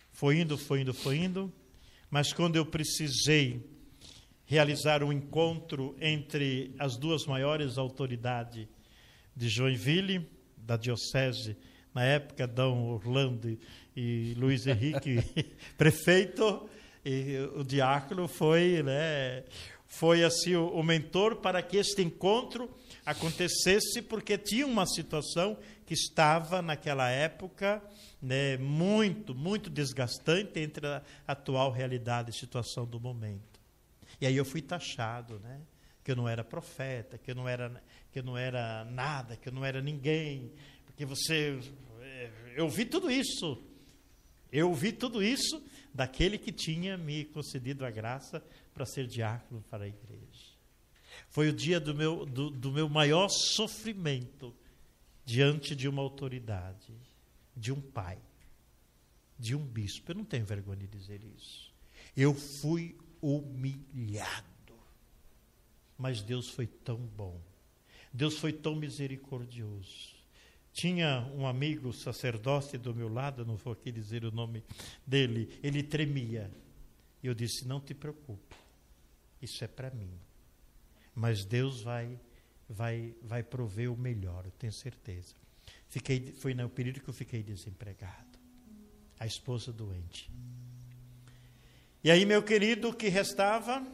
foi 0.09 0.39
indo, 0.39 0.57
foi 0.57 0.81
indo, 0.81 0.95
foi 0.95 1.17
indo, 1.17 1.53
mas 2.09 2.33
quando 2.33 2.55
eu 2.55 2.65
precisei 2.65 3.63
realizar 4.47 5.03
um 5.03 5.13
encontro 5.13 5.95
entre 6.01 6.73
as 6.79 6.97
duas 6.97 7.27
maiores 7.27 7.77
autoridades 7.77 8.67
de 9.35 9.47
Joinville, 9.47 10.27
da 10.57 10.75
Diocese, 10.75 11.55
na 11.93 12.03
época, 12.03 12.47
Dom 12.47 12.89
Orlando 12.89 13.57
e 13.95 14.33
Luiz 14.37 14.67
Henrique, 14.67 15.23
prefeito, 15.77 16.69
e 17.03 17.37
o 17.55 17.63
diácono 17.63 18.27
foi, 18.27 18.83
né, 18.83 19.43
foi 19.87 20.23
assim 20.23 20.55
o, 20.55 20.67
o 20.67 20.83
mentor 20.83 21.37
para 21.37 21.61
que 21.61 21.77
este 21.77 22.01
encontro 22.01 22.69
acontecesse, 23.05 24.01
porque 24.01 24.37
tinha 24.37 24.65
uma 24.65 24.85
situação 24.85 25.57
que 25.85 25.93
estava 25.93 26.61
naquela 26.61 27.09
época 27.09 27.81
né, 28.21 28.57
muito, 28.57 29.33
muito 29.33 29.69
desgastante 29.69 30.59
entre 30.59 30.85
a 30.85 31.01
atual 31.27 31.71
realidade 31.71 32.29
e 32.29 32.33
situação 32.33 32.85
do 32.85 32.99
momento. 32.99 33.59
E 34.21 34.27
aí 34.27 34.35
eu 34.35 34.45
fui 34.45 34.61
taxado, 34.61 35.39
né? 35.39 35.61
Que 36.03 36.11
eu 36.11 36.15
não 36.15 36.27
era 36.27 36.43
profeta, 36.43 37.17
que 37.17 37.31
eu 37.31 37.35
não 37.35 37.47
era, 37.47 37.81
que 38.11 38.19
eu 38.19 38.23
não 38.23 38.37
era 38.37 38.85
nada, 38.85 39.35
que 39.35 39.47
eu 39.49 39.53
não 39.53 39.63
era 39.63 39.81
ninguém, 39.81 40.51
porque 40.99 41.05
você. 41.05 41.57
Eh, 42.01 42.31
eu 42.57 42.67
vi 42.67 42.83
tudo 42.83 43.09
isso. 43.09 43.57
Eu 44.51 44.73
vi 44.73 44.91
tudo 44.91 45.23
isso 45.23 45.63
daquele 45.93 46.37
que 46.37 46.51
tinha 46.51 46.97
me 46.97 47.23
concedido 47.23 47.85
a 47.85 47.91
graça 47.91 48.43
para 48.73 48.85
ser 48.85 49.07
diácono 49.07 49.63
para 49.69 49.85
a 49.85 49.87
igreja. 49.87 50.49
Foi 51.29 51.47
o 51.47 51.53
dia 51.53 51.79
do 51.79 51.95
meu, 51.95 52.25
do, 52.25 52.49
do 52.49 52.71
meu 52.71 52.89
maior 52.89 53.29
sofrimento 53.29 54.53
diante 55.23 55.73
de 55.73 55.87
uma 55.87 56.01
autoridade 56.01 56.93
de 57.55 57.71
um 57.71 57.79
pai, 57.79 58.17
de 59.37 59.55
um 59.55 59.65
bispo. 59.65 60.11
Eu 60.11 60.15
não 60.15 60.25
tenho 60.25 60.45
vergonha 60.45 60.79
de 60.79 60.87
dizer 60.87 61.21
isso. 61.37 61.73
Eu 62.17 62.33
fui 62.33 62.97
humilhado. 63.21 64.73
Mas 65.97 66.21
Deus 66.21 66.49
foi 66.49 66.67
tão 66.67 66.97
bom. 66.97 67.39
Deus 68.11 68.37
foi 68.37 68.51
tão 68.51 68.75
misericordioso. 68.75 70.18
Tinha 70.79 71.29
um 71.35 71.45
amigo 71.45 71.91
sacerdote 71.91 72.77
do 72.77 72.95
meu 72.95 73.09
lado, 73.09 73.45
não 73.45 73.57
vou 73.57 73.73
aqui 73.73 73.91
dizer 73.91 74.23
o 74.23 74.31
nome 74.31 74.63
dele, 75.05 75.59
ele 75.61 75.83
tremia. 75.83 76.49
E 77.21 77.27
eu 77.27 77.33
disse: 77.33 77.67
Não 77.67 77.81
te 77.81 77.93
preocupe, 77.93 78.55
isso 79.41 79.61
é 79.61 79.67
para 79.67 79.91
mim. 79.91 80.09
Mas 81.13 81.43
Deus 81.43 81.81
vai, 81.81 82.17
vai, 82.69 83.13
vai 83.21 83.43
prover 83.43 83.91
o 83.91 83.97
melhor, 83.97 84.45
eu 84.45 84.51
tenho 84.51 84.71
certeza. 84.71 85.35
Fiquei, 85.89 86.31
foi 86.31 86.53
no 86.53 86.69
período 86.69 87.01
que 87.01 87.09
eu 87.09 87.13
fiquei 87.13 87.43
desempregado. 87.43 88.39
A 89.19 89.27
esposa 89.27 89.73
doente. 89.73 90.31
E 92.01 92.09
aí, 92.09 92.25
meu 92.25 92.41
querido, 92.41 92.87
o 92.87 92.93
que 92.93 93.09
restava 93.09 93.85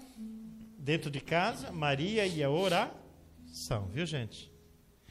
dentro 0.78 1.10
de 1.10 1.20
casa, 1.20 1.72
Maria 1.72 2.28
ia 2.28 2.48
oração, 2.48 3.88
viu, 3.92 4.06
gente? 4.06 4.54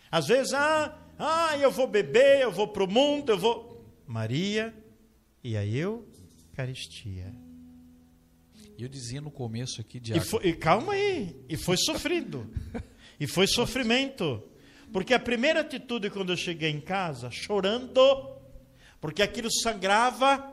Às 0.09 0.29
vezes, 0.29 0.55
ah, 0.55 1.01
ah, 1.19 1.57
eu 1.59 1.71
vou 1.71 1.87
beber, 1.87 2.41
eu 2.41 2.53
vou 2.53 2.69
para 2.69 2.85
o 2.85 2.91
mundo, 2.91 3.31
eu 3.31 3.39
vou. 3.39 3.85
Maria 4.07 4.75
e 5.43 5.57
a 5.57 5.65
Eucaristia. 5.65 7.35
E 8.77 8.83
eu 8.83 8.89
dizia 8.89 9.21
no 9.21 9.31
começo 9.31 9.81
aqui, 9.81 10.01
de 10.01 10.17
e, 10.17 10.21
foi, 10.21 10.47
e 10.47 10.53
calma 10.53 10.95
aí, 10.95 11.45
e 11.49 11.57
foi 11.57 11.77
sofrido. 11.77 12.51
e 13.21 13.27
foi 13.27 13.47
sofrimento. 13.47 14.43
Porque 14.93 15.15
a 15.15 15.21
primeira 15.21 15.61
atitude 15.61 16.11
quando 16.11 16.33
eu 16.33 16.37
cheguei 16.37 16.71
em 16.71 16.81
casa, 16.81 17.31
chorando, 17.31 18.01
porque 19.01 19.23
aquilo 19.23 19.51
sangrava, 19.51 20.53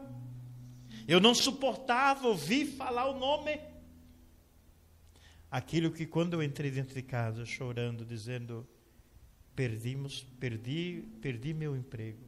eu 1.07 1.19
não 1.19 1.33
suportava 1.33 2.27
ouvir 2.27 2.65
falar 2.65 3.09
o 3.09 3.19
nome. 3.19 3.59
Aquilo 5.49 5.91
que 5.91 6.05
quando 6.05 6.33
eu 6.33 6.43
entrei 6.43 6.71
dentro 6.71 6.93
de 6.93 7.01
casa, 7.01 7.43
chorando, 7.45 8.05
dizendo, 8.05 8.67
perdimos, 9.55 10.23
perdi, 10.39 11.03
perdi 11.21 11.53
meu 11.53 11.75
emprego. 11.75 12.23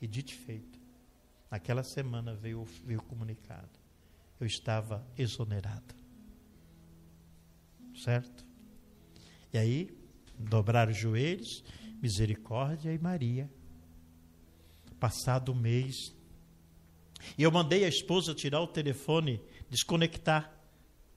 E 0.00 0.06
dito 0.06 0.34
feito, 0.34 0.78
naquela 1.50 1.82
semana 1.82 2.34
veio, 2.34 2.64
veio 2.84 3.00
o 3.00 3.02
comunicado. 3.02 3.70
Eu 4.38 4.46
estava 4.46 5.06
exonerado. 5.16 5.94
Certo? 7.94 8.44
E 9.52 9.58
aí, 9.58 9.96
dobrar 10.38 10.88
os 10.88 10.96
joelhos, 10.96 11.64
misericórdia 12.02 12.92
e 12.92 12.98
Maria. 12.98 13.50
Passado 15.00 15.50
o 15.50 15.54
mês, 15.54 16.14
e 17.36 17.42
eu 17.42 17.50
mandei 17.50 17.84
a 17.84 17.88
esposa 17.88 18.34
tirar 18.34 18.60
o 18.60 18.66
telefone, 18.66 19.40
desconectar 19.68 20.52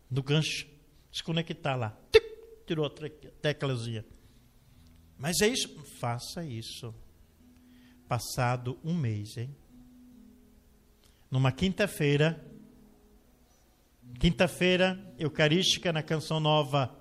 no 0.10 0.24
gancho, 0.24 0.68
desconectar 1.12 1.78
lá. 1.78 1.98
Tirou 2.66 2.86
a 2.86 2.90
teclazinha. 3.42 4.06
Mas 5.20 5.42
é 5.42 5.48
isso, 5.48 5.68
faça 6.00 6.44
isso. 6.46 6.96
Passado 8.08 8.80
um 8.84 8.94
mês, 8.94 9.38
hein? 9.38 9.54
Numa 11.30 11.52
quinta-feira, 11.52 12.44
quinta-feira 14.18 15.14
eucarística 15.20 15.94
na 15.94 16.02
Canção 16.02 16.40
Nova, 16.40 16.98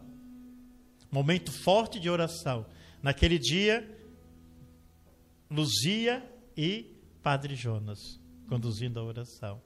momento 1.10 1.50
forte 1.50 1.98
de 1.98 2.10
oração. 2.10 2.66
Naquele 3.00 3.38
dia, 3.38 3.88
Luzia 5.48 6.28
e 6.56 7.00
Padre 7.22 7.54
Jonas 7.54 8.20
conduzindo 8.48 8.98
a 8.98 9.04
oração. 9.04 9.62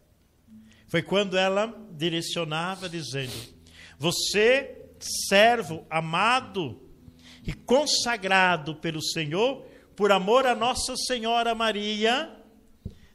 Foi 0.86 1.02
quando 1.02 1.38
ela 1.38 1.74
direcionava 1.92 2.88
dizendo: 2.88 3.32
Você, 3.98 4.90
servo 5.28 5.86
amado 5.88 6.78
e 7.44 7.52
consagrado 7.52 8.76
pelo 8.76 9.02
Senhor, 9.02 9.66
por 9.96 10.12
amor 10.12 10.46
a 10.46 10.54
Nossa 10.54 10.96
Senhora 10.96 11.54
Maria, 11.54 12.34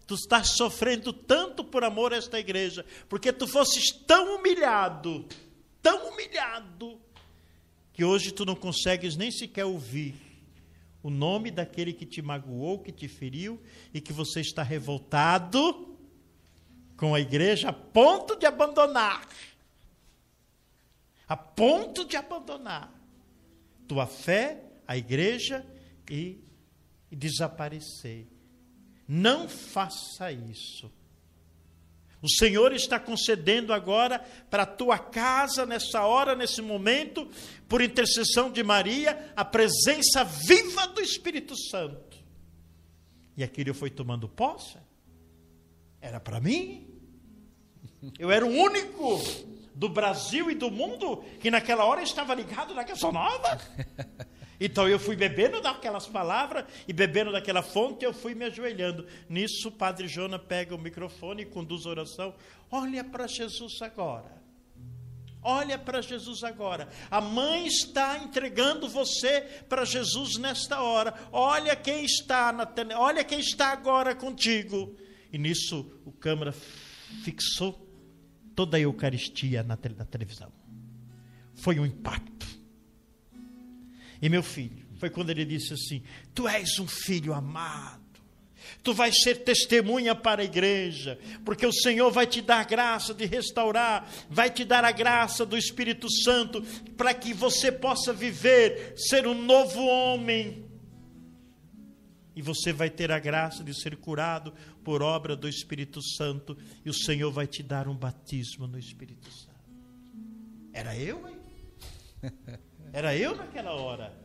tu 0.06 0.16
estás 0.16 0.56
sofrendo 0.56 1.14
tanto 1.14 1.64
por 1.64 1.84
amor 1.84 2.14
a 2.14 2.18
esta 2.18 2.40
igreja, 2.40 2.86
porque 3.08 3.32
tu 3.32 3.48
fosses 3.48 3.92
tão 3.92 4.38
humilhado, 4.38 5.26
tão 5.82 6.10
humilhado, 6.10 7.00
que 7.94 8.04
hoje 8.04 8.32
tu 8.32 8.46
não 8.46 8.56
consegues 8.56 9.16
nem 9.16 9.32
sequer 9.32 9.66
ouvir 9.66 10.16
o 11.02 11.10
nome 11.10 11.50
daquele 11.50 11.94
que 11.94 12.06
te 12.06 12.22
magoou, 12.22 12.80
que 12.80 12.92
te 12.92 13.08
feriu 13.08 13.62
e 13.94 14.02
que 14.02 14.12
você 14.12 14.42
está 14.42 14.62
revoltado 14.62 15.98
com 16.96 17.16
a 17.16 17.20
igreja 17.20 17.70
a 17.70 17.74
ponto 17.74 18.36
de 18.36 18.46
abandonar. 18.46 19.28
A 21.28 21.36
ponto 21.36 22.06
de 22.06 22.16
abandonar 22.16 22.97
tua 23.88 24.06
fé, 24.06 24.64
a 24.88 24.98
igreja 24.98 25.66
e, 26.10 26.44
e 27.12 27.16
desaparecer. 27.16 28.28
Não 29.08 29.48
faça 29.48 30.32
isso. 30.32 30.92
O 32.22 32.30
Senhor 32.30 32.74
está 32.74 33.00
concedendo 33.00 33.72
agora 33.72 34.20
para 34.50 34.64
a 34.64 34.66
tua 34.66 34.98
casa, 34.98 35.66
nessa 35.66 36.04
hora, 36.04 36.36
nesse 36.36 36.62
momento, 36.62 37.30
por 37.70 37.82
intercessão 37.82 38.52
de 38.52 38.64
Maria, 38.64 39.32
a 39.36 39.46
presença 39.46 40.24
viva 40.24 40.88
do 40.88 41.00
Espírito 41.00 41.56
Santo. 41.56 42.18
E 43.36 43.44
aquilo 43.44 43.74
foi 43.74 43.92
tomando 43.92 44.28
posse. 44.28 44.78
Era 46.02 46.20
para 46.20 46.40
mim. 46.40 46.88
Eu 48.18 48.32
era 48.32 48.46
o 48.46 48.50
único 48.50 49.22
do 49.78 49.88
Brasil 49.88 50.50
e 50.50 50.56
do 50.56 50.72
mundo 50.72 51.24
que 51.40 51.52
naquela 51.52 51.86
hora 51.86 52.02
estava 52.02 52.34
ligado 52.34 52.74
na 52.74 52.84
Canção 52.84 53.12
Nova. 53.12 53.58
Então 54.60 54.90
eu 54.90 54.98
fui 54.98 55.16
bebendo 55.16 55.62
daquelas 55.62 56.08
palavras 56.08 56.66
e 56.88 56.92
bebendo 56.92 57.32
daquela 57.32 57.62
fonte, 57.62 58.04
eu 58.04 58.12
fui 58.12 58.34
me 58.34 58.44
ajoelhando. 58.46 59.06
Nisso, 59.30 59.68
o 59.68 59.72
padre 59.72 60.08
Jona 60.08 60.40
pega 60.40 60.74
o 60.74 60.80
microfone 60.80 61.44
e 61.44 61.46
conduz 61.46 61.86
a 61.86 61.90
oração. 61.92 62.34
Olha 62.72 63.04
para 63.04 63.28
Jesus 63.28 63.80
agora. 63.84 64.42
Olha 65.44 65.78
para 65.78 66.02
Jesus 66.02 66.44
agora. 66.44 66.90
A 67.12 67.22
mãe 67.22 67.68
está 67.68 68.18
entregando 68.18 68.90
você 68.90 69.42
para 69.70 69.86
Jesus 69.86 70.38
nesta 70.40 70.82
hora. 70.82 71.14
Olha 71.32 71.76
quem 71.76 72.04
está 72.04 72.52
na 72.52 72.68
olha 73.00 73.24
quem 73.24 73.40
está 73.40 73.68
agora 73.68 74.16
contigo. 74.16 74.98
E 75.32 75.38
nisso 75.38 76.02
o 76.04 76.12
câmera 76.12 76.52
fixou 77.24 77.87
toda 78.58 78.76
a 78.76 78.80
Eucaristia 78.80 79.62
na, 79.62 79.78
te... 79.78 79.90
na 79.90 80.04
televisão. 80.04 80.52
Foi 81.54 81.80
um 81.80 81.86
impacto. 81.86 82.48
E 84.20 84.28
meu 84.28 84.42
filho, 84.42 84.84
foi 84.98 85.12
quando 85.12 85.30
ele 85.30 85.46
disse 85.46 85.76
assim: 85.76 86.02
Tu 86.34 86.48
és 86.48 86.80
um 86.80 86.88
filho 86.88 87.36
amado. 87.36 88.08
Tu 88.84 88.94
vais 88.94 89.22
ser 89.22 89.44
testemunha 89.44 90.16
para 90.16 90.42
a 90.42 90.46
igreja, 90.46 91.20
porque 91.46 91.66
o 91.66 91.72
Senhor 91.72 92.12
vai 92.12 92.26
te 92.26 92.42
dar 92.42 92.66
graça 92.66 93.14
de 93.14 93.26
restaurar, 93.26 94.10
vai 94.30 94.50
te 94.50 94.66
dar 94.66 94.84
a 94.84 94.92
graça 94.92 95.46
do 95.46 95.56
Espírito 95.56 96.12
Santo 96.12 96.62
para 96.98 97.14
que 97.14 97.34
você 97.34 97.72
possa 97.72 98.12
viver, 98.12 98.94
ser 98.98 99.28
um 99.28 99.40
novo 99.40 99.86
homem. 99.86 100.67
E 102.38 102.42
você 102.44 102.72
vai 102.72 102.88
ter 102.88 103.12
a 103.12 103.18
graça 103.18 103.64
de 103.64 103.74
ser 103.74 103.98
curado 103.98 104.54
por 104.84 105.02
obra 105.02 105.36
do 105.36 105.50
Espírito 105.50 106.04
Santo, 106.04 106.56
e 106.86 106.90
o 106.90 106.94
Senhor 106.94 107.32
vai 107.32 107.48
te 107.48 107.64
dar 107.64 107.88
um 107.88 107.96
batismo 107.96 108.68
no 108.68 108.78
Espírito 108.78 109.28
Santo. 109.32 109.58
Era 110.72 110.96
eu, 110.96 111.28
hein? 111.28 111.38
Era 112.94 113.18
eu 113.18 113.36
naquela 113.36 113.72
hora. 113.74 114.16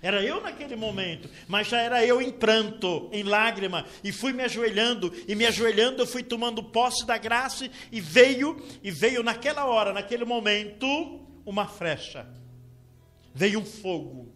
Era 0.00 0.22
eu 0.22 0.40
naquele 0.40 0.76
momento, 0.76 1.28
mas 1.48 1.66
já 1.66 1.80
era 1.80 2.06
eu 2.06 2.22
em 2.22 2.30
pranto, 2.30 3.10
em 3.12 3.22
lágrima, 3.22 3.84
e 4.02 4.10
fui 4.10 4.32
me 4.32 4.42
ajoelhando, 4.42 5.12
e 5.28 5.34
me 5.34 5.44
ajoelhando 5.44 6.00
eu 6.00 6.06
fui 6.06 6.22
tomando 6.22 6.62
posse 6.62 7.04
da 7.04 7.18
graça, 7.18 7.68
e 7.92 8.00
veio, 8.00 8.64
e 8.82 8.90
veio 8.90 9.22
naquela 9.22 9.66
hora, 9.66 9.92
naquele 9.92 10.24
momento, 10.24 10.86
uma 11.44 11.66
flecha. 11.66 12.26
Veio 13.34 13.58
um 13.60 13.64
fogo. 13.64 14.34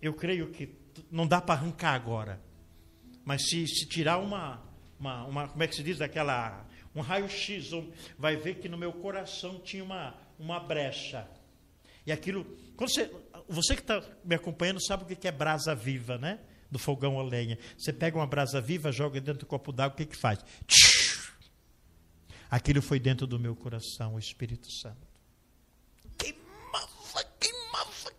Eu 0.00 0.12
creio 0.12 0.50
que 0.50 0.81
não 1.12 1.26
dá 1.26 1.42
para 1.42 1.60
arrancar 1.60 1.92
agora, 1.92 2.40
mas 3.22 3.46
se, 3.46 3.66
se 3.68 3.86
tirar 3.86 4.18
uma, 4.18 4.62
uma, 4.98 5.24
uma, 5.26 5.48
como 5.48 5.62
é 5.62 5.68
que 5.68 5.76
se 5.76 5.82
diz, 5.82 6.00
aquela, 6.00 6.66
um 6.94 7.02
raio-x, 7.02 7.70
vai 8.18 8.34
ver 8.34 8.54
que 8.56 8.68
no 8.68 8.78
meu 8.78 8.94
coração 8.94 9.60
tinha 9.60 9.84
uma, 9.84 10.14
uma 10.38 10.58
brecha. 10.58 11.28
E 12.06 12.10
aquilo, 12.10 12.46
você, 12.76 13.12
você 13.46 13.76
que 13.76 13.82
está 13.82 14.02
me 14.24 14.34
acompanhando 14.34 14.82
sabe 14.82 15.04
o 15.04 15.06
que 15.06 15.28
é 15.28 15.30
brasa 15.30 15.74
viva, 15.74 16.16
né? 16.16 16.40
Do 16.70 16.78
fogão 16.78 17.20
a 17.20 17.22
lenha. 17.22 17.58
Você 17.76 17.92
pega 17.92 18.16
uma 18.16 18.26
brasa 18.26 18.60
viva, 18.60 18.90
joga 18.90 19.20
dentro 19.20 19.40
do 19.40 19.46
copo 19.46 19.70
d'água, 19.70 19.94
o 19.94 19.96
que, 19.98 20.06
que 20.06 20.16
faz? 20.16 20.40
Aquilo 22.50 22.82
foi 22.82 22.98
dentro 22.98 23.26
do 23.26 23.38
meu 23.38 23.54
coração, 23.54 24.14
o 24.14 24.18
Espírito 24.18 24.70
Santo. 24.72 25.06
Queimava, 26.18 27.24
queimava, 27.38 27.51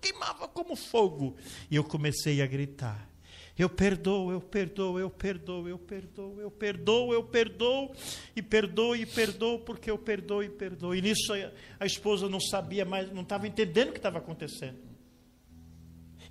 queimava 0.03 0.47
como 0.47 0.75
fogo. 0.75 1.35
E 1.71 1.75
eu 1.75 1.83
comecei 1.83 2.41
a 2.41 2.45
gritar. 2.45 3.09
Eu 3.57 3.69
perdoo, 3.69 4.31
eu 4.31 4.41
perdoo, 4.41 4.99
eu 4.99 5.09
perdoo, 5.09 5.69
eu 5.69 5.77
perdoo, 5.77 6.41
eu 6.41 6.49
perdoo, 6.49 7.13
eu 7.13 7.23
perdoo, 7.23 7.95
e 8.35 8.41
perdoo 8.41 8.95
e 8.95 9.05
perdoo, 9.05 9.59
porque 9.59 9.91
eu 9.91 9.97
perdoo 9.97 10.43
e 10.43 10.49
perdoo. 10.49 10.95
E 10.95 11.01
nisso 11.01 11.31
a, 11.33 11.51
a 11.79 11.85
esposa 11.85 12.27
não 12.27 12.39
sabia 12.39 12.83
mais, 12.83 13.11
não 13.13 13.21
estava 13.21 13.47
entendendo 13.47 13.89
o 13.89 13.91
que 13.91 13.99
estava 13.99 14.17
acontecendo. 14.17 14.79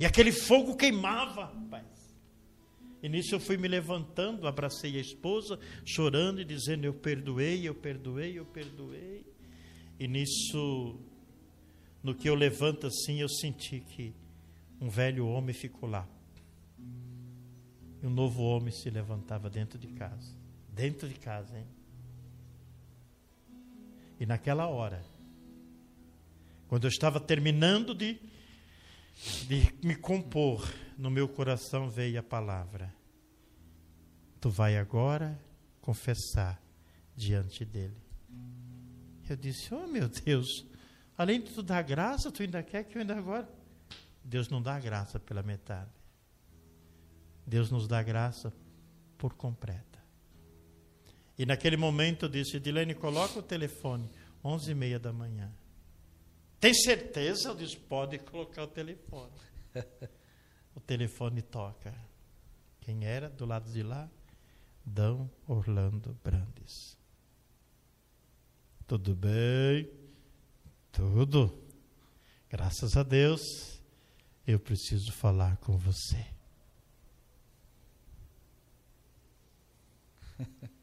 E 0.00 0.04
aquele 0.04 0.32
fogo 0.32 0.76
queimava, 0.76 1.44
rapaz. 1.44 1.86
E 3.00 3.08
nisso 3.08 3.34
eu 3.34 3.40
fui 3.40 3.56
me 3.56 3.68
levantando, 3.68 4.48
abracei 4.48 4.96
a 4.96 5.00
esposa, 5.00 5.58
chorando 5.84 6.40
e 6.40 6.44
dizendo: 6.44 6.84
Eu 6.84 6.94
perdoei, 6.94 7.68
eu 7.68 7.74
perdoei, 7.74 8.38
eu 8.38 8.44
perdoei. 8.44 9.24
E 9.98 10.08
nisso, 10.08 10.98
no 12.02 12.14
que 12.14 12.28
eu 12.28 12.34
levanto 12.34 12.86
assim, 12.86 13.20
eu 13.20 13.28
senti 13.28 13.80
que 13.80 14.14
um 14.80 14.88
velho 14.88 15.26
homem 15.26 15.54
ficou 15.54 15.88
lá. 15.88 16.08
E 18.02 18.06
um 18.06 18.10
novo 18.10 18.42
homem 18.42 18.72
se 18.72 18.90
levantava 18.90 19.48
dentro 19.48 19.78
de 19.78 19.86
casa. 19.88 20.34
Dentro 20.68 21.08
de 21.08 21.14
casa, 21.14 21.56
hein? 21.56 21.66
E 24.18 24.26
naquela 24.26 24.66
hora, 24.66 25.04
quando 26.66 26.84
eu 26.84 26.88
estava 26.88 27.20
terminando 27.20 27.94
de, 27.94 28.18
de 29.46 29.72
me 29.84 29.94
compor, 29.94 30.68
no 30.98 31.10
meu 31.10 31.28
coração 31.28 31.88
veio 31.88 32.18
a 32.18 32.22
palavra: 32.22 32.92
Tu 34.40 34.50
vai 34.50 34.76
agora 34.76 35.38
confessar 35.80 36.60
diante 37.14 37.64
dele. 37.64 37.96
Eu 39.28 39.36
disse: 39.36 39.72
Oh 39.74 39.86
meu 39.86 40.08
Deus, 40.08 40.64
além 41.22 41.40
de 41.40 41.52
tu 41.52 41.62
dar 41.62 41.82
graça, 41.82 42.30
tu 42.30 42.42
ainda 42.42 42.62
quer 42.62 42.84
que 42.84 42.96
eu 42.96 43.00
ainda 43.00 43.16
agora. 43.16 43.48
Deus 44.24 44.48
não 44.48 44.60
dá 44.60 44.78
graça 44.78 45.18
pela 45.18 45.42
metade. 45.42 45.90
Deus 47.46 47.70
nos 47.70 47.88
dá 47.88 48.02
graça 48.02 48.52
por 49.16 49.34
completa. 49.34 50.00
E 51.38 51.46
naquele 51.46 51.76
momento 51.76 52.26
eu 52.26 52.28
disse, 52.28 52.56
Edilene, 52.56 52.94
coloca 52.94 53.38
o 53.38 53.42
telefone, 53.42 54.10
onze 54.44 54.72
e 54.72 54.74
meia 54.74 54.98
da 54.98 55.12
manhã. 55.12 55.52
Tem 56.60 56.74
certeza? 56.74 57.48
Eu 57.48 57.56
disse, 57.56 57.76
pode 57.76 58.18
colocar 58.18 58.64
o 58.64 58.68
telefone. 58.68 59.32
o 60.74 60.80
telefone 60.80 61.42
toca. 61.42 61.94
Quem 62.80 63.04
era 63.04 63.28
do 63.28 63.46
lado 63.46 63.70
de 63.70 63.82
lá? 63.82 64.08
Dão 64.84 65.30
Orlando 65.46 66.16
Brandes. 66.22 66.96
Tudo 68.86 69.14
bem? 69.14 70.01
Tudo. 70.92 71.58
Graças 72.50 72.96
a 72.98 73.02
Deus, 73.02 73.80
eu 74.46 74.60
preciso 74.60 75.10
falar 75.10 75.56
com 75.56 75.76
você. 75.78 76.24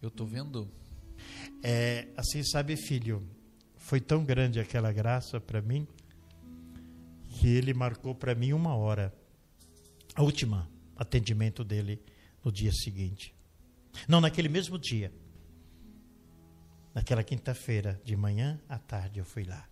Eu 0.00 0.08
estou 0.08 0.26
vendo. 0.26 0.70
É, 1.60 2.06
assim, 2.16 2.44
sabe, 2.44 2.76
filho, 2.76 3.28
foi 3.76 4.00
tão 4.00 4.24
grande 4.24 4.60
aquela 4.60 4.92
graça 4.92 5.40
para 5.40 5.60
mim 5.60 5.88
que 7.28 7.48
ele 7.48 7.74
marcou 7.74 8.14
para 8.14 8.34
mim 8.34 8.52
uma 8.52 8.76
hora, 8.76 9.12
a 10.14 10.22
última 10.22 10.70
atendimento 10.96 11.64
dele 11.64 12.00
no 12.44 12.50
dia 12.50 12.72
seguinte. 12.72 13.37
Não, 14.06 14.20
naquele 14.20 14.48
mesmo 14.48 14.78
dia. 14.78 15.12
Naquela 16.94 17.24
quinta-feira, 17.24 18.00
de 18.04 18.16
manhã 18.16 18.60
à 18.68 18.78
tarde, 18.78 19.18
eu 19.18 19.24
fui 19.24 19.44
lá. 19.44 19.68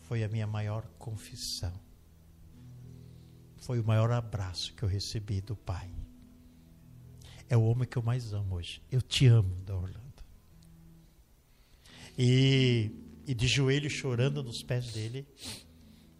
Foi 0.00 0.22
a 0.22 0.28
minha 0.28 0.46
maior 0.46 0.86
confissão 0.98 1.72
foi 3.64 3.80
o 3.80 3.84
maior 3.84 4.10
abraço 4.10 4.74
que 4.74 4.82
eu 4.82 4.88
recebi 4.88 5.40
do 5.40 5.56
Pai. 5.56 5.90
É 7.48 7.56
o 7.56 7.62
homem 7.64 7.88
que 7.88 7.96
eu 7.96 8.02
mais 8.02 8.34
amo 8.34 8.56
hoje. 8.56 8.82
Eu 8.92 9.00
te 9.00 9.26
amo, 9.26 9.56
da 9.64 9.74
Orlando. 9.74 10.22
E, 12.16 12.90
e 13.26 13.34
de 13.34 13.46
joelho 13.46 13.88
chorando 13.88 14.42
nos 14.42 14.62
pés 14.62 14.92
dele, 14.92 15.26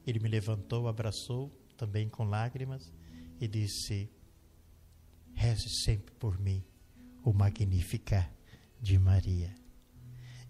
ele 0.07 0.21
me 0.21 0.29
levantou, 0.29 0.89
abraçou, 0.89 1.51
também 1.77 2.09
com 2.09 2.25
lágrimas, 2.25 2.91
e 3.39 3.47
disse: 3.47 4.11
Reze 5.35 5.69
sempre 5.69 6.15
por 6.15 6.39
mim, 6.39 6.65
o 7.25 7.33
Magnífica 7.33 8.31
de 8.81 8.99
Maria. 8.99 9.53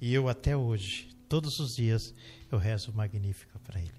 E 0.00 0.12
eu 0.12 0.28
até 0.28 0.56
hoje, 0.56 1.08
todos 1.28 1.60
os 1.60 1.76
dias, 1.76 2.12
eu 2.50 2.58
rezo 2.58 2.90
o 2.90 2.94
Magnífica 2.94 3.58
para 3.60 3.80
ele. 3.80 3.94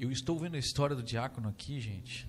Eu 0.00 0.10
estou 0.10 0.38
vendo 0.38 0.54
a 0.54 0.58
história 0.58 0.96
do 0.96 1.02
diácono 1.02 1.48
aqui, 1.48 1.78
gente. 1.78 2.26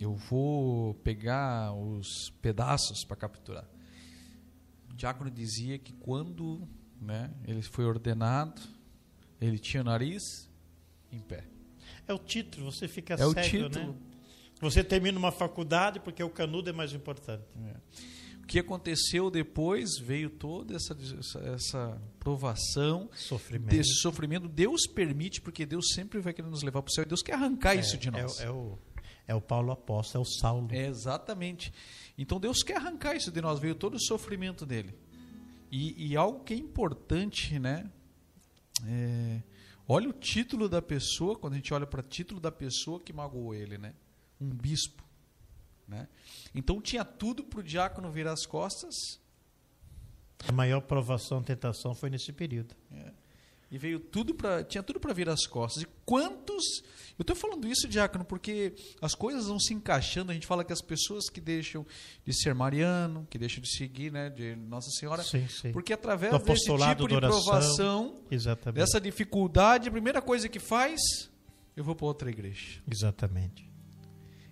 Eu 0.00 0.14
vou 0.14 0.94
pegar 0.94 1.72
os 1.74 2.30
pedaços 2.40 3.04
para 3.04 3.16
capturar. 3.16 3.68
O 4.90 4.94
diácono 4.94 5.30
dizia 5.30 5.78
que 5.78 5.92
quando 5.92 6.66
né, 6.98 7.30
ele 7.44 7.62
foi 7.62 7.84
ordenado, 7.84 8.62
ele 9.38 9.58
tinha 9.58 9.82
o 9.82 9.84
nariz 9.84 10.50
em 11.12 11.20
pé. 11.20 11.44
É 12.06 12.14
o 12.14 12.18
título, 12.18 12.72
você 12.72 12.88
fica 12.88 13.14
é 13.14 13.26
o 13.26 13.34
título. 13.34 13.92
né? 13.92 14.07
Você 14.60 14.82
termina 14.82 15.18
uma 15.18 15.32
faculdade 15.32 16.00
porque 16.00 16.22
o 16.22 16.30
canudo 16.30 16.70
é 16.70 16.72
mais 16.72 16.92
importante. 16.92 17.44
É 17.64 17.76
que 18.48 18.58
aconteceu 18.58 19.30
depois 19.30 19.98
veio 19.98 20.30
toda 20.30 20.74
essa, 20.74 20.96
essa 21.54 22.02
provação, 22.18 23.10
sofrimento. 23.14 23.70
desse 23.70 23.96
sofrimento. 24.00 24.48
Deus 24.48 24.86
permite, 24.86 25.42
porque 25.42 25.66
Deus 25.66 25.90
sempre 25.92 26.18
vai 26.18 26.32
querer 26.32 26.48
nos 26.48 26.62
levar 26.62 26.80
para 26.80 26.90
o 26.90 26.92
céu. 26.92 27.04
E 27.04 27.06
Deus 27.06 27.22
quer 27.22 27.34
arrancar 27.34 27.76
é, 27.76 27.80
isso 27.80 27.98
de 27.98 28.10
nós. 28.10 28.40
É, 28.40 28.44
é, 28.44 28.50
o, 28.50 28.78
é 29.28 29.34
o 29.34 29.40
Paulo 29.40 29.70
apóstolo, 29.70 30.24
é 30.24 30.26
o 30.26 30.30
Saulo. 30.30 30.68
É, 30.72 30.86
exatamente. 30.86 31.70
Então 32.16 32.40
Deus 32.40 32.62
quer 32.62 32.78
arrancar 32.78 33.14
isso 33.14 33.30
de 33.30 33.40
nós. 33.42 33.60
Veio 33.60 33.74
todo 33.74 33.96
o 33.96 34.00
sofrimento 34.00 34.64
dele. 34.64 34.94
E, 35.70 36.12
e 36.12 36.16
algo 36.16 36.42
que 36.42 36.54
é 36.54 36.56
importante, 36.56 37.58
né? 37.58 37.84
É, 38.86 39.42
olha 39.86 40.08
o 40.08 40.12
título 40.12 40.70
da 40.70 40.80
pessoa, 40.80 41.36
quando 41.36 41.52
a 41.52 41.56
gente 41.56 41.74
olha 41.74 41.86
para 41.86 42.00
o 42.00 42.02
título 42.02 42.40
da 42.40 42.50
pessoa 42.50 42.98
que 42.98 43.12
magoou 43.12 43.54
ele, 43.54 43.76
né? 43.76 43.92
Um 44.40 44.48
bispo. 44.48 45.04
Né? 45.86 46.06
Então 46.54 46.80
tinha 46.80 47.04
tudo 47.04 47.42
para 47.42 47.60
o 47.60 47.62
diácono 47.62 48.10
virar 48.10 48.32
as 48.32 48.44
costas. 48.44 48.94
A 50.46 50.52
maior 50.52 50.80
provação, 50.82 51.42
tentação 51.42 51.94
foi 51.94 52.10
nesse 52.10 52.32
período. 52.32 52.74
É. 52.92 53.12
E 53.70 53.76
veio 53.76 54.00
tudo 54.00 54.34
para. 54.34 54.64
Tinha 54.64 54.82
tudo 54.82 54.98
para 54.98 55.12
virar 55.12 55.34
as 55.34 55.46
costas. 55.46 55.82
E 55.82 55.86
quantos. 56.04 56.82
Eu 57.18 57.22
estou 57.22 57.36
falando 57.36 57.66
isso, 57.66 57.86
diácono, 57.88 58.24
porque 58.24 58.74
as 59.00 59.14
coisas 59.14 59.48
vão 59.48 59.58
se 59.58 59.74
encaixando. 59.74 60.30
A 60.30 60.34
gente 60.34 60.46
fala 60.46 60.64
que 60.64 60.72
as 60.72 60.80
pessoas 60.80 61.28
que 61.28 61.40
deixam 61.40 61.84
de 62.24 62.32
ser 62.32 62.54
mariano, 62.54 63.26
que 63.28 63.36
deixam 63.36 63.60
de 63.60 63.68
seguir 63.76 64.10
né, 64.10 64.30
de 64.30 64.56
Nossa 64.56 64.88
Senhora. 64.92 65.22
Sim, 65.22 65.46
sim. 65.48 65.72
Porque 65.72 65.92
através 65.92 66.32
desse 66.44 66.64
tipo 66.64 67.08
de 67.08 67.14
oração, 67.14 67.42
provação, 67.42 68.14
exatamente. 68.30 68.78
dessa 68.78 69.00
dificuldade, 69.00 69.88
a 69.88 69.92
primeira 69.92 70.22
coisa 70.22 70.48
que 70.48 70.60
faz, 70.60 71.00
eu 71.76 71.84
vou 71.84 71.94
para 71.94 72.06
outra 72.06 72.30
igreja. 72.30 72.80
Exatamente. 72.90 73.67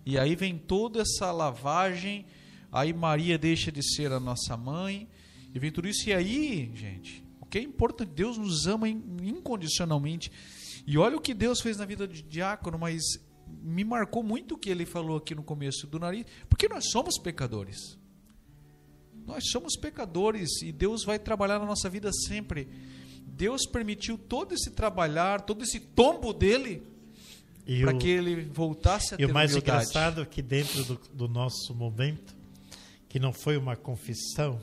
E 0.07 0.17
aí 0.17 0.37
vem 0.37 0.57
toda 0.57 1.01
essa 1.01 1.33
lavagem, 1.33 2.25
aí 2.71 2.93
Maria 2.93 3.37
deixa 3.37 3.69
de 3.69 3.83
ser 3.83 4.09
a 4.13 4.21
nossa 4.21 4.55
mãe, 4.55 5.05
e 5.53 5.59
vem 5.59 5.69
tudo 5.69 5.85
isso. 5.85 6.07
E 6.07 6.13
aí, 6.13 6.71
gente, 6.73 7.21
o 7.41 7.45
que 7.45 7.57
é 7.57 7.61
importante, 7.61 8.13
Deus 8.13 8.37
nos 8.37 8.67
ama 8.67 8.87
incondicionalmente. 8.87 10.31
E 10.87 10.97
olha 10.97 11.17
o 11.17 11.19
que 11.19 11.33
Deus 11.33 11.59
fez 11.59 11.75
na 11.75 11.83
vida 11.83 12.07
de 12.07 12.21
diácono, 12.21 12.79
mas 12.79 13.03
me 13.61 13.83
marcou 13.83 14.23
muito 14.23 14.55
o 14.55 14.57
que 14.57 14.69
ele 14.69 14.85
falou 14.85 15.17
aqui 15.17 15.35
no 15.35 15.43
começo 15.43 15.85
do 15.85 15.99
nariz, 15.99 16.25
porque 16.47 16.69
nós 16.69 16.89
somos 16.89 17.19
pecadores. 17.19 17.99
Nós 19.25 19.49
somos 19.51 19.75
pecadores 19.75 20.61
e 20.61 20.71
Deus 20.71 21.03
vai 21.03 21.19
trabalhar 21.19 21.59
na 21.59 21.65
nossa 21.65 21.89
vida 21.89 22.13
sempre. 22.13 22.69
Deus 23.25 23.65
permitiu 23.65 24.17
todo 24.17 24.53
esse 24.53 24.71
trabalhar, 24.71 25.41
todo 25.41 25.65
esse 25.65 25.81
tombo 25.81 26.31
dele 26.31 26.95
para 27.81 27.97
que 27.97 28.07
ele 28.07 28.43
voltasse 28.43 29.13
a 29.13 29.15
e 29.15 29.17
ter 29.17 29.23
E 29.23 29.25
o 29.25 29.33
mais 29.33 29.51
humildade. 29.51 29.85
engraçado 29.85 30.21
é 30.21 30.25
que 30.25 30.41
dentro 30.41 30.83
do, 30.85 30.95
do, 31.13 31.27
nosso 31.27 31.75
momento, 31.75 32.35
que 33.09 33.19
não 33.19 33.33
foi 33.33 33.57
uma 33.57 33.75
confissão, 33.75 34.61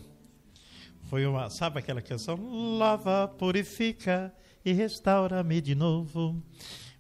foi 1.11 1.27
uma, 1.27 1.51
sabe 1.51 1.79
aquela 1.79 2.01
canção? 2.01 2.79
Lava, 2.79 3.29
purifica 3.29 4.35
e 4.65 4.73
restaura-me 4.73 5.61
de 5.61 5.75
novo. 5.75 6.43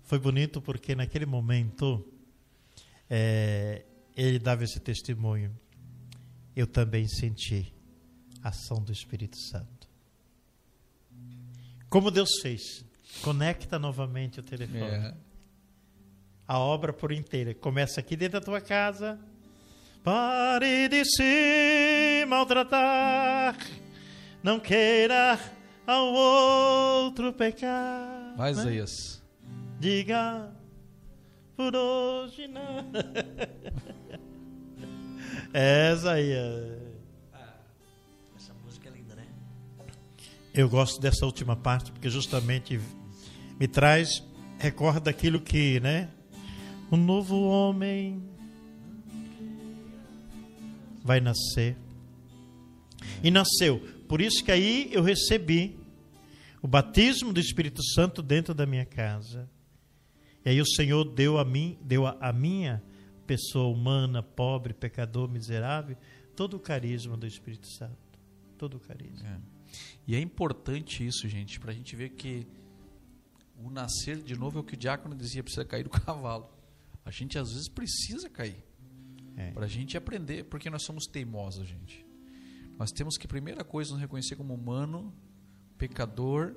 Foi 0.02 0.18
bonito 0.18 0.60
porque 0.60 0.94
naquele 0.94 1.24
momento 1.24 2.06
é, 3.08 3.86
ele 4.14 4.38
dava 4.38 4.62
esse 4.62 4.78
testemunho. 4.78 5.58
Eu 6.54 6.66
também 6.66 7.08
senti 7.08 7.72
a 8.42 8.50
ação 8.50 8.82
do 8.82 8.92
Espírito 8.92 9.38
Santo. 9.38 9.88
Como 11.88 12.10
Deus 12.10 12.28
fez? 12.42 12.84
Conecta 13.22 13.78
novamente 13.78 14.38
o 14.40 14.42
telefone. 14.42 14.80
É 14.80 15.14
a 16.46 16.58
obra 16.58 16.92
por 16.92 17.12
inteira. 17.12 17.54
Começa 17.54 18.00
aqui 18.00 18.16
dentro 18.16 18.40
da 18.40 18.44
tua 18.44 18.60
casa. 18.60 19.18
Pare 20.02 20.88
de 20.88 21.02
se 21.04 22.26
maltratar, 22.28 23.56
não 24.42 24.60
queira 24.60 25.38
ao 25.86 26.12
outro 26.12 27.32
pecar. 27.32 28.34
Mais 28.36 28.62
né? 28.62 28.76
isso. 28.76 29.22
Diga 29.80 30.52
por 31.56 31.74
hoje 31.74 32.46
não. 32.48 32.90
Essa 35.54 36.12
aí 36.20 36.32
é. 36.32 36.78
Ah, 37.32 37.54
essa 38.36 38.52
música 38.62 38.90
é 38.90 38.92
linda, 38.92 39.14
né? 39.14 39.26
Eu 40.52 40.68
gosto 40.68 41.00
dessa 41.00 41.24
última 41.24 41.56
parte 41.56 41.90
porque 41.92 42.10
justamente 42.10 42.78
me 43.58 43.66
traz 43.66 44.22
recorda 44.58 45.10
aquilo 45.10 45.40
que, 45.40 45.80
né? 45.80 46.10
Um 46.90 46.96
novo 46.96 47.42
homem 47.42 48.22
vai 51.02 51.20
nascer. 51.20 51.76
E 53.22 53.30
nasceu. 53.30 53.80
Por 54.08 54.20
isso 54.20 54.42
que 54.44 54.50
aí 54.50 54.88
eu 54.92 55.02
recebi 55.02 55.76
o 56.62 56.66
batismo 56.66 57.32
do 57.32 57.40
Espírito 57.40 57.82
Santo 57.82 58.22
dentro 58.22 58.54
da 58.54 58.64
minha 58.64 58.86
casa. 58.86 59.48
E 60.44 60.50
aí 60.50 60.60
o 60.60 60.66
Senhor 60.66 61.04
deu 61.04 61.38
a 61.38 61.44
mim, 61.44 61.78
deu 61.82 62.06
a, 62.06 62.16
a 62.20 62.32
minha 62.32 62.82
pessoa 63.26 63.68
humana, 63.68 64.22
pobre, 64.22 64.72
pecador, 64.72 65.28
miserável, 65.28 65.96
todo 66.36 66.56
o 66.56 66.60
carisma 66.60 67.16
do 67.16 67.26
Espírito 67.26 67.66
Santo. 67.66 67.96
Todo 68.56 68.76
o 68.76 68.80
carisma. 68.80 69.28
É. 69.28 69.38
E 70.06 70.14
é 70.14 70.20
importante 70.20 71.06
isso, 71.06 71.28
gente, 71.28 71.58
para 71.58 71.72
a 71.72 71.74
gente 71.74 71.96
ver 71.96 72.10
que 72.10 72.46
o 73.62 73.70
nascer 73.70 74.22
de 74.22 74.36
novo 74.36 74.58
é 74.58 74.60
o 74.60 74.64
que 74.64 74.74
o 74.74 74.76
diácono 74.76 75.14
dizia, 75.14 75.42
precisa 75.42 75.64
cair 75.64 75.84
do 75.84 75.90
cavalo. 75.90 76.53
A 77.04 77.10
gente 77.10 77.38
às 77.38 77.50
vezes 77.52 77.68
precisa 77.68 78.28
cair. 78.28 78.64
É. 79.36 79.50
Para 79.50 79.64
a 79.66 79.68
gente 79.68 79.96
aprender, 79.96 80.44
porque 80.44 80.70
nós 80.70 80.84
somos 80.84 81.06
teimosos, 81.06 81.68
gente. 81.68 82.04
Nós 82.78 82.90
temos 82.90 83.16
que, 83.16 83.26
primeira 83.26 83.64
coisa, 83.64 83.92
nos 83.92 84.00
reconhecer 84.00 84.36
como 84.36 84.54
humano, 84.54 85.12
pecador, 85.76 86.54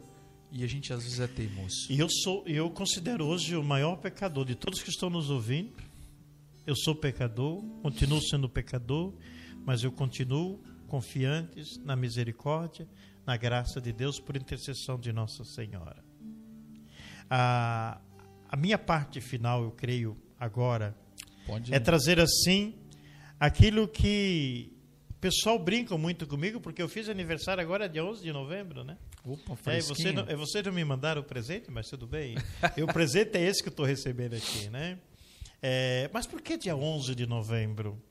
e 0.51 0.63
a 0.63 0.67
gente 0.67 0.93
às 0.93 1.03
vezes 1.03 1.19
é 1.19 1.27
teimoso. 1.27 1.87
E 1.89 1.99
eu 1.99 2.07
sou, 2.09 2.47
eu 2.47 2.69
considero 2.69 3.25
hoje 3.25 3.55
o 3.55 3.63
maior 3.63 3.97
pecador 3.97 4.45
de 4.45 4.55
todos 4.55 4.81
que 4.81 4.89
estão 4.89 5.09
nos 5.09 5.29
ouvindo. 5.29 5.73
Eu 6.65 6.75
sou 6.75 6.95
pecador, 6.95 7.63
continuo 7.81 8.21
sendo 8.21 8.49
pecador, 8.49 9.13
mas 9.65 9.83
eu 9.83 9.91
continuo 9.91 10.61
confiantes 10.87 11.77
na 11.79 11.95
misericórdia, 11.95 12.87
na 13.25 13.35
graça 13.35 13.81
de 13.81 13.91
Deus 13.91 14.19
por 14.19 14.37
intercessão 14.37 14.97
de 14.97 15.11
Nossa 15.11 15.43
Senhora. 15.43 16.03
A, 17.29 17.99
a 18.47 18.55
minha 18.55 18.77
parte 18.77 19.19
final, 19.19 19.63
eu 19.63 19.71
creio, 19.71 20.17
agora 20.39 20.95
Pode 21.45 21.73
é 21.73 21.79
trazer 21.79 22.19
assim 22.19 22.75
aquilo 23.39 23.87
que 23.87 24.73
o 25.11 25.19
pessoal 25.19 25.57
brinca 25.57 25.97
muito 25.97 26.27
comigo, 26.27 26.59
porque 26.59 26.81
eu 26.81 26.89
fiz 26.89 27.09
aniversário 27.09 27.63
agora 27.63 27.87
dia 27.87 28.03
11 28.03 28.21
de 28.21 28.31
novembro, 28.31 28.83
né? 28.83 28.97
Opa, 29.23 29.57
é, 29.71 29.81
você, 29.81 30.11
não, 30.11 30.23
é, 30.23 30.35
você 30.35 30.61
não 30.61 30.71
me 30.71 30.83
mandaram 30.83 31.21
o 31.21 31.23
presente, 31.23 31.71
mas 31.71 31.87
tudo 31.87 32.05
bem. 32.05 32.35
e 32.77 32.83
o 32.83 32.87
presente 32.87 33.37
é 33.37 33.41
esse 33.41 33.61
que 33.61 33.69
eu 33.69 33.71
estou 33.71 33.85
recebendo 33.85 34.35
aqui, 34.35 34.69
né? 34.69 34.99
É, 35.61 36.09
mas 36.13 36.27
por 36.27 36.41
que 36.41 36.57
dia 36.57 36.75
11 36.75 37.15
de 37.15 37.25
novembro? 37.25 38.01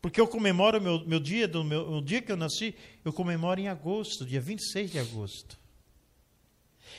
Porque 0.00 0.20
eu 0.20 0.26
comemoro 0.26 0.80
meu, 0.80 1.06
meu 1.06 1.20
dia 1.20 1.46
do 1.46 1.62
meu, 1.62 1.92
o 1.92 2.02
dia 2.02 2.20
que 2.20 2.32
eu 2.32 2.36
nasci, 2.36 2.74
eu 3.04 3.12
comemoro 3.12 3.60
em 3.60 3.68
agosto, 3.68 4.24
dia 4.24 4.40
26 4.40 4.90
de 4.90 4.98
agosto. 4.98 5.60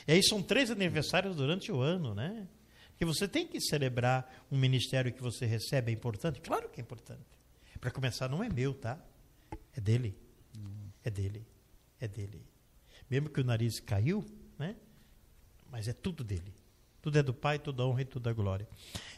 E 0.06 0.12
aí 0.12 0.22
são 0.22 0.42
três 0.42 0.70
aniversários 0.70 1.36
durante 1.36 1.70
o 1.70 1.80
ano, 1.80 2.14
né? 2.14 2.48
Que 2.98 3.04
você 3.04 3.26
tem 3.26 3.46
que 3.46 3.60
celebrar 3.60 4.44
um 4.50 4.58
ministério 4.58 5.12
que 5.12 5.22
você 5.22 5.46
recebe, 5.46 5.90
é 5.90 5.94
importante? 5.94 6.40
Claro 6.40 6.68
que 6.68 6.80
é 6.80 6.82
importante. 6.82 7.22
Para 7.80 7.90
começar, 7.90 8.28
não 8.28 8.42
é 8.42 8.48
meu, 8.48 8.72
tá? 8.72 8.98
É 9.76 9.80
dele. 9.80 10.16
É 11.04 11.10
dele. 11.10 11.46
É 12.00 12.08
dele. 12.08 12.42
Mesmo 13.10 13.28
que 13.28 13.40
o 13.40 13.44
nariz 13.44 13.78
caiu, 13.80 14.24
né? 14.58 14.76
Mas 15.70 15.88
é 15.88 15.92
tudo 15.92 16.24
dele. 16.24 16.54
Tudo 17.02 17.18
é 17.18 17.22
do 17.22 17.34
Pai, 17.34 17.58
toda 17.58 17.82
a 17.82 17.86
honra 17.86 18.02
e 18.02 18.04
toda 18.06 18.30
a 18.30 18.32
glória. 18.32 18.66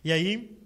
E 0.02 0.10
aí, 0.10 0.58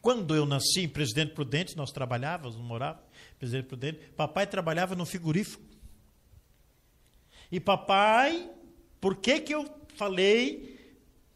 quando 0.00 0.34
eu 0.34 0.44
nasci 0.44 0.80
em 0.80 0.88
Presidente 0.88 1.32
Prudente, 1.34 1.76
nós 1.76 1.92
trabalhávamos, 1.92 2.56
morávamos, 2.56 3.04
Presidente 3.38 3.66
Prudente, 3.66 3.98
papai 4.16 4.46
trabalhava 4.46 4.96
no 4.96 5.06
frigorífico. 5.06 5.62
E 7.50 7.60
papai, 7.60 8.50
por 9.00 9.16
que 9.16 9.40
que 9.40 9.54
eu 9.54 9.68
falei 9.94 10.71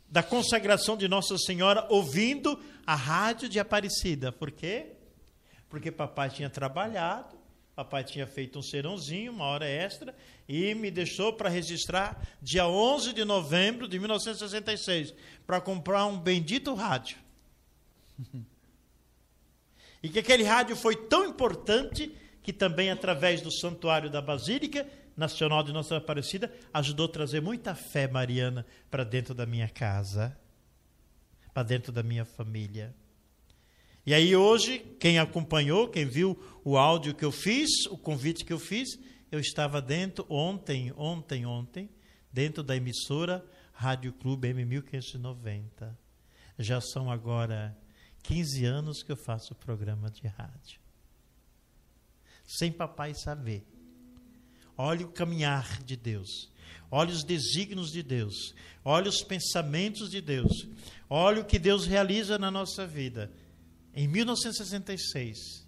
da 0.09 0.23
consagração 0.23 0.97
de 0.97 1.09
Nossa 1.09 1.37
Senhora 1.37 1.87
ouvindo 1.89 2.59
a 2.87 2.95
rádio 2.95 3.49
de 3.49 3.59
Aparecida. 3.59 4.31
Por 4.31 4.51
quê? 4.51 4.93
Porque 5.69 5.91
papai 5.91 6.31
tinha 6.31 6.49
trabalhado, 6.49 7.37
papai 7.75 8.05
tinha 8.05 8.27
feito 8.27 8.59
um 8.59 8.63
serãozinho, 8.63 9.33
uma 9.33 9.47
hora 9.47 9.67
extra, 9.67 10.15
e 10.49 10.75
me 10.75 10.91
deixou 10.91 11.33
para 11.33 11.49
registrar 11.49 12.27
dia 12.41 12.67
11 12.67 13.13
de 13.13 13.25
novembro 13.25 13.89
de 13.89 13.99
1966, 13.99 15.13
para 15.47 15.61
comprar 15.61 16.07
um 16.07 16.19
bendito 16.19 16.73
rádio. 16.75 17.19
e 20.03 20.09
que 20.09 20.21
aquele 20.21 20.45
rádio 20.45 20.77
foi 20.77 20.97
tão 20.97 21.25
importante 21.25 22.15
que 22.43 22.53
também 22.53 22.91
através 22.91 23.43
do 23.43 23.51
santuário 23.51 24.09
da 24.09 24.23
Basílica 24.23 24.87
Nacional 25.17 25.63
de 25.63 25.73
Nossa 25.73 25.97
Aparecida 25.97 26.53
ajudou 26.73 27.07
a 27.07 27.13
trazer 27.13 27.41
muita 27.41 27.75
fé 27.75 28.07
mariana 28.07 28.67
para 28.91 29.03
dentro 29.03 29.35
da 29.35 29.47
minha 29.47 29.69
casa, 29.69 30.39
para 31.55 31.63
dentro 31.63 31.91
da 31.91 32.03
minha 32.03 32.25
família. 32.25 32.95
E 34.05 34.13
aí 34.13 34.37
hoje, 34.37 34.79
quem 35.01 35.19
acompanhou, 35.19 35.89
quem 35.89 36.05
viu 36.05 36.39
o 36.65 36.77
áudio 36.77 37.15
que 37.15 37.25
eu 37.25 37.33
fiz, 37.33 37.87
o 37.87 37.97
convite 37.97 38.45
que 38.45 38.53
eu 38.53 38.59
fiz, 38.59 38.99
eu 39.33 39.41
estava 39.41 39.81
dentro 39.83 40.25
ontem, 40.29 40.93
ontem, 40.97 41.45
ontem, 41.47 41.91
dentro 42.31 42.63
da 42.63 42.77
emissora 42.77 43.45
Rádio 43.73 44.13
Clube 44.13 44.49
M1590. 44.53 45.97
Já 46.59 46.81
são 46.81 47.11
agora 47.11 47.77
15 48.23 48.65
anos 48.65 49.03
que 49.03 49.11
eu 49.11 49.17
faço 49.17 49.55
programa 49.55 50.11
de 50.11 50.27
rádio. 50.27 50.81
Sem 52.47 52.71
papai 52.71 53.15
saber. 53.15 53.67
Olhe 54.77 55.05
o 55.05 55.09
caminhar 55.09 55.83
de 55.83 55.97
Deus. 55.97 56.51
Olhe 56.91 57.13
os 57.13 57.25
desígnios 57.25 57.91
de 57.91 58.03
Deus. 58.03 58.55
Olhe 58.85 59.09
os 59.09 59.23
pensamentos 59.23 60.11
de 60.11 60.21
Deus. 60.21 60.69
Olhe 61.09 61.41
o 61.41 61.45
que 61.45 61.59
Deus 61.59 61.87
realiza 61.87 62.39
na 62.39 62.51
nossa 62.51 62.87
vida. 62.87 63.33
Em 63.95 64.07
1966, 64.07 65.67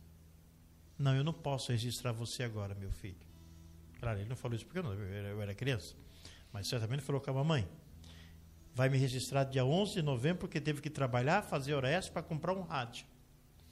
não, 0.98 1.14
eu 1.14 1.24
não 1.24 1.32
posso 1.32 1.72
registrar 1.72 2.12
você 2.12 2.42
agora, 2.42 2.74
meu 2.74 2.90
filho. 2.90 3.16
Claro, 4.00 4.18
ele 4.18 4.28
não 4.28 4.36
falou 4.36 4.56
isso 4.56 4.66
porque 4.66 4.78
eu, 4.78 4.82
não, 4.82 4.92
eu, 4.92 5.40
era, 5.40 5.54
criança, 5.54 5.94
mas 6.52 6.68
certamente 6.68 7.02
falou 7.02 7.20
com 7.20 7.30
a 7.30 7.34
mamãe. 7.34 7.66
Vai 8.74 8.88
me 8.88 8.98
registrar 8.98 9.44
dia 9.44 9.64
11 9.64 9.94
de 9.94 10.02
novembro 10.02 10.40
porque 10.40 10.60
teve 10.60 10.80
que 10.80 10.90
trabalhar, 10.90 11.42
fazer 11.42 11.74
hora 11.74 11.88
extra 11.88 12.12
para 12.12 12.22
comprar 12.22 12.52
um 12.52 12.62
rádio. 12.62 13.06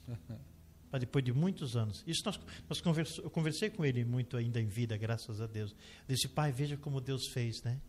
Mas 0.91 1.01
depois 1.01 1.23
de 1.23 1.33
muitos 1.33 1.75
anos. 1.75 2.03
Isso 2.07 2.21
nós, 2.25 2.39
nós 2.69 3.17
eu 3.17 3.29
conversei 3.29 3.69
com 3.69 3.83
ele 3.83 4.05
muito 4.05 4.37
ainda 4.37 4.61
em 4.61 4.67
vida, 4.67 4.95
graças 4.95 5.41
a 5.41 5.47
Deus. 5.47 5.75
Eu 6.07 6.15
disse, 6.15 6.27
pai, 6.27 6.51
veja 6.51 6.77
como 6.77 7.01
Deus 7.01 7.27
fez, 7.27 7.61
né? 7.63 7.79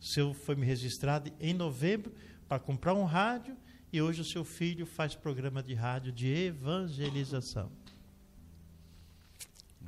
O 0.00 0.04
seu 0.04 0.34
foi 0.34 0.56
me 0.56 0.66
registrado 0.66 1.30
em 1.40 1.54
novembro 1.54 2.12
para 2.48 2.58
comprar 2.58 2.94
um 2.94 3.04
rádio 3.04 3.56
e 3.92 4.02
hoje 4.02 4.20
o 4.20 4.24
seu 4.24 4.44
filho 4.44 4.86
faz 4.86 5.14
programa 5.14 5.62
de 5.62 5.74
rádio 5.74 6.12
de 6.12 6.28
evangelização. 6.28 7.70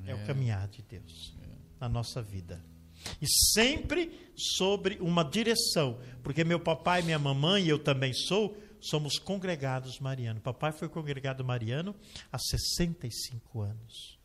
É, 0.07 0.12
é 0.12 0.14
o 0.14 0.26
caminhar 0.26 0.66
de 0.68 0.83
Deus 0.83 1.35
é. 1.43 1.47
na 1.81 1.89
nossa 1.89 2.22
vida. 2.22 2.62
E 3.20 3.26
sempre 3.55 4.11
sobre 4.37 4.99
uma 5.01 5.22
direção, 5.22 5.99
porque 6.22 6.45
meu 6.45 6.61
papai, 6.61 7.03
minha 7.03 7.18
mamãe 7.18 7.64
e 7.64 7.68
eu 7.68 7.78
também 7.78 8.12
sou, 8.12 8.57
somos 8.81 9.18
congregados 9.18 9.99
mariano. 9.99 10.41
Papai 10.41 10.72
foi 10.72 10.89
congregado 10.89 11.45
mariano 11.45 11.95
há 12.33 12.39
65 12.39 13.61
anos. 13.61 14.18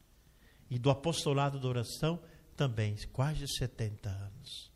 E 0.69 0.79
do 0.79 0.89
apostolado 0.89 1.59
da 1.59 1.67
oração 1.67 2.21
também, 2.55 2.95
quase 3.11 3.47
70 3.47 4.09
anos. 4.09 4.71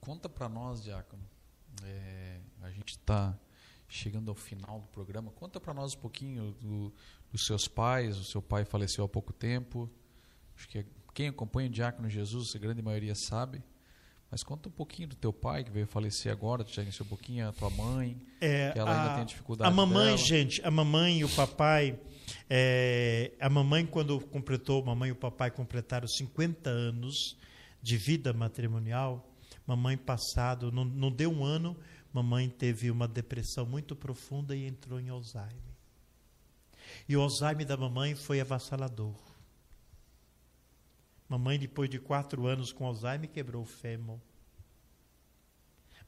Conta 0.00 0.28
para 0.28 0.48
nós, 0.48 0.82
Diácono. 0.82 1.22
É, 1.82 2.40
a 2.62 2.70
gente 2.70 2.90
está 2.90 3.38
chegando 3.88 4.30
ao 4.30 4.34
final 4.34 4.80
do 4.80 4.86
programa. 4.88 5.30
Conta 5.32 5.60
para 5.60 5.74
nós 5.74 5.94
um 5.94 5.98
pouquinho 5.98 6.52
do, 6.60 6.92
dos 7.30 7.44
seus 7.44 7.66
pais. 7.66 8.16
O 8.16 8.24
seu 8.24 8.40
pai 8.40 8.64
faleceu 8.64 9.04
há 9.04 9.08
pouco 9.08 9.32
tempo. 9.32 9.90
Acho 10.56 10.68
que 10.68 10.86
quem 11.12 11.28
acompanha 11.28 11.68
o 11.68 11.72
Diácono 11.72 12.08
Jesus, 12.08 12.54
a 12.54 12.58
grande 12.58 12.80
maioria 12.80 13.14
sabe. 13.14 13.62
Mas 14.30 14.44
conta 14.44 14.68
um 14.68 14.72
pouquinho 14.72 15.08
do 15.08 15.16
teu 15.16 15.32
pai 15.32 15.64
que 15.64 15.70
veio 15.70 15.88
falecer 15.88 16.30
agora, 16.30 16.64
conheceu 16.64 17.04
um 17.04 17.08
pouquinho, 17.08 17.48
a 17.48 17.52
tua 17.52 17.68
mãe, 17.70 18.16
é, 18.40 18.70
que 18.70 18.78
ela 18.78 18.90
a, 18.90 19.02
ainda 19.02 19.16
tem 19.16 19.26
dificuldade. 19.26 19.68
A 19.68 19.74
mamãe, 19.74 20.06
dela. 20.06 20.18
gente, 20.18 20.62
a 20.64 20.70
mamãe 20.70 21.18
e 21.18 21.24
o 21.24 21.28
papai, 21.28 21.98
é, 22.48 23.32
a 23.40 23.50
mamãe 23.50 23.84
quando 23.84 24.20
completou, 24.20 24.82
a 24.82 24.86
mamãe 24.86 25.08
e 25.08 25.12
o 25.12 25.16
papai 25.16 25.50
completaram 25.50 26.06
50 26.06 26.70
anos 26.70 27.36
de 27.82 27.96
vida 27.96 28.32
matrimonial, 28.32 29.28
mamãe 29.66 29.96
passado, 29.96 30.70
não, 30.70 30.84
não 30.84 31.10
deu 31.10 31.32
um 31.32 31.44
ano, 31.44 31.76
mamãe 32.12 32.48
teve 32.48 32.88
uma 32.88 33.08
depressão 33.08 33.66
muito 33.66 33.96
profunda 33.96 34.54
e 34.54 34.64
entrou 34.64 35.00
em 35.00 35.08
Alzheimer. 35.08 35.70
E 37.08 37.16
o 37.16 37.20
Alzheimer 37.20 37.66
da 37.66 37.76
mamãe 37.76 38.14
foi 38.14 38.40
avassalador. 38.40 39.29
Mamãe, 41.30 41.60
depois 41.60 41.88
de 41.88 42.00
quatro 42.00 42.48
anos 42.48 42.72
com 42.72 42.84
Alzheimer, 42.84 43.30
quebrou 43.30 43.62
o 43.62 43.66
fêmur. 43.66 44.18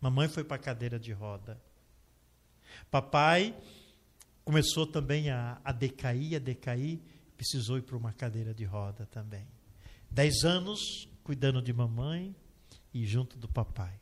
Mamãe 0.01 0.29
foi 0.29 0.43
para 0.43 0.57
a 0.57 0.59
cadeira 0.59 0.99
de 0.99 1.13
roda. 1.13 1.63
Papai 2.91 3.57
começou 4.45 4.85
também 4.85 5.31
a, 5.31 5.61
a 5.65 5.71
decair, 5.71 6.35
a 6.35 6.39
decair, 6.41 6.99
precisou 7.37 7.79
ir 7.79 7.83
para 7.83 7.97
uma 7.97 8.13
cadeira 8.13 8.53
de 8.53 8.65
roda 8.65 9.07
também. 9.07 9.47
Dez 10.11 10.43
anos 10.43 11.09
cuidando 11.23 11.63
de 11.63 11.73
mamãe 11.73 12.35
e 12.93 13.07
junto 13.07 13.39
do 13.39 13.47
papai. 13.47 13.95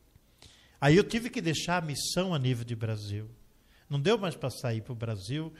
Aí 0.79 0.97
eu 0.97 1.03
tive 1.03 1.29
que 1.29 1.39
deixar 1.39 1.77
a 1.77 1.85
missão 1.85 2.33
a 2.33 2.39
nível 2.39 2.65
de 2.65 2.75
Brasil. 2.75 3.29
Não 3.87 4.01
deu 4.01 4.17
mais 4.17 4.35
para 4.35 4.49
sair 4.49 4.81
para 4.81 4.93
o 4.93 4.95
Brasil, 4.95 5.53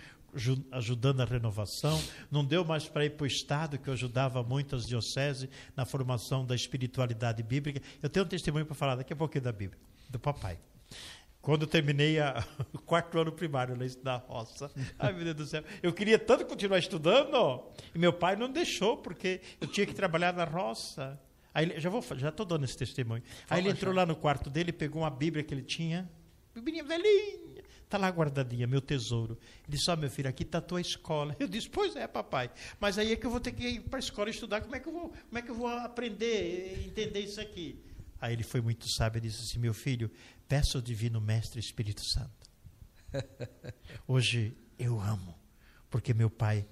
ajudando 0.71 1.21
a 1.21 1.25
renovação, 1.25 2.01
não 2.29 2.43
deu 2.43 2.63
mais 2.63 2.88
para 2.88 3.05
ir 3.05 3.11
para 3.11 3.23
o 3.23 3.27
Estado, 3.27 3.77
que 3.77 3.89
eu 3.89 3.93
ajudava 3.93 4.43
muitas 4.43 4.86
dioceses 4.88 5.49
na 5.75 5.86
formação 5.86 6.45
da 6.45 6.55
espiritualidade 6.55 7.43
bíblica. 7.43 7.82
Eu 8.01 8.09
tenho 8.09 8.25
um 8.25 8.29
testemunho 8.29 8.65
para 8.65 8.75
falar 8.75 8.95
daqui 8.95 9.13
a 9.13 9.15
pouquinho 9.15 9.43
da 9.43 9.51
Bíblia, 9.51 9.79
do 10.09 10.19
papai. 10.19 10.57
Quando 11.41 11.63
eu 11.63 11.67
terminei 11.67 12.19
a, 12.19 12.45
o 12.71 12.79
quarto 12.79 13.19
ano 13.19 13.32
primário 13.32 13.75
lá 13.75 13.86
na 14.03 14.17
roça, 14.17 14.71
ai 14.99 15.11
meu 15.11 15.23
Deus 15.23 15.36
do 15.36 15.45
céu, 15.45 15.63
eu 15.82 15.91
queria 15.91 16.19
tanto 16.19 16.45
continuar 16.45 16.77
estudando, 16.77 17.63
e 17.93 17.97
meu 17.97 18.13
pai 18.13 18.36
não 18.36 18.49
deixou, 18.49 18.97
porque 18.97 19.41
eu 19.59 19.67
tinha 19.67 19.86
que 19.86 19.93
trabalhar 19.93 20.34
na 20.34 20.43
roça. 20.43 21.19
Aí 21.53 21.79
já 21.79 21.89
vou, 21.89 22.01
já 22.15 22.29
estou 22.29 22.45
dando 22.45 22.63
esse 22.63 22.77
testemunho. 22.77 23.23
Aí 23.49 23.59
ele 23.59 23.69
entrou 23.69 23.93
lá 23.93 24.05
no 24.05 24.15
quarto 24.15 24.49
dele, 24.49 24.71
pegou 24.71 25.01
uma 25.01 25.09
Bíblia 25.09 25.43
que 25.43 25.53
ele 25.53 25.63
tinha, 25.63 26.09
Bíblia 26.54 26.84
velhinha, 26.84 27.64
Está 27.91 27.97
lá 27.97 28.08
guardadinha, 28.10 28.66
meu 28.66 28.80
tesouro. 28.80 29.38
Ele 29.68 29.76
disse: 29.76 29.89
Ó, 29.89 29.93
oh, 29.93 29.97
meu 29.97 30.10
filho, 30.10 30.30
aqui 30.30 30.43
está 30.43 30.60
a 30.60 30.62
tua 30.62 30.80
escola. 30.80 31.36
Eu 31.38 31.45
disse: 31.45 31.70
Pois 31.70 31.93
é, 31.95 32.08
papai. 32.08 32.49
Mas 32.80 32.97
aí 32.97 33.12
é 33.12 33.16
que 33.18 33.26
eu 33.26 33.30
vou 33.30 33.41
ter 33.41 33.52
que 33.52 33.68
ir 33.68 33.82
para 33.82 33.97
a 33.97 33.99
escola 33.99 34.30
estudar. 34.30 34.62
Como 34.62 34.74
é, 34.74 34.80
que 34.80 34.88
eu 34.88 34.93
vou, 34.93 35.10
como 35.10 35.38
é 35.38 35.41
que 35.41 35.52
eu 35.52 35.56
vou 35.56 35.68
aprender, 35.68 36.86
entender 36.88 37.20
isso 37.20 37.41
aqui? 37.41 37.84
Aí 38.22 38.34
ele 38.34 38.43
foi 38.43 38.62
muito 38.62 38.89
sábio 38.93 39.18
e 39.18 39.22
disse 39.22 39.41
assim: 39.41 39.60
Meu 39.60 39.74
filho, 39.74 40.10
peça 40.47 40.78
ao 40.78 40.82
Divino 40.82 41.20
Mestre 41.20 41.60
Espírito 41.60 42.02
Santo. 42.06 42.49
Hoje 44.08 44.56
eu 44.80 44.97
amo, 45.02 45.38
porque 45.89 46.14
meu 46.14 46.30
pai 46.30 46.66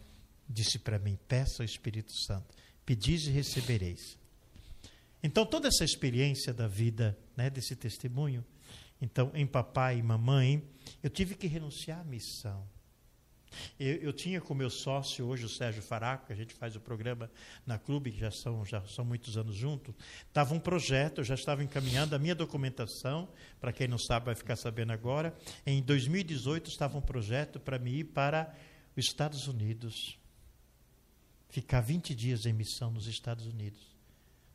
disse 0.47 0.79
para 0.79 0.97
mim: 0.99 1.19
Peça 1.27 1.63
ao 1.63 1.65
Espírito 1.65 2.13
Santo, 2.25 2.55
pedis 2.85 3.27
e 3.27 3.31
recebereis. 3.31 4.17
Então, 5.21 5.45
toda 5.45 5.67
essa 5.67 5.83
experiência 5.83 6.53
da 6.53 6.65
vida, 6.65 7.17
né, 7.35 7.49
desse 7.49 7.75
testemunho, 7.75 8.45
então, 9.01 9.31
em 9.33 9.47
papai 9.47 9.97
e 9.97 10.03
mamãe, 10.03 10.63
eu 11.01 11.09
tive 11.09 11.35
que 11.35 11.47
renunciar 11.47 12.01
à 12.01 12.03
missão. 12.03 12.67
Eu, 13.79 13.95
eu, 13.95 14.13
tinha 14.13 14.39
com 14.39 14.53
meu 14.53 14.69
sócio, 14.69 15.25
hoje 15.25 15.45
o 15.45 15.49
Sérgio 15.49 15.81
Faraco, 15.81 16.27
que 16.27 16.33
a 16.33 16.35
gente 16.35 16.53
faz 16.53 16.75
o 16.75 16.79
programa 16.79 17.31
na 17.65 17.79
Clube, 17.79 18.11
que 18.11 18.19
já 18.19 18.31
são, 18.31 18.63
já 18.63 18.81
são 18.85 19.03
muitos 19.03 19.37
anos 19.37 19.55
juntos, 19.55 19.95
estava 20.27 20.53
um 20.53 20.59
projeto, 20.59 21.19
eu 21.19 21.23
já 21.23 21.33
estava 21.33 21.63
encaminhando 21.63 22.15
a 22.15 22.19
minha 22.19 22.35
documentação, 22.35 23.27
para 23.59 23.73
quem 23.73 23.87
não 23.87 23.97
sabe 23.97 24.27
vai 24.27 24.35
ficar 24.35 24.55
sabendo 24.55 24.91
agora. 24.91 25.35
Em 25.65 25.81
2018 25.81 26.69
estava 26.69 26.97
um 26.97 27.01
projeto 27.01 27.59
para 27.59 27.79
me 27.79 27.99
ir 27.99 28.03
para 28.05 28.53
os 28.95 29.05
Estados 29.05 29.47
Unidos, 29.47 30.19
ficar 31.49 31.81
20 31.81 32.13
dias 32.13 32.45
em 32.45 32.53
missão 32.53 32.91
nos 32.91 33.07
Estados 33.07 33.47
Unidos, 33.47 33.79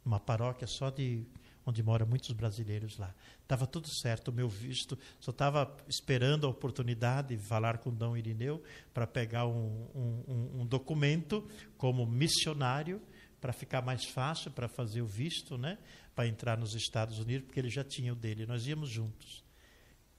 uma 0.05 0.20
paróquia 0.20 0.66
só 0.66 0.90
de 0.90 1.26
onde 1.67 1.83
moram 1.83 2.07
muitos 2.07 2.31
brasileiros 2.33 2.99
lá. 2.99 3.15
Estava 3.43 3.67
tudo 3.67 3.89
certo, 3.89 4.29
o 4.29 4.33
meu 4.33 4.49
visto, 4.49 4.99
só 5.19 5.31
estava 5.31 5.75
esperando 5.89 6.47
a 6.47 6.51
oportunidade 6.51 7.37
de 7.37 7.43
falar 7.43 7.79
com 7.79 7.93
Dom 7.93 8.17
Irineu 8.17 8.62
para 8.93 9.07
pegar 9.07 9.47
um, 9.47 9.89
um, 9.95 10.61
um, 10.61 10.67
documento 10.67 11.49
como 11.77 12.07
missionário 12.07 13.01
para 13.41 13.53
ficar 13.53 13.83
mais 13.83 14.05
fácil 14.05 14.51
para 14.51 14.69
fazer 14.69 15.03
o 15.03 15.07
visto, 15.07 15.59
né, 15.59 15.79
para 16.15 16.27
entrar 16.27 16.57
nos 16.57 16.75
Estados 16.75 17.19
Unidos, 17.19 17.47
porque 17.47 17.61
ele 17.61 17.71
já 17.71 17.85
tinha 17.85 18.12
o 18.12 18.17
dele. 18.17 18.47
Nós 18.47 18.67
íamos 18.67 18.91
juntos. 18.91 19.43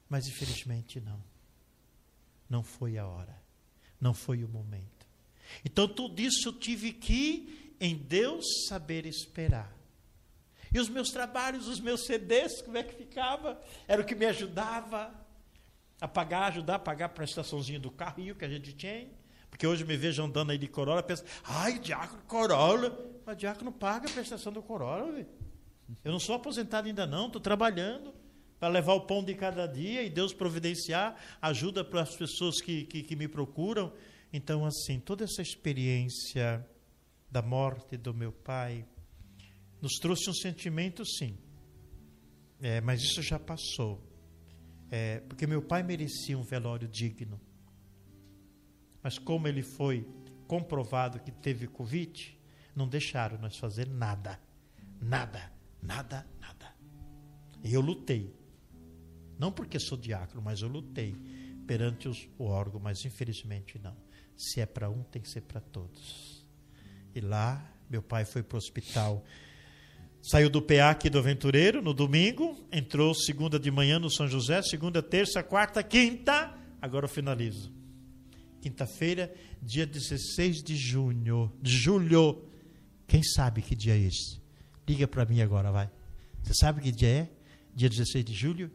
Mas 0.10 0.28
infelizmente 0.28 1.00
não. 1.00 1.24
Não 2.50 2.64
foi 2.64 2.98
a 2.98 3.08
hora. 3.08 3.36
Não 4.00 4.14
foi 4.14 4.44
o 4.44 4.48
momento. 4.48 5.08
Então 5.64 5.88
tudo 5.88 6.20
isso 6.20 6.48
eu 6.48 6.54
tive 6.54 6.94
que 6.94 7.74
em 7.80 7.96
Deus 7.96 8.46
saber 8.68 9.06
esperar. 9.06 9.76
E 10.76 10.80
os 10.80 10.90
meus 10.90 11.10
trabalhos, 11.10 11.70
os 11.70 11.80
meus 11.80 12.06
CDs, 12.06 12.62
como 12.62 12.78
é 12.78 12.84
que 12.84 12.94
ficava? 12.94 13.58
Era 13.88 14.02
o 14.02 14.06
que 14.06 14.14
me 14.14 14.26
ajudava 14.26 15.10
a 16.02 16.06
pagar, 16.06 16.48
ajudar 16.48 16.76
a 16.76 16.80
pagar 16.80 17.06
a 17.06 17.10
prestaçãozinha 17.10 17.80
do 17.80 17.90
carrinho 17.90 18.36
que 18.36 18.44
a 18.44 18.50
gente 18.50 18.74
tinha. 18.74 19.08
Porque 19.50 19.66
hoje 19.66 19.86
me 19.86 19.96
vejo 19.96 20.22
andando 20.22 20.52
aí 20.52 20.58
de 20.58 20.68
Corolla, 20.68 21.02
pensa, 21.02 21.24
ai, 21.46 21.80
Diácono 21.80 22.22
Corolla. 22.24 23.22
Mas 23.26 23.38
Diácono 23.38 23.72
paga 23.72 24.10
a 24.10 24.12
prestação 24.12 24.52
do 24.52 24.62
Corolla. 24.62 25.26
Eu 26.04 26.12
não 26.12 26.20
sou 26.20 26.36
aposentado 26.36 26.90
ainda 26.90 27.08
não, 27.08 27.28
estou 27.28 27.40
trabalhando 27.40 28.14
para 28.60 28.68
levar 28.68 28.96
o 28.96 29.06
pão 29.08 29.24
de 29.24 29.34
cada 29.34 29.66
dia 29.68 30.04
e 30.04 30.10
Deus 30.10 30.34
providenciar 30.34 31.16
ajuda 31.42 31.86
para 31.86 32.02
as 32.02 32.14
pessoas 32.18 32.60
que, 32.60 32.84
que, 32.84 33.02
que 33.02 33.16
me 33.16 33.30
procuram. 33.30 33.94
Então, 34.34 34.66
assim, 34.66 35.00
toda 35.00 35.24
essa 35.24 35.42
experiência 35.42 36.68
da 37.32 37.42
morte 37.42 37.96
do 37.96 38.14
meu 38.14 38.34
pai, 38.34 38.86
nos 39.82 39.94
trouxe 39.94 40.30
um 40.30 40.34
sentimento, 40.34 41.06
sim. 41.06 41.38
É, 42.60 42.82
mas 42.82 43.02
isso 43.02 43.22
já 43.22 43.40
passou. 43.40 44.02
É, 44.90 45.20
porque 45.22 45.46
meu 45.46 45.62
pai 45.62 45.84
merecia 45.84 46.38
um 46.38 46.44
velório 46.44 46.88
digno. 46.88 47.40
Mas 49.02 49.18
como 49.20 49.48
ele 49.48 49.62
foi 49.62 50.08
comprovado 50.48 51.20
que 51.20 51.32
teve 51.32 51.68
Covid, 51.68 52.40
não 52.76 52.88
deixaram 52.88 53.38
nós 53.38 53.58
fazer 53.58 53.88
nada. 53.88 54.40
Nada, 55.02 55.52
nada, 55.82 56.28
nada. 56.40 56.76
E 57.64 57.74
eu 57.74 57.82
lutei. 57.82 58.36
Não 59.38 59.52
porque 59.52 59.80
sou 59.80 59.98
diácono, 59.98 60.42
mas 60.42 60.62
eu 60.62 60.68
lutei 60.68 61.16
perante 61.68 62.08
os, 62.08 62.30
o 62.38 62.46
órgão, 62.46 62.80
mas 62.80 63.04
infelizmente 63.06 63.78
não. 63.80 63.96
Se 64.38 64.62
é 64.62 64.66
para 64.66 64.90
um, 64.90 65.04
tem 65.04 65.22
que 65.22 65.30
ser 65.30 65.42
para 65.42 65.62
todos. 65.62 66.46
E 67.14 67.22
lá, 67.22 67.74
meu 67.90 68.02
pai 68.02 68.26
foi 68.26 68.44
para 68.44 68.56
o 68.56 68.58
hospital 68.58 69.24
Saiu 70.28 70.50
do 70.50 70.60
PA 70.60 70.90
aqui 70.90 71.08
do 71.08 71.20
Aventureiro 71.20 71.84
no 71.84 71.94
domingo, 71.94 72.58
entrou 72.72 73.14
segunda 73.14 73.60
de 73.60 73.70
manhã 73.70 74.00
no 74.00 74.10
São 74.10 74.28
José, 74.28 74.60
segunda, 74.64 75.00
terça, 75.00 75.44
quarta, 75.44 75.84
quinta. 75.84 76.52
Agora 76.82 77.06
eu 77.06 77.10
finalizo. 77.10 77.72
Quinta-feira, 78.60 79.32
dia 79.62 79.86
16 79.86 80.64
de 80.64 80.76
junho, 80.76 81.54
de 81.62 81.72
julho. 81.72 82.44
Quem 83.06 83.22
sabe 83.22 83.62
que 83.62 83.76
dia 83.76 83.94
é 83.94 84.00
esse? 84.00 84.42
Liga 84.88 85.08
para 85.08 85.26
mim 85.26 85.42
agora, 85.42 85.72
vai. 85.72 85.92
Você 86.42 86.56
sabe 86.56 86.82
que 86.82 86.92
dia 86.92 87.08
é? 87.08 87.30
Dia 87.76 87.88
16 87.88 88.26
de 88.26 88.34
julho? 88.34 88.72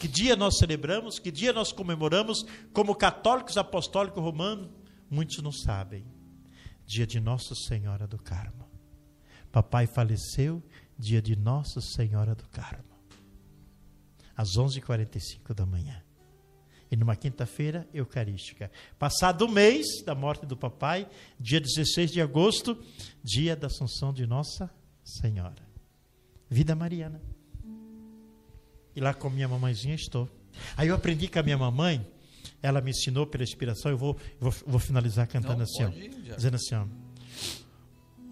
Que 0.00 0.08
dia 0.08 0.34
nós 0.34 0.56
celebramos? 0.56 1.18
Que 1.18 1.30
dia 1.30 1.52
nós 1.52 1.70
comemoramos 1.70 2.46
como 2.72 2.94
católicos 2.94 3.58
apostólicos 3.58 4.22
romanos? 4.22 4.70
Muitos 5.10 5.42
não 5.42 5.52
sabem. 5.52 6.02
Dia 6.86 7.06
de 7.06 7.20
Nossa 7.20 7.54
Senhora 7.54 8.06
do 8.06 8.16
Carmo. 8.16 8.64
Papai 9.54 9.86
faleceu 9.86 10.60
dia 10.98 11.20
de 11.20 11.36
Nossa 11.36 11.80
Senhora 11.80 12.34
do 12.34 12.44
Carmo. 12.48 12.84
Às 14.36 14.56
11h45 14.56 15.54
da 15.54 15.64
manhã. 15.64 16.02
E 16.90 16.96
numa 16.96 17.16
quinta-feira 17.16 17.88
eucarística. 17.92 18.70
Passado 18.98 19.42
o 19.42 19.48
mês 19.48 20.02
da 20.04 20.14
morte 20.14 20.46
do 20.46 20.56
papai, 20.56 21.08
dia 21.38 21.60
16 21.60 22.12
de 22.12 22.20
agosto, 22.20 22.76
dia 23.22 23.56
da 23.56 23.66
Assunção 23.66 24.12
de 24.12 24.26
Nossa 24.26 24.70
Senhora. 25.02 25.66
Vida 26.48 26.74
mariana. 26.74 27.20
E 28.94 29.00
lá 29.00 29.12
com 29.12 29.28
minha 29.28 29.48
mamãezinha 29.48 29.94
estou. 29.94 30.28
Aí 30.76 30.88
eu 30.88 30.94
aprendi 30.94 31.26
com 31.26 31.38
a 31.38 31.42
minha 31.42 31.58
mamãe, 31.58 32.06
ela 32.62 32.80
me 32.80 32.90
ensinou 32.90 33.26
pela 33.26 33.42
inspiração, 33.42 33.90
eu 33.90 33.98
vou, 33.98 34.16
vou, 34.38 34.52
vou 34.66 34.78
finalizar 34.78 35.26
cantando 35.26 35.58
Não, 35.58 35.64
assim, 35.64 35.84
ó, 35.84 36.34
dizendo 36.36 36.54
assim, 36.54 36.74
ó. 36.74 37.03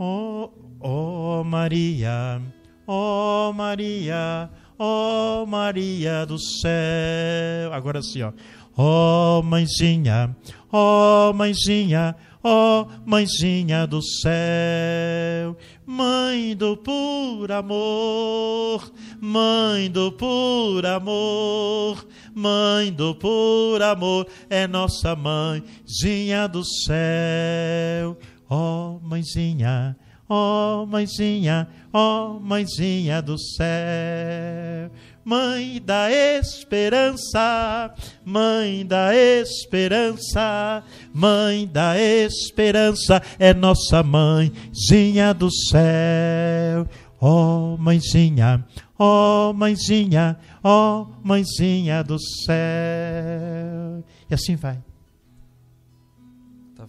Oh, 0.05 0.51
oh 0.81 1.45
Maria, 1.45 2.43
oh 2.89 3.53
Maria, 3.55 4.51
oh 4.77 5.47
Maria 5.47 6.27
do 6.27 6.37
céu. 6.41 7.73
Agora 7.73 8.01
assim, 8.01 8.21
ó. 8.21 8.33
Oh 8.77 9.43
mãezinha, 9.45 10.35
oh 10.73 11.33
mãezinha, 11.33 12.17
oh 12.43 12.87
mãezinha 13.07 13.87
do 13.87 14.03
céu. 14.03 15.57
Mãe 15.87 16.57
do 16.57 16.77
puro 16.77 17.55
amor, 17.55 18.93
mãe 19.21 19.89
do 19.89 20.11
puro 20.11 20.89
amor, 20.89 22.05
mãe 22.35 22.91
do 22.91 23.15
puro 23.15 23.85
amor, 23.85 24.27
é 24.51 24.67
nossa 24.67 25.15
mãezinha 25.15 26.49
do 26.49 26.65
céu. 26.65 28.17
Ó 28.55 28.97
oh, 28.97 29.01
mãezinha, 29.01 29.97
ó 30.29 30.83
oh, 30.83 30.87
mãezinha, 30.87 31.67
ó 31.91 32.37
oh, 32.37 32.39
mãezinha 32.39 33.23
do 33.23 33.39
céu. 33.39 34.91
Mãe 35.25 35.81
da 35.83 36.11
esperança, 36.13 37.95
mãe 38.23 38.85
da 38.85 39.17
esperança, 39.17 40.85
mãe 41.15 41.67
da 41.67 41.99
esperança, 41.99 43.23
é 43.39 43.55
nossa 43.55 44.03
mãezinha 44.03 45.33
do 45.33 45.51
céu. 45.51 46.87
Ó 47.19 47.79
mãezinha, 47.79 48.67
ó 48.99 49.55
mãezinha, 49.55 50.37
ó 50.63 51.07
mãezinha 51.25 52.05
do 52.05 52.19
céu. 52.19 54.05
E 54.29 54.35
assim 54.35 54.57
vai. 54.57 54.92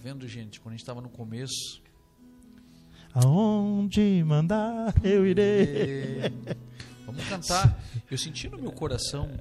Vendo, 0.03 0.27
gente? 0.27 0.59
Quando 0.59 0.73
a 0.73 0.75
gente 0.75 0.81
estava 0.81 0.99
no 0.99 1.07
começo. 1.07 1.81
Aonde 3.13 4.21
mandar 4.25 4.93
eu 5.01 5.25
irei. 5.25 6.19
É, 6.19 6.31
Vamos 7.07 7.23
cantar. 7.29 7.81
Eu 8.11 8.17
senti 8.17 8.49
no 8.49 8.57
meu 8.57 8.73
coração 8.73 9.31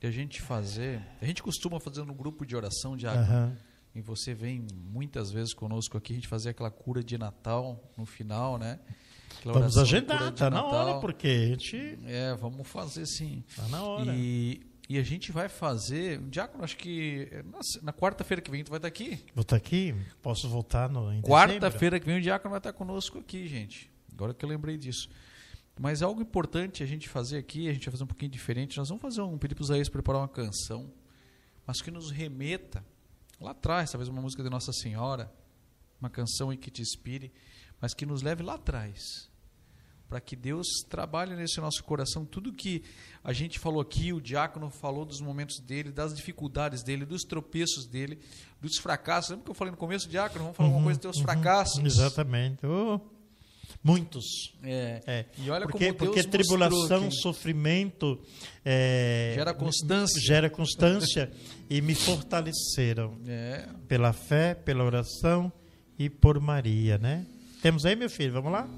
de 0.00 0.06
a 0.06 0.10
gente 0.10 0.40
fazer. 0.40 1.06
A 1.20 1.26
gente 1.26 1.42
costuma 1.42 1.78
fazer 1.78 2.02
no 2.06 2.14
grupo 2.14 2.46
de 2.46 2.56
oração, 2.56 2.96
Diácono. 2.96 3.24
Aham. 3.24 3.56
E 3.94 4.00
você 4.00 4.32
vem 4.32 4.66
muitas 4.90 5.30
vezes 5.30 5.52
conosco 5.52 5.98
aqui, 5.98 6.14
a 6.14 6.16
gente 6.16 6.28
fazer 6.28 6.48
aquela 6.48 6.70
cura 6.70 7.04
de 7.04 7.18
Natal 7.18 7.78
no 7.94 8.06
final, 8.06 8.56
né? 8.56 8.80
Aquela 9.38 9.52
Vamos 9.52 9.74
de 9.74 9.80
agendar, 9.80 10.32
de 10.32 10.38
tá 10.38 10.48
na 10.48 10.64
hora, 10.64 10.98
porque 10.98 11.28
a 11.28 11.46
gente. 11.48 11.98
É, 12.06 12.34
vamos 12.36 12.66
fazer 12.66 13.04
sim. 13.04 13.44
Tá 13.54 13.68
na 13.68 13.82
hora. 13.82 14.14
E, 14.14 14.62
e 14.90 14.98
a 14.98 15.04
gente 15.04 15.30
vai 15.30 15.48
fazer. 15.48 16.18
Diácono, 16.22 16.64
acho 16.64 16.76
que 16.76 17.28
na, 17.44 17.60
na 17.80 17.92
quarta-feira 17.92 18.42
que 18.42 18.50
vem 18.50 18.64
tu 18.64 18.70
vai 18.70 18.78
estar 18.78 18.88
aqui. 18.88 19.24
Vou 19.32 19.42
estar 19.42 19.54
aqui, 19.54 19.94
posso 20.20 20.48
voltar 20.48 20.90
no? 20.90 21.22
Quarta-feira 21.22 22.00
que 22.00 22.06
vem 22.06 22.18
o 22.18 22.20
Diácono 22.20 22.50
vai 22.50 22.58
estar 22.58 22.72
conosco 22.72 23.20
aqui, 23.20 23.46
gente. 23.46 23.88
Agora 24.12 24.34
que 24.34 24.44
eu 24.44 24.48
lembrei 24.48 24.76
disso. 24.76 25.08
Mas 25.78 26.02
algo 26.02 26.20
importante 26.20 26.82
a 26.82 26.86
gente 26.86 27.08
fazer 27.08 27.38
aqui, 27.38 27.68
a 27.68 27.72
gente 27.72 27.84
vai 27.84 27.92
fazer 27.92 28.02
um 28.02 28.08
pouquinho 28.08 28.32
diferente. 28.32 28.76
Nós 28.78 28.88
vamos 28.88 29.00
fazer 29.00 29.22
um 29.22 29.38
pedir 29.38 29.54
para 29.54 29.62
os 29.62 29.68
Isaías 29.68 29.88
preparar 29.88 30.22
uma 30.22 30.28
canção, 30.28 30.92
mas 31.64 31.80
que 31.80 31.92
nos 31.92 32.10
remeta 32.10 32.84
lá 33.40 33.52
atrás, 33.52 33.92
talvez 33.92 34.08
uma 34.08 34.20
música 34.20 34.42
de 34.42 34.50
Nossa 34.50 34.72
Senhora, 34.72 35.32
uma 36.00 36.10
canção 36.10 36.50
aí 36.50 36.56
que 36.56 36.68
te 36.68 36.82
inspire, 36.82 37.32
mas 37.80 37.94
que 37.94 38.04
nos 38.04 38.22
leve 38.22 38.42
lá 38.42 38.54
atrás. 38.54 39.29
Para 40.10 40.20
que 40.20 40.34
Deus 40.34 40.66
trabalhe 40.88 41.36
nesse 41.36 41.60
nosso 41.60 41.84
coração 41.84 42.24
tudo 42.24 42.52
que 42.52 42.82
a 43.22 43.32
gente 43.32 43.60
falou 43.60 43.80
aqui, 43.80 44.12
o 44.12 44.20
diácono 44.20 44.68
falou 44.68 45.04
dos 45.04 45.20
momentos 45.20 45.60
dele, 45.60 45.92
das 45.92 46.12
dificuldades 46.12 46.82
dele, 46.82 47.06
dos 47.06 47.22
tropeços 47.22 47.86
dele, 47.86 48.18
dos 48.60 48.76
fracassos. 48.78 49.30
Lembra 49.30 49.44
que 49.44 49.50
eu 49.52 49.54
falei 49.54 49.70
no 49.70 49.76
começo, 49.76 50.08
diácono? 50.08 50.46
Vamos 50.46 50.56
falar 50.56 50.68
alguma 50.68 50.84
coisa 50.86 50.98
dos 50.98 51.12
teus 51.12 51.22
fracassos. 51.22 51.78
Uhum, 51.78 51.86
Exatamente. 51.86 52.66
Oh, 52.66 52.98
muitos. 53.84 54.52
É. 54.64 55.00
É. 55.06 55.24
E 55.38 55.48
olha 55.48 55.66
porque 55.68 55.92
como 55.92 55.98
Deus 56.00 56.14
porque 56.16 56.28
tribulação, 56.28 57.08
que 57.08 57.14
sofrimento 57.14 58.20
é, 58.64 59.30
Gera 59.36 59.54
constância. 59.54 60.20
gera 60.20 60.50
constância 60.50 61.30
e 61.70 61.80
me 61.80 61.94
fortaleceram 61.94 63.16
É, 63.28 63.68
pela 63.86 64.12
fé, 64.12 64.56
pela 64.56 64.82
oração 64.82 65.52
e 65.96 66.10
por 66.10 66.40
Maria, 66.40 66.98
né? 66.98 67.24
Temos 67.62 67.84
aí, 67.84 67.94
meu 67.94 68.10
filho, 68.10 68.32
vamos 68.32 68.50
lá? 68.50 68.68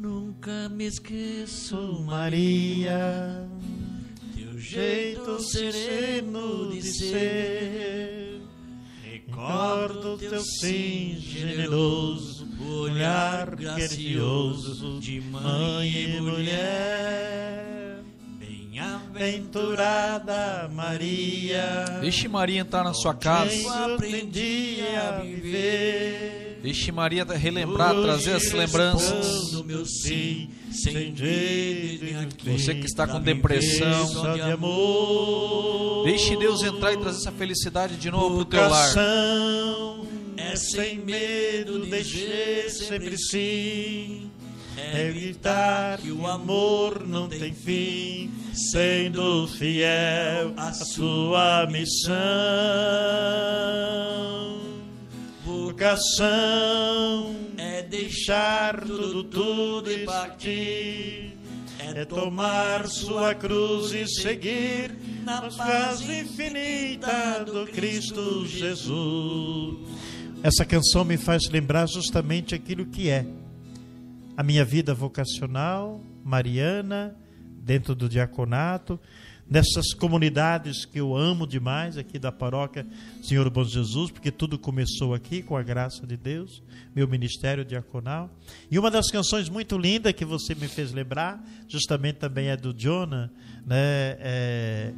Nunca 0.00 0.68
me 0.68 0.86
esqueço, 0.86 2.04
Maria, 2.06 3.48
teu 4.36 4.56
jeito 4.56 5.40
sereno 5.40 6.70
de 6.70 6.80
ser. 6.82 8.40
recordo 9.02 10.16
teu 10.18 10.40
sim 10.40 11.16
generoso, 11.20 12.46
o 12.60 12.72
olhar 12.82 13.56
gracioso 13.56 15.00
de 15.00 15.20
mãe 15.20 15.90
e 15.90 16.20
mulher. 16.20 17.98
Bem-aventurada 18.38 20.70
Maria, 20.72 21.98
Deixe 22.00 22.28
Maria 22.28 22.60
entrar 22.60 22.84
na 22.84 22.94
sua 22.94 23.14
casa. 23.14 23.52
eu 23.52 23.68
aprendi 23.94 24.76
a 24.96 25.18
viver. 25.22 26.47
Deixe 26.62 26.90
Maria 26.90 27.24
relembrar, 27.24 27.94
trazer 27.94 28.32
as 28.34 28.50
lembranças. 28.52 29.52
No 29.52 29.62
meu 29.64 29.86
sim, 29.86 30.50
sem 30.72 30.92
sem 30.92 31.16
jeito 31.16 32.04
jeito 32.04 32.18
aqui, 32.18 32.50
Você 32.50 32.74
que 32.74 32.86
está 32.86 33.06
com 33.06 33.20
depressão. 33.20 34.06
só 34.08 34.32
de 34.34 34.40
amor. 34.40 36.04
Deixe 36.04 36.36
Deus 36.36 36.62
entrar 36.62 36.92
e 36.92 36.96
trazer 36.96 37.18
essa 37.18 37.32
felicidade 37.32 37.96
de 37.96 38.10
novo 38.10 38.36
para 38.36 38.42
o 38.42 38.44
teu 38.44 38.60
lar. 38.68 38.88
Vocação 38.88 40.06
é 40.36 40.56
sem 40.56 40.98
medo 40.98 41.86
dizer 41.86 42.68
sempre 42.70 43.16
sim. 43.16 44.30
É 44.76 45.08
evitar 45.08 45.98
que 45.98 46.10
o 46.12 46.26
amor 46.26 47.04
não 47.06 47.28
tem 47.28 47.52
fim, 47.52 48.30
sendo 48.54 49.46
fiel 49.48 50.54
à 50.56 50.72
sua 50.72 51.66
missão. 51.66 52.16
Vocação 55.48 57.34
é 57.56 57.82
deixar 57.82 58.82
tudo, 58.82 59.24
tudo 59.24 59.90
e 59.90 60.04
partir. 60.04 61.38
É 61.96 62.04
tomar 62.04 62.86
sua 62.86 63.34
cruz 63.34 63.94
e 63.94 64.06
seguir 64.06 64.94
na 65.24 65.40
paz 65.50 66.02
infinita 66.02 67.46
do 67.46 67.66
Cristo 67.66 68.46
Jesus. 68.46 69.88
Essa 70.42 70.66
canção 70.66 71.02
me 71.02 71.16
faz 71.16 71.48
lembrar 71.48 71.88
justamente 71.88 72.54
aquilo 72.54 72.84
que 72.84 73.08
é 73.08 73.24
a 74.36 74.42
minha 74.42 74.66
vida 74.66 74.92
vocacional, 74.92 76.02
mariana, 76.22 77.16
dentro 77.64 77.94
do 77.94 78.06
diaconato, 78.06 79.00
nessas 79.50 79.94
comunidades 79.94 80.84
que 80.84 81.00
eu 81.00 81.16
amo 81.16 81.46
demais 81.46 81.96
aqui 81.96 82.18
da 82.18 82.30
paróquia 82.30 82.86
Senhor 83.22 83.48
Bom 83.48 83.64
Jesus, 83.64 84.10
porque 84.10 84.30
tudo 84.30 84.58
começou 84.58 85.14
aqui 85.14 85.42
com 85.42 85.56
a 85.56 85.62
graça 85.62 86.06
de 86.06 86.16
Deus, 86.16 86.62
meu 86.94 87.08
ministério 87.08 87.64
diaconal. 87.64 88.30
E 88.70 88.78
uma 88.78 88.90
das 88.90 89.10
canções 89.10 89.48
muito 89.48 89.78
lindas 89.78 90.12
que 90.12 90.24
você 90.24 90.54
me 90.54 90.68
fez 90.68 90.92
lembrar, 90.92 91.42
justamente 91.66 92.16
também 92.16 92.48
é 92.48 92.56
do 92.56 92.72
Jonah, 92.72 93.30
né? 93.66 94.16
É, 94.20 94.92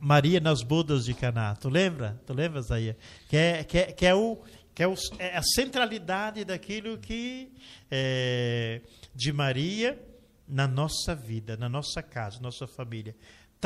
Maria 0.00 0.38
nas 0.38 0.62
bodas 0.62 1.06
de 1.06 1.14
Caná. 1.14 1.56
Tu 1.56 1.68
lembra? 1.68 2.20
Tu 2.24 2.32
lembra, 2.32 2.62
Zaia? 2.62 2.96
Que 3.28 3.36
é, 3.36 3.64
que 3.64 3.78
é, 3.78 3.92
que 3.92 4.06
é, 4.06 4.14
o, 4.14 4.38
que 4.72 4.82
é, 4.82 4.86
o, 4.86 4.94
é 5.18 5.36
a 5.36 5.42
centralidade 5.42 6.44
daquilo 6.44 6.96
que 6.98 7.50
é, 7.90 8.82
de 9.12 9.32
Maria 9.32 10.00
na 10.46 10.68
nossa 10.68 11.12
vida, 11.12 11.56
na 11.56 11.68
nossa 11.68 12.02
casa, 12.02 12.38
nossa 12.40 12.68
família. 12.68 13.16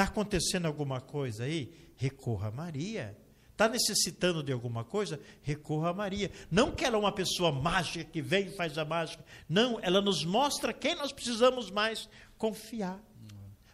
Está 0.00 0.10
acontecendo 0.10 0.64
alguma 0.64 0.98
coisa 0.98 1.44
aí? 1.44 1.90
recorra 2.00 2.48
a 2.48 2.50
Maria. 2.50 3.14
Está 3.52 3.68
necessitando 3.68 4.42
de 4.42 4.50
alguma 4.50 4.82
coisa? 4.82 5.20
Recorra 5.42 5.90
a 5.90 5.92
Maria. 5.92 6.30
Não 6.50 6.72
que 6.72 6.86
ela 6.86 6.96
é 6.96 6.98
uma 6.98 7.12
pessoa 7.12 7.52
mágica 7.52 8.02
que 8.02 8.22
vem 8.22 8.46
e 8.46 8.56
faz 8.56 8.78
a 8.78 8.84
mágica. 8.86 9.22
Não, 9.46 9.78
ela 9.82 10.00
nos 10.00 10.24
mostra 10.24 10.72
quem 10.72 10.94
nós 10.94 11.12
precisamos 11.12 11.70
mais 11.70 12.08
confiar. 12.38 12.98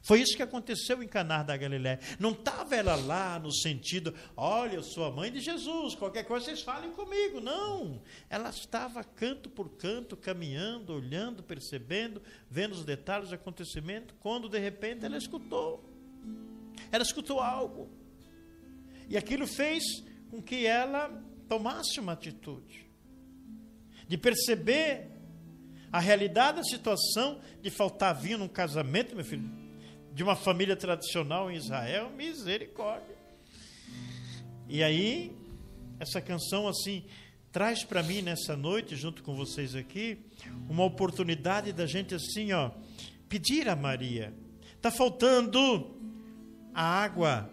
Foi 0.02 0.20
isso 0.20 0.36
que 0.36 0.42
aconteceu 0.42 1.00
em 1.00 1.06
Canar 1.06 1.44
da 1.44 1.56
Galiléia. 1.56 2.00
Não 2.18 2.32
estava 2.32 2.74
ela 2.74 2.96
lá 2.96 3.38
no 3.38 3.52
sentido, 3.52 4.12
olha, 4.36 4.74
eu 4.74 4.82
sou 4.82 5.04
a 5.04 5.12
mãe 5.12 5.30
de 5.30 5.38
Jesus, 5.38 5.94
qualquer 5.94 6.24
coisa 6.24 6.46
vocês 6.46 6.62
falem 6.62 6.90
comigo. 6.90 7.40
Não. 7.40 8.02
Ela 8.28 8.50
estava 8.50 9.04
canto 9.04 9.48
por 9.48 9.68
canto, 9.76 10.16
caminhando, 10.16 10.92
olhando, 10.92 11.44
percebendo, 11.44 12.20
vendo 12.50 12.72
os 12.72 12.84
detalhes 12.84 13.28
do 13.28 13.36
acontecimento, 13.36 14.12
quando 14.18 14.48
de 14.48 14.58
repente 14.58 15.04
ela 15.04 15.16
escutou. 15.16 15.95
Ela 16.90 17.02
escutou 17.02 17.40
algo. 17.40 17.90
E 19.08 19.16
aquilo 19.16 19.46
fez 19.46 19.82
com 20.30 20.42
que 20.42 20.66
ela 20.66 21.08
tomasse 21.48 22.00
uma 22.00 22.12
atitude 22.12 22.86
de 24.08 24.16
perceber 24.16 25.10
a 25.90 26.00
realidade 26.00 26.58
da 26.58 26.64
situação 26.64 27.40
de 27.62 27.70
faltar 27.70 28.14
vinho 28.14 28.38
num 28.38 28.48
casamento, 28.48 29.14
meu 29.14 29.24
filho, 29.24 29.48
de 30.12 30.22
uma 30.22 30.36
família 30.36 30.76
tradicional 30.76 31.50
em 31.50 31.56
Israel, 31.56 32.10
misericórdia. 32.10 33.16
E 34.68 34.82
aí, 34.82 35.32
essa 36.00 36.20
canção 36.20 36.66
assim 36.68 37.04
traz 37.52 37.84
para 37.84 38.02
mim 38.02 38.20
nessa 38.20 38.56
noite, 38.56 38.96
junto 38.96 39.22
com 39.22 39.34
vocês 39.34 39.74
aqui, 39.74 40.18
uma 40.68 40.84
oportunidade 40.84 41.72
da 41.72 41.86
gente 41.86 42.14
assim, 42.14 42.52
ó, 42.52 42.70
pedir 43.28 43.68
a 43.68 43.74
Maria. 43.74 44.34
Tá 44.82 44.90
faltando 44.90 45.95
a 46.76 46.82
água, 46.82 47.50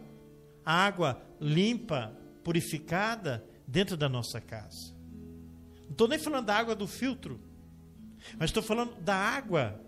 a 0.66 0.74
água 0.86 1.22
limpa, 1.40 2.12
purificada 2.44 3.42
dentro 3.66 3.96
da 3.96 4.10
nossa 4.10 4.42
casa. 4.42 4.94
Não 5.86 5.92
estou 5.92 6.10
nem 6.10 6.20
falando 6.20 6.46
da 6.46 6.56
água 6.56 6.76
do 6.76 6.86
filtro, 6.86 7.40
mas 8.38 8.50
estou 8.50 8.62
falando 8.62 8.96
da 9.00 9.16
água, 9.16 9.80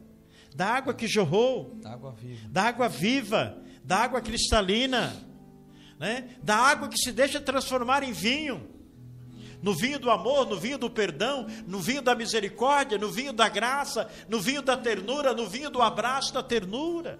da 0.55 0.67
água 0.67 0.93
que 0.93 1.05
jorrou, 1.05 1.75
Da 1.81 1.91
água 1.91 2.11
viva. 2.13 2.47
da 2.49 2.63
água 2.63 2.87
viva, 2.87 3.57
da 3.83 3.97
água 3.97 4.21
cristalina, 4.21 5.13
né? 5.99 6.37
da 6.41 6.55
água 6.55 6.87
que 6.87 6.97
se 6.97 7.11
deixa 7.11 7.41
transformar 7.41 8.03
em 8.03 8.13
vinho. 8.13 8.69
No 9.61 9.73
vinho 9.73 9.99
do 9.99 10.09
amor, 10.11 10.45
no 10.47 10.57
vinho 10.57 10.77
do 10.77 10.89
perdão, 10.89 11.47
no 11.67 11.79
vinho 11.79 12.01
da 12.01 12.15
misericórdia, 12.15 12.97
no 12.97 13.11
vinho 13.11 13.33
da 13.33 13.49
graça, 13.49 14.09
no 14.29 14.39
vinho 14.39 14.61
da 14.61 14.77
ternura, 14.77 15.33
no 15.33 15.49
vinho 15.49 15.69
do 15.69 15.81
abraço 15.81 16.33
da 16.33 16.43
ternura. 16.43 17.19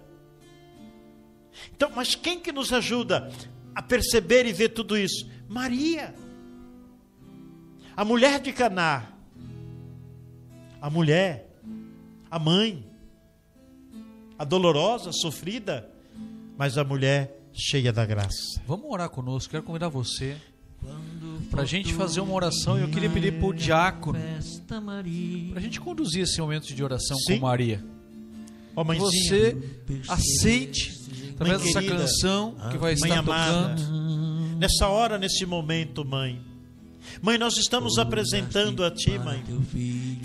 Então, 1.74 1.90
mas 1.94 2.14
quem 2.14 2.40
que 2.40 2.52
nos 2.52 2.72
ajuda 2.72 3.30
a 3.74 3.82
perceber 3.82 4.46
e 4.46 4.52
ver 4.52 4.70
tudo 4.70 4.96
isso? 4.96 5.28
Maria. 5.48 6.14
A 7.96 8.04
mulher 8.04 8.40
de 8.40 8.52
Caná. 8.52 9.12
A 10.80 10.90
mulher, 10.90 11.50
a 12.30 12.38
mãe, 12.38 12.86
a 14.38 14.44
dolorosa, 14.44 15.10
a 15.10 15.12
sofrida, 15.12 15.90
mas 16.56 16.76
a 16.78 16.84
mulher 16.84 17.40
cheia 17.52 17.92
da 17.92 18.04
graça. 18.04 18.60
Vamos 18.66 18.86
orar 18.90 19.08
conosco. 19.08 19.50
Quero 19.50 19.62
convidar 19.62 19.88
você 19.88 20.36
para 21.50 21.62
a 21.62 21.64
gente 21.64 21.92
fazer 21.94 22.20
uma 22.20 22.34
oração. 22.34 22.78
E 22.78 22.82
eu 22.82 22.88
queria 22.88 23.10
pedir 23.10 23.38
para 23.38 23.46
o 23.46 23.54
diácono 23.54 24.18
para 24.68 25.58
a 25.58 25.62
gente 25.62 25.80
conduzir 25.80 26.22
esse 26.22 26.40
momento 26.40 26.72
de 26.74 26.84
oração 26.84 27.16
Sim. 27.18 27.34
com 27.38 27.46
Maria. 27.46 27.82
Mãezinha, 28.74 29.10
você 29.10 29.56
aceite 30.06 31.05
através 31.36 31.62
dessa 31.62 31.80
querida, 31.80 31.98
canção 31.98 32.54
que 32.70 32.78
vai 32.78 32.94
mãe 32.96 33.10
estar 33.10 33.18
amada, 33.18 33.74
tocando. 33.76 34.56
nessa 34.58 34.88
hora, 34.88 35.18
nesse 35.18 35.44
momento, 35.46 36.04
mãe. 36.04 36.40
Mãe, 37.22 37.38
nós 37.38 37.56
estamos 37.56 37.98
apresentando 37.98 38.84
a 38.84 38.90
Ti, 38.90 39.18
mãe. 39.18 39.42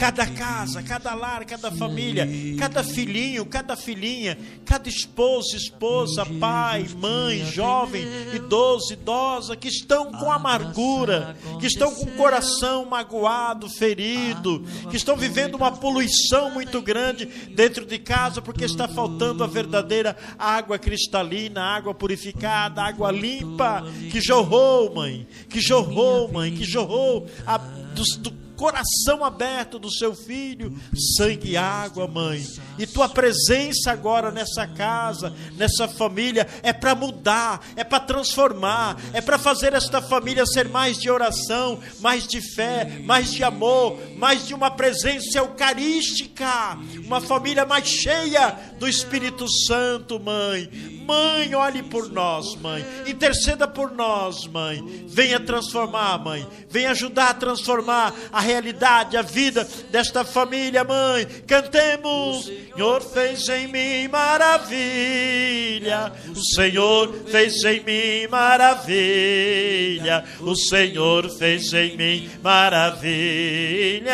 Cada 0.01 0.25
casa, 0.25 0.81
cada 0.81 1.13
lar, 1.13 1.45
cada 1.45 1.71
família, 1.71 2.27
cada 2.57 2.83
filhinho, 2.83 3.45
cada 3.45 3.75
filhinha, 3.75 4.35
cada 4.65 4.89
esposo, 4.89 5.55
esposa, 5.55 6.25
pai, 6.39 6.87
mãe, 6.99 7.45
jovem, 7.45 8.07
idoso, 8.33 8.93
idosa, 8.93 9.55
que 9.55 9.67
estão 9.67 10.11
com 10.11 10.31
amargura, 10.31 11.37
que 11.59 11.67
estão 11.67 11.93
com 11.93 12.05
o 12.05 12.11
coração 12.13 12.83
magoado, 12.83 13.69
ferido, 13.69 14.65
que 14.89 14.97
estão 14.97 15.15
vivendo 15.15 15.53
uma 15.53 15.71
poluição 15.71 16.49
muito 16.49 16.81
grande 16.81 17.27
dentro 17.53 17.85
de 17.85 17.99
casa, 17.99 18.41
porque 18.41 18.65
está 18.65 18.87
faltando 18.87 19.43
a 19.43 19.47
verdadeira 19.47 20.17
água 20.39 20.79
cristalina, 20.79 21.61
água 21.61 21.93
purificada, 21.93 22.81
água 22.81 23.11
limpa, 23.11 23.85
que 24.11 24.19
jorrou, 24.19 24.95
mãe, 24.95 25.27
que 25.47 25.61
jorrou, 25.61 26.27
mãe, 26.27 26.51
que 26.51 26.63
jorrou 26.63 27.27
a, 27.45 27.59
do, 27.59 28.03
do 28.17 28.41
coração 28.61 29.25
aberto 29.25 29.79
do 29.79 29.91
seu 29.91 30.13
filho, 30.13 30.79
sangue 31.17 31.53
e 31.53 31.57
água, 31.57 32.07
mãe. 32.07 32.45
E 32.77 32.85
tua 32.85 33.09
presença 33.09 33.91
agora 33.91 34.29
nessa 34.29 34.67
casa, 34.67 35.33
nessa 35.57 35.87
família, 35.87 36.47
é 36.61 36.71
para 36.71 36.93
mudar, 36.93 37.59
é 37.75 37.83
para 37.83 37.99
transformar, 37.99 39.01
é 39.13 39.19
para 39.19 39.39
fazer 39.39 39.73
esta 39.73 39.99
família 39.99 40.45
ser 40.45 40.69
mais 40.69 40.99
de 40.99 41.09
oração, 41.09 41.79
mais 41.99 42.27
de 42.27 42.39
fé, 42.39 42.99
mais 43.03 43.31
de 43.31 43.43
amor, 43.43 43.97
mais 44.15 44.45
de 44.45 44.53
uma 44.53 44.69
presença 44.69 45.39
eucarística, 45.39 46.77
uma 47.03 47.19
família 47.19 47.65
mais 47.65 47.87
cheia 47.87 48.51
do 48.77 48.87
Espírito 48.87 49.49
Santo, 49.49 50.19
mãe. 50.19 51.00
Mãe, 51.05 51.53
olhe 51.55 51.83
por 51.83 52.11
nós, 52.11 52.55
mãe. 52.55 52.85
Interceda 53.07 53.67
por 53.67 53.91
nós, 53.91 54.45
mãe. 54.47 55.05
Venha 55.07 55.39
transformar, 55.39 56.17
mãe. 56.19 56.45
Venha 56.69 56.91
ajudar 56.91 57.29
a 57.29 57.33
transformar 57.33 58.13
a 58.31 58.39
realidade, 58.39 59.17
a 59.17 59.21
vida 59.21 59.67
desta 59.89 60.23
família, 60.23 60.83
mãe. 60.83 61.25
Cantemos. 61.47 62.49
Senhor 62.71 63.01
fez 63.01 63.49
em 63.49 63.67
mim 63.67 64.07
maravilha. 64.07 66.13
O 66.29 66.55
Senhor 66.55 67.13
fez 67.27 67.61
em 67.63 67.83
mim 67.83 68.27
maravilha. 68.29 70.23
O 70.39 70.55
Senhor 70.55 71.29
fez 71.29 71.73
em 71.73 71.97
mim 71.97 72.29
maravilha. 72.41 74.11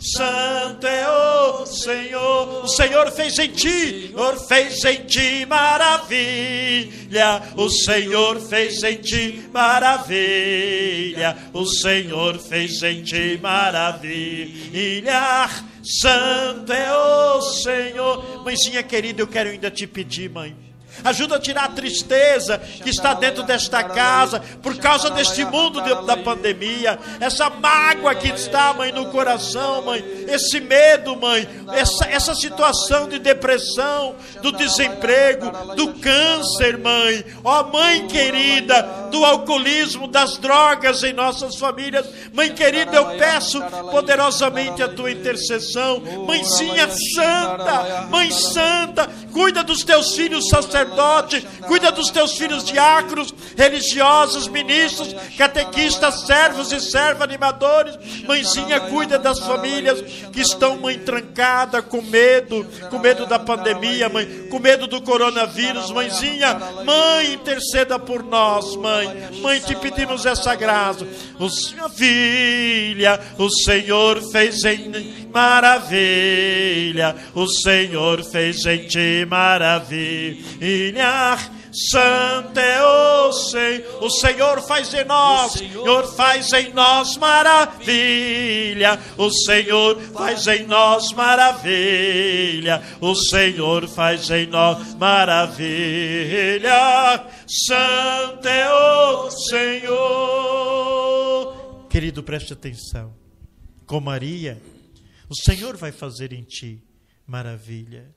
Santo 0.00 0.86
é 0.86 1.08
o 1.08 1.66
Senhor, 1.66 2.64
o 2.64 2.68
Senhor 2.68 3.10
fez 3.10 3.38
em 3.38 3.48
ti, 3.48 4.12
o 4.14 4.16
Senhor 4.16 4.48
fez 4.48 4.84
em 4.84 5.04
ti 5.04 5.46
maravilha, 5.46 7.42
o 7.56 7.68
Senhor 7.68 8.40
fez 8.40 8.82
em 8.82 8.96
ti 8.96 9.48
maravilha, 9.52 11.36
o 11.52 11.66
Senhor 11.66 12.38
fez 12.38 12.82
em 12.82 13.02
ti 13.02 13.38
maravilha. 13.42 15.50
Santo 15.82 16.72
é 16.72 16.92
o 16.92 17.40
Senhor. 17.40 18.44
Mãezinha 18.44 18.82
querida, 18.82 19.22
eu 19.22 19.28
quero 19.28 19.50
ainda 19.50 19.70
te 19.70 19.86
pedir, 19.86 20.28
mãe. 20.28 20.65
Ajuda 21.04 21.36
a 21.36 21.40
tirar 21.40 21.64
a 21.64 21.68
tristeza 21.68 22.58
que 22.58 22.90
está 22.90 23.14
dentro 23.14 23.42
desta 23.42 23.82
casa 23.82 24.40
por 24.62 24.76
causa 24.76 25.10
deste 25.10 25.44
mundo 25.44 25.80
da 26.04 26.16
pandemia. 26.16 26.98
Essa 27.20 27.48
mágoa 27.50 28.14
que 28.14 28.28
está, 28.28 28.72
mãe, 28.74 28.92
no 28.92 29.06
coração, 29.06 29.82
mãe. 29.82 30.04
Esse 30.28 30.60
medo, 30.60 31.16
mãe. 31.16 31.48
Essa, 31.72 32.06
essa 32.06 32.34
situação 32.34 33.08
de 33.08 33.18
depressão, 33.18 34.14
do 34.42 34.52
desemprego, 34.52 35.50
do 35.74 35.94
câncer, 35.94 36.78
mãe. 36.78 37.24
Ó, 37.44 37.64
mãe 37.64 38.06
querida, 38.06 38.82
do 39.10 39.24
alcoolismo, 39.24 40.06
das 40.06 40.36
drogas 40.38 41.02
em 41.02 41.12
nossas 41.12 41.56
famílias. 41.56 42.06
Mãe 42.32 42.52
querida, 42.52 42.96
eu 42.96 43.16
peço 43.18 43.60
poderosamente 43.90 44.82
a 44.82 44.88
tua 44.88 45.10
intercessão. 45.10 46.00
Mãezinha 46.26 46.88
santa, 47.14 48.06
mãe 48.10 48.30
santa, 48.30 49.08
cuida 49.32 49.62
dos 49.62 49.84
teus 49.84 50.14
filhos 50.14 50.48
sacerdotes, 50.48 50.85
cuida 51.66 51.90
dos 51.90 52.10
teus 52.10 52.36
filhos 52.36 52.64
diáconos, 52.64 53.34
religiosos, 53.56 54.48
ministros, 54.48 55.14
catequistas, 55.36 56.26
servos 56.26 56.72
e 56.72 56.80
servas 56.80 57.22
animadores. 57.22 57.96
Mãezinha, 58.26 58.80
cuida 58.80 59.18
das 59.18 59.38
famílias 59.40 60.00
que 60.32 60.40
estão, 60.40 60.76
mãe, 60.78 60.98
trancada, 60.98 61.82
com 61.82 62.02
medo, 62.02 62.66
com 62.90 62.98
medo 62.98 63.26
da 63.26 63.38
pandemia, 63.38 64.08
mãe, 64.08 64.48
com 64.50 64.58
medo 64.58 64.86
do 64.86 65.00
coronavírus. 65.02 65.90
Mãezinha, 65.90 66.54
mãe, 66.84 67.34
interceda 67.34 67.98
por 67.98 68.22
nós, 68.22 68.76
mãe. 68.76 69.08
Mãe, 69.40 69.60
te 69.60 69.74
pedimos 69.76 70.26
essa 70.26 70.54
graça. 70.54 71.06
O 71.38 71.48
Senhor, 71.48 71.90
filha, 71.90 73.20
o 73.38 73.48
Senhor 73.50 74.22
fez 74.30 74.64
em 74.64 75.28
maravilha. 75.32 77.14
O 77.34 77.46
Senhor 77.46 78.24
fez 78.24 78.64
em 78.64 78.86
ti 78.86 79.26
maravilha. 79.28 80.36
Santo 81.72 82.58
é 82.58 82.82
o 82.82 83.32
Senhor, 83.32 84.02
o 84.02 84.08
Senhor 84.08 84.62
faz 84.62 84.94
em 84.94 85.04
nós, 85.04 85.56
o 85.56 85.58
Senhor 85.58 86.06
faz 86.14 86.50
em 86.54 86.72
nós 86.72 87.18
maravilha, 87.18 88.98
o 89.18 89.30
Senhor 89.30 90.00
faz 90.00 90.46
em 90.46 90.66
nós 90.66 91.12
maravilha, 91.12 92.82
o 92.98 93.14
Senhor 93.14 93.86
faz 93.88 94.30
em 94.30 94.46
nós 94.46 94.94
maravilha, 94.94 96.72
Santo 97.46 98.48
é 98.48 98.72
o 98.72 99.30
Senhor. 99.30 99.96
Querido, 101.90 102.22
preste 102.22 102.54
atenção, 102.54 103.14
com 103.86 104.00
Maria, 104.00 104.62
o 105.28 105.34
Senhor 105.34 105.76
vai 105.76 105.92
fazer 105.92 106.32
em 106.32 106.42
ti 106.42 106.82
maravilha. 107.26 108.14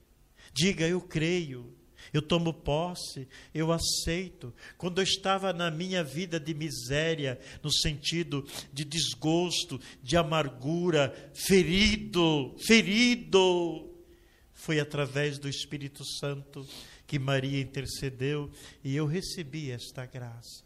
Diga, 0.53 0.87
eu 0.87 1.01
creio 1.01 1.78
eu 2.13 2.21
tomo 2.21 2.53
posse, 2.53 3.27
eu 3.53 3.71
aceito. 3.71 4.53
Quando 4.77 4.99
eu 4.99 5.03
estava 5.03 5.53
na 5.53 5.69
minha 5.69 6.03
vida 6.03 6.39
de 6.39 6.53
miséria, 6.53 7.39
no 7.61 7.71
sentido 7.71 8.45
de 8.73 8.83
desgosto, 8.83 9.79
de 10.01 10.17
amargura, 10.17 11.13
ferido, 11.33 12.55
ferido, 12.65 13.89
foi 14.53 14.79
através 14.79 15.37
do 15.37 15.47
Espírito 15.47 16.03
Santo 16.05 16.67
que 17.07 17.17
Maria 17.17 17.61
intercedeu 17.61 18.51
e 18.83 18.95
eu 18.95 19.05
recebi 19.05 19.71
esta 19.71 20.05
graça 20.05 20.63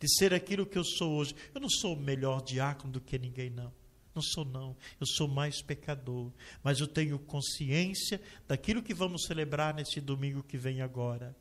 de 0.00 0.08
ser 0.18 0.34
aquilo 0.34 0.66
que 0.66 0.76
eu 0.76 0.84
sou 0.84 1.12
hoje. 1.12 1.34
Eu 1.54 1.60
não 1.60 1.68
sou 1.68 1.94
o 1.94 2.00
melhor 2.00 2.42
diácono 2.42 2.92
do 2.92 3.00
que 3.00 3.18
ninguém, 3.18 3.50
não. 3.50 3.72
Não 4.14 4.22
sou, 4.22 4.44
não. 4.44 4.76
Eu 5.00 5.06
sou 5.06 5.26
mais 5.26 5.60
pecador. 5.60 6.30
Mas 6.62 6.80
eu 6.80 6.86
tenho 6.86 7.18
consciência 7.18 8.20
daquilo 8.46 8.82
que 8.82 8.94
vamos 8.94 9.24
celebrar 9.24 9.74
nesse 9.74 10.00
domingo 10.00 10.42
que 10.42 10.56
vem 10.56 10.80
agora. 10.80 11.36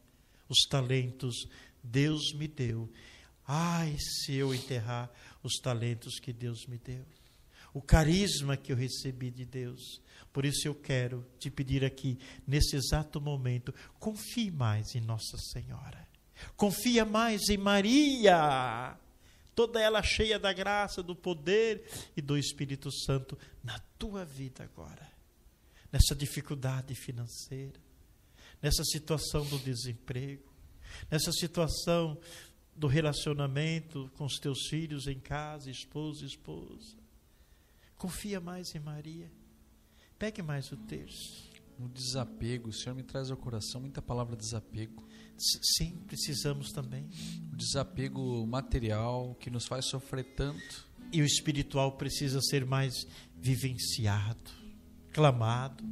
Os 0.50 0.64
talentos 0.68 1.48
Deus 1.84 2.34
me 2.34 2.48
deu. 2.48 2.90
Ai, 3.46 3.96
se 4.00 4.34
eu 4.34 4.54
enterrar 4.54 5.12
os 5.44 5.60
talentos 5.62 6.20
que 6.20 6.32
Deus 6.32 6.66
me 6.66 6.78
deu. 6.78 7.06
O 7.74 7.82
carisma 7.82 8.56
que 8.56 8.72
eu 8.72 8.76
recebi 8.76 9.30
de 9.30 9.46
Deus. 9.46 10.02
Por 10.32 10.46
isso 10.46 10.68
eu 10.68 10.74
quero 10.74 11.26
te 11.38 11.50
pedir 11.50 11.84
aqui, 11.84 12.18
nesse 12.48 12.76
exato 12.76 13.20
momento, 13.20 13.74
confie 14.00 14.50
mais 14.50 14.96
em 14.96 15.02
Nossa 15.02 15.38
Senhora. 15.38 16.08
Confia 16.56 17.06
mais 17.06 17.50
em 17.50 17.58
Maria 17.58 18.93
toda 19.56 19.80
ela 19.80 20.02
cheia 20.02 20.40
da 20.40 20.52
graça, 20.52 21.04
do 21.04 21.16
poder 21.16 21.86
e 22.16 22.22
do 22.22 22.38
Espírito 22.38 22.92
Santo 22.92 23.38
na 23.64 23.80
tua 23.98 24.26
vida 24.26 24.64
agora, 24.64 25.08
nessa 25.92 26.16
dificuldade 26.16 26.96
financeira, 26.96 27.80
nessa 28.62 28.84
situação 28.84 29.46
do 29.46 29.60
desemprego, 29.60 30.52
nessa 31.10 31.32
situação 31.32 32.20
do 32.76 32.88
relacionamento 32.88 34.10
com 34.18 34.26
os 34.26 34.40
teus 34.40 34.68
filhos 34.68 35.08
em 35.08 35.20
casa, 35.20 35.70
esposo, 35.70 36.26
esposa. 36.26 36.98
Confia 37.98 38.40
mais 38.42 38.74
em 38.76 38.80
Maria. 38.80 39.32
Pegue 40.18 40.42
mais 40.42 40.72
o 40.72 40.78
terço. 40.78 41.53
No 41.78 41.90
desapego, 41.90 42.70
o 42.70 42.74
Senhor 42.74 42.96
me 42.96 43.04
traz 43.04 43.32
ao 43.32 43.38
coração 43.38 43.82
muita 43.82 44.02
palavra 44.02 44.36
desapego. 44.36 45.08
Sim, 45.38 45.98
precisamos 46.08 46.72
também. 46.72 47.10
O 47.52 47.56
desapego 47.56 48.46
material 48.46 49.36
que 49.40 49.50
nos 49.50 49.66
faz 49.66 49.86
sofrer 49.88 50.24
tanto. 50.36 50.88
E 51.12 51.22
o 51.22 51.26
espiritual 51.26 51.94
precisa 51.94 52.40
ser 52.42 52.66
mais 52.66 53.08
vivenciado, 53.36 54.52
clamado, 55.12 55.84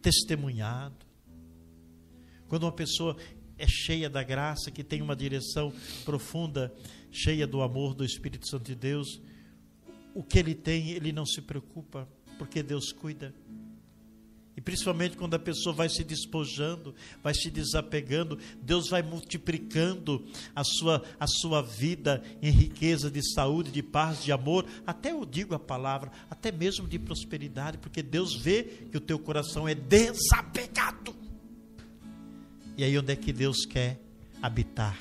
testemunhado. 0.00 1.06
Quando 2.48 2.64
uma 2.64 2.72
pessoa 2.72 3.16
é 3.56 3.66
cheia 3.66 4.10
da 4.10 4.22
graça, 4.22 4.70
que 4.70 4.84
tem 4.84 5.00
uma 5.00 5.16
direção 5.16 5.72
profunda, 6.04 6.74
cheia 7.10 7.46
do 7.46 7.62
amor 7.62 7.94
do 7.94 8.04
Espírito 8.04 8.48
Santo 8.48 8.64
de 8.64 8.74
Deus, 8.74 9.20
o 10.14 10.22
que 10.22 10.38
ele 10.38 10.54
tem, 10.54 10.90
ele 10.90 11.12
não 11.12 11.24
se 11.24 11.40
preocupa, 11.40 12.08
porque 12.38 12.62
Deus 12.62 12.92
cuida. 12.92 13.34
E 14.56 14.60
principalmente 14.60 15.16
quando 15.16 15.34
a 15.34 15.38
pessoa 15.38 15.74
vai 15.74 15.88
se 15.88 16.04
despojando, 16.04 16.94
vai 17.22 17.32
se 17.34 17.50
desapegando, 17.50 18.38
Deus 18.60 18.88
vai 18.88 19.02
multiplicando 19.02 20.24
a 20.54 20.62
sua, 20.62 21.02
a 21.18 21.26
sua 21.26 21.62
vida 21.62 22.22
em 22.42 22.50
riqueza 22.50 23.10
de 23.10 23.22
saúde, 23.32 23.70
de 23.70 23.82
paz, 23.82 24.22
de 24.22 24.30
amor, 24.30 24.66
até 24.86 25.12
eu 25.12 25.24
digo 25.24 25.54
a 25.54 25.58
palavra, 25.58 26.12
até 26.28 26.52
mesmo 26.52 26.86
de 26.86 26.98
prosperidade, 26.98 27.78
porque 27.78 28.02
Deus 28.02 28.36
vê 28.36 28.64
que 28.90 28.96
o 28.96 29.00
teu 29.00 29.18
coração 29.18 29.66
é 29.66 29.74
desapegado. 29.74 31.14
E 32.76 32.84
aí 32.84 32.98
onde 32.98 33.12
é 33.12 33.16
que 33.16 33.32
Deus 33.32 33.64
quer 33.64 34.00
habitar? 34.42 34.98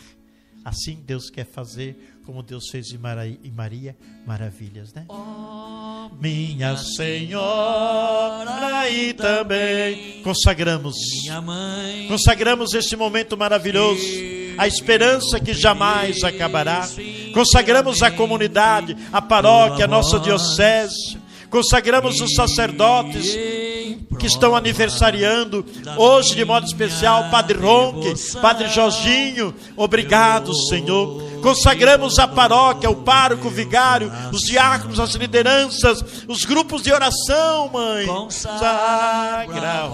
Assim 0.64 0.96
Deus 0.96 1.30
quer 1.30 1.46
fazer, 1.46 2.20
como 2.26 2.42
Deus 2.42 2.70
fez 2.70 2.92
em 2.92 3.52
Maria, 3.52 3.98
maravilhas, 4.26 4.94
né? 4.94 5.08
Minha 6.20 6.78
Senhora 6.78 8.52
e 8.90 9.14
também. 9.14 10.22
Consagramos, 10.24 10.96
minha 11.24 11.42
mãe, 11.42 12.08
consagramos 12.08 12.74
este 12.74 12.96
momento 12.96 13.38
maravilhoso, 13.38 14.02
a 14.58 14.68
esperança 14.68 15.40
que 15.40 15.54
jamais 15.54 16.24
acabará. 16.24 16.88
Consagramos 17.34 18.02
a 18.02 18.12
comunidade, 18.12 18.96
a 19.12 19.22
paróquia, 19.22 19.86
a 19.86 19.88
nossa 19.88 20.20
diocese, 20.20 21.18
consagramos 21.50 22.20
os 22.22 22.34
sacerdotes 22.34 23.36
que 24.18 24.28
estão 24.28 24.56
aniversariando 24.56 25.66
hoje 25.98 26.36
de 26.36 26.46
modo 26.46 26.66
especial, 26.66 27.30
Padre 27.30 27.58
Ronque, 27.58 28.14
Padre 28.42 28.68
Jorginho, 28.70 29.54
obrigado, 29.76 30.54
Senhor. 30.68 31.32
Consagramos 31.42 32.20
a 32.20 32.28
paróquia, 32.28 32.90
o 32.90 32.98
pároco, 32.98 33.48
o 33.48 33.52
vigário, 33.52 34.12
os 34.32 34.42
diáconos, 34.42 35.00
as 35.00 35.16
lideranças, 35.16 36.04
os 36.28 36.46
grupos 36.46 36.84
de 36.84 36.94
oração, 36.94 37.70
mãe. 37.70 38.06
Consagra 38.06 39.90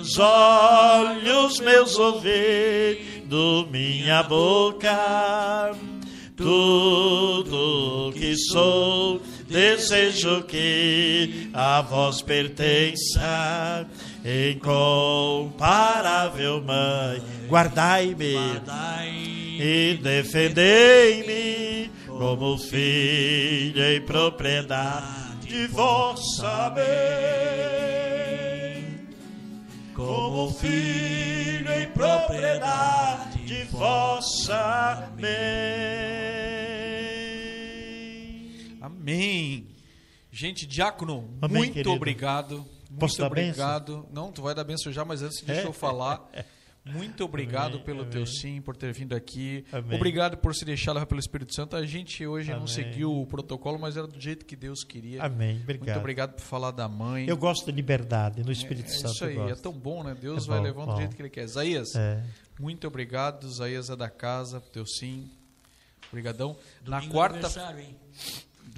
os 0.00 0.18
olhos 0.18 1.60
meus 1.60 1.96
ouvidos, 1.98 3.70
minha 3.70 4.22
boca, 4.24 5.72
tudo 6.36 8.12
que 8.12 8.36
sou 8.36 9.20
desejo 9.48 10.42
que 10.42 11.48
a 11.52 11.80
vós 11.80 12.22
pertença. 12.22 13.86
Incomparável 14.52 16.62
Mãe, 16.62 17.20
guardai-me 17.48 18.36
e 19.58 19.98
defendei-me 20.02 21.90
como 22.06 22.58
filho 22.58 23.82
e 23.82 24.00
propriedade 24.00 25.46
de 25.46 25.66
vossa 25.68 26.70
mãe. 26.70 26.84
Como 29.94 30.50
filho 30.52 31.80
e 31.80 31.86
propriedade 31.86 33.38
de 33.44 33.64
vossa 33.64 35.08
mãe. 35.18 35.97
Amém. 39.14 39.66
Gente, 40.30 40.66
diácono, 40.66 41.30
Amém, 41.40 41.56
muito 41.58 41.72
querido. 41.72 41.92
obrigado. 41.92 42.56
Posso 42.98 43.14
muito 43.14 43.18
dar 43.18 43.26
obrigado. 43.26 44.06
Não, 44.12 44.30
tu 44.30 44.42
vai 44.42 44.54
dar 44.54 44.64
benção 44.64 44.92
já, 44.92 45.04
mas 45.04 45.22
antes 45.22 45.40
deixa 45.42 45.62
É? 45.62 45.66
eu 45.66 45.72
falar. 45.72 46.20
Muito 46.86 47.22
obrigado 47.22 47.72
Amém, 47.74 47.84
pelo 47.84 48.00
amém. 48.00 48.10
teu 48.12 48.24
sim, 48.24 48.62
por 48.62 48.74
ter 48.74 48.94
vindo 48.94 49.14
aqui. 49.14 49.62
Amém. 49.70 49.94
Obrigado 49.94 50.38
por 50.38 50.54
se 50.54 50.64
deixar 50.64 50.94
levar 50.94 51.04
pelo 51.04 51.20
Espírito 51.20 51.54
Santo. 51.54 51.76
A 51.76 51.84
gente 51.84 52.26
hoje 52.26 52.50
não 52.50 52.66
seguiu 52.66 53.12
o 53.12 53.26
protocolo, 53.26 53.78
mas 53.78 53.98
era 53.98 54.06
do 54.06 54.18
jeito 54.18 54.46
que 54.46 54.56
Deus 54.56 54.84
queria. 54.84 55.22
Amém, 55.22 55.56
Muito 55.56 55.64
obrigado. 55.64 55.98
obrigado 55.98 56.32
por 56.36 56.40
falar 56.40 56.70
da 56.70 56.88
mãe. 56.88 57.26
Eu 57.28 57.36
gosto 57.36 57.66
de 57.66 57.72
liberdade 57.72 58.42
no 58.42 58.50
Espírito 58.50 58.86
é, 58.90 58.94
Santo. 58.94 59.12
Isso 59.12 59.24
aí, 59.26 59.36
é 59.38 59.54
tão 59.54 59.72
bom, 59.72 60.02
né? 60.02 60.16
Deus 60.18 60.44
É 60.44 60.48
vai 60.48 60.58
bom, 60.58 60.64
levando 60.64 60.86
bom. 60.86 60.92
do 60.94 60.98
jeito 61.00 61.14
que 61.14 61.20
Ele 61.20 61.28
quer. 61.28 61.44
Isaías, 61.44 61.94
É. 61.94 62.24
muito 62.58 62.86
obrigado. 62.86 63.46
Isaías 63.46 63.90
é 63.90 63.96
da 63.96 64.08
casa, 64.08 64.58
teu 64.72 64.86
sim. 64.86 65.28
Obrigadão. 66.10 66.56
Na 66.86 67.00
Domingo 67.00 67.12
quarta, 67.12 67.34
aniversário, 67.36 67.80
hein? 67.80 67.96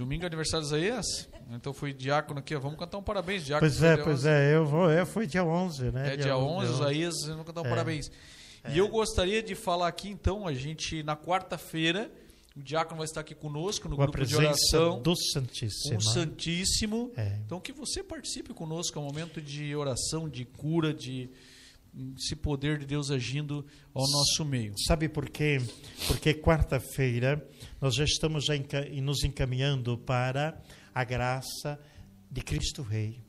Domingo 0.00 0.24
é 0.24 0.26
aniversário 0.26 0.66
de 0.66 0.74
Isaías. 0.74 1.28
Então 1.52 1.72
fui 1.72 1.92
diácono 1.92 2.40
aqui. 2.40 2.56
Vamos 2.56 2.78
cantar 2.78 2.98
um 2.98 3.02
parabéns, 3.02 3.44
diácono. 3.44 3.70
Pois 3.70 3.82
é, 3.82 3.94
Dia 3.94 4.04
pois 4.04 4.18
11. 4.20 4.28
é, 4.28 4.54
eu 4.56 4.66
vou, 4.66 4.90
eu 4.90 5.06
fui 5.06 5.26
dia 5.26 5.44
11, 5.44 5.90
né? 5.92 6.14
É 6.14 6.16
dia 6.16 6.36
11, 6.36 6.72
Isaías, 6.72 7.14
vamos 7.26 7.46
cantar 7.46 7.62
um 7.62 7.66
É. 7.66 7.68
parabéns. 7.68 8.10
E 8.68 8.76
eu 8.78 8.88
gostaria 8.88 9.42
de 9.42 9.54
falar 9.54 9.88
aqui, 9.88 10.08
então, 10.08 10.46
a 10.46 10.52
gente, 10.52 11.02
na 11.02 11.16
quarta-feira, 11.16 12.10
o 12.56 12.60
diácono 12.62 12.98
vai 12.98 13.06
estar 13.06 13.20
aqui 13.20 13.34
conosco 13.34 13.88
no 13.88 13.96
Com 13.96 14.02
a 14.02 14.06
grupo 14.06 14.24
de 14.26 14.36
oração 14.36 15.00
do 15.00 15.10
com 15.10 15.16
Santíssimo. 15.16 15.96
o 15.96 16.02
Santíssimo. 16.02 17.12
É. 17.16 17.38
Então, 17.46 17.58
que 17.60 17.72
você 17.72 18.02
participe 18.02 18.52
conosco, 18.52 18.98
é 18.98 19.00
um 19.02 19.04
momento 19.06 19.40
de 19.40 19.74
oração, 19.74 20.28
de 20.28 20.44
cura, 20.44 20.92
de 20.92 21.30
esse 22.16 22.36
poder 22.36 22.78
de 22.78 22.86
Deus 22.86 23.10
agindo 23.10 23.66
ao 23.92 24.08
nosso 24.10 24.44
meio. 24.44 24.74
Sabe 24.86 25.08
por 25.08 25.28
quê? 25.28 25.58
Porque 26.06 26.32
quarta-feira 26.34 27.44
nós 27.80 27.94
já 27.94 28.04
estamos 28.04 28.44
já 28.44 28.56
enca- 28.56 28.88
nos 29.02 29.24
encaminhando 29.24 29.98
para 29.98 30.60
a 30.94 31.02
graça 31.04 31.78
de 32.30 32.40
Cristo 32.42 32.82
Rei. 32.82 33.20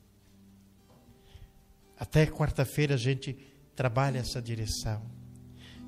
Até 1.98 2.26
quarta-feira 2.26 2.94
a 2.94 2.98
gente 2.98 3.36
trabalha 3.74 4.18
essa 4.18 4.40
direção. 4.40 5.02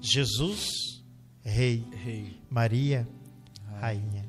Jesus, 0.00 1.02
Rei. 1.42 1.84
Rei. 1.92 2.36
Maria, 2.50 3.06
Rainha. 3.80 4.28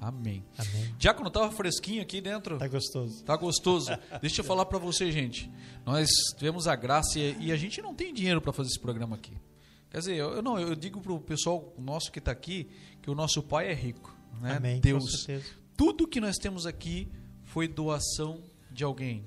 Amém. 0.00 0.42
Amém. 0.56 0.94
Diácono, 0.98 1.30
tava 1.30 1.52
fresquinho 1.52 2.00
aqui 2.00 2.20
dentro? 2.20 2.58
Tá 2.58 2.66
gostoso. 2.66 3.22
Tá 3.22 3.36
gostoso. 3.36 3.90
Deixa 4.20 4.40
eu 4.40 4.44
falar 4.44 4.64
para 4.64 4.78
você, 4.78 5.12
gente. 5.12 5.50
Nós 5.84 6.08
tivemos 6.36 6.66
a 6.66 6.74
graça 6.74 7.18
e, 7.18 7.36
e 7.38 7.52
a 7.52 7.56
gente 7.56 7.82
não 7.82 7.94
tem 7.94 8.12
dinheiro 8.12 8.40
para 8.40 8.52
fazer 8.52 8.70
esse 8.70 8.80
programa 8.80 9.16
aqui. 9.16 9.36
Quer 9.90 9.98
dizer, 9.98 10.16
eu, 10.16 10.30
eu 10.30 10.42
não, 10.42 10.58
eu 10.58 10.74
digo 10.74 11.00
pro 11.00 11.20
pessoal 11.20 11.74
nosso 11.76 12.10
que 12.10 12.18
está 12.18 12.30
aqui 12.30 12.70
que 13.02 13.10
o 13.10 13.14
nosso 13.14 13.42
pai 13.42 13.68
é 13.70 13.74
rico, 13.74 14.16
né? 14.40 14.56
Amém. 14.56 14.76
Com 14.76 14.80
Deus. 14.80 15.24
certeza. 15.24 15.54
Tudo 15.76 16.06
que 16.06 16.20
nós 16.20 16.36
temos 16.36 16.64
aqui 16.64 17.08
foi 17.44 17.68
doação 17.68 18.42
de 18.70 18.84
alguém. 18.84 19.24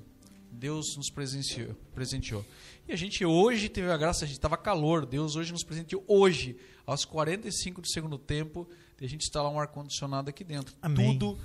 Deus 0.50 0.96
nos 0.96 1.10
presenciou, 1.10 1.74
presenteou. 1.94 2.44
E 2.88 2.92
a 2.92 2.96
gente 2.96 3.24
hoje 3.24 3.68
teve 3.68 3.90
a 3.90 3.96
graça, 3.96 4.24
a 4.24 4.28
gente 4.28 4.36
estava 4.36 4.56
calor, 4.56 5.04
Deus 5.04 5.36
hoje 5.36 5.52
nos 5.52 5.64
presenteou 5.64 6.04
hoje, 6.06 6.56
aos 6.86 7.04
45 7.04 7.80
do 7.80 7.88
segundo 7.88 8.16
tempo, 8.18 8.68
de 8.96 9.04
a 9.04 9.08
gente 9.08 9.22
instalar 9.22 9.50
um 9.52 9.58
ar-condicionado 9.58 10.30
aqui 10.30 10.44
dentro. 10.44 10.74
Amém. 10.80 11.18
Tudo 11.18 11.38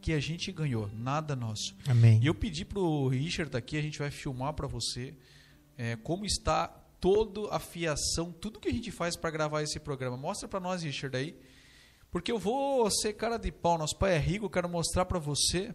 que 0.00 0.12
a 0.12 0.20
gente 0.20 0.52
ganhou, 0.52 0.88
nada 0.94 1.34
nosso. 1.34 1.74
Amém. 1.88 2.20
E 2.22 2.26
eu 2.26 2.34
pedi 2.34 2.64
pro 2.64 3.08
Richard 3.08 3.50
tá 3.50 3.58
aqui, 3.58 3.76
a 3.76 3.82
gente 3.82 3.98
vai 3.98 4.10
filmar 4.10 4.52
para 4.52 4.66
você 4.66 5.14
é, 5.76 5.96
como 5.96 6.24
está 6.24 6.68
toda 7.00 7.54
a 7.54 7.58
fiação, 7.58 8.32
tudo 8.32 8.60
que 8.60 8.68
a 8.68 8.72
gente 8.72 8.90
faz 8.90 9.16
para 9.16 9.30
gravar 9.30 9.62
esse 9.62 9.78
programa. 9.78 10.16
Mostra 10.16 10.48
para 10.48 10.60
nós, 10.60 10.82
Richard, 10.82 11.16
aí. 11.16 11.36
Porque 12.10 12.30
eu 12.30 12.38
vou 12.38 12.90
ser 12.90 13.14
cara 13.14 13.36
de 13.36 13.50
pau, 13.52 13.76
nosso 13.76 13.96
pai 13.96 14.14
é 14.14 14.18
rico, 14.18 14.46
eu 14.46 14.50
quero 14.50 14.68
mostrar 14.68 15.04
para 15.04 15.18
você, 15.18 15.74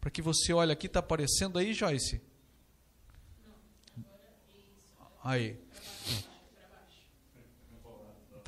para 0.00 0.10
que 0.10 0.20
você 0.20 0.52
olhe 0.52 0.72
aqui, 0.72 0.88
tá 0.88 0.98
aparecendo 0.98 1.58
aí, 1.58 1.72
Joyce? 1.72 2.20
Aí. 5.22 5.58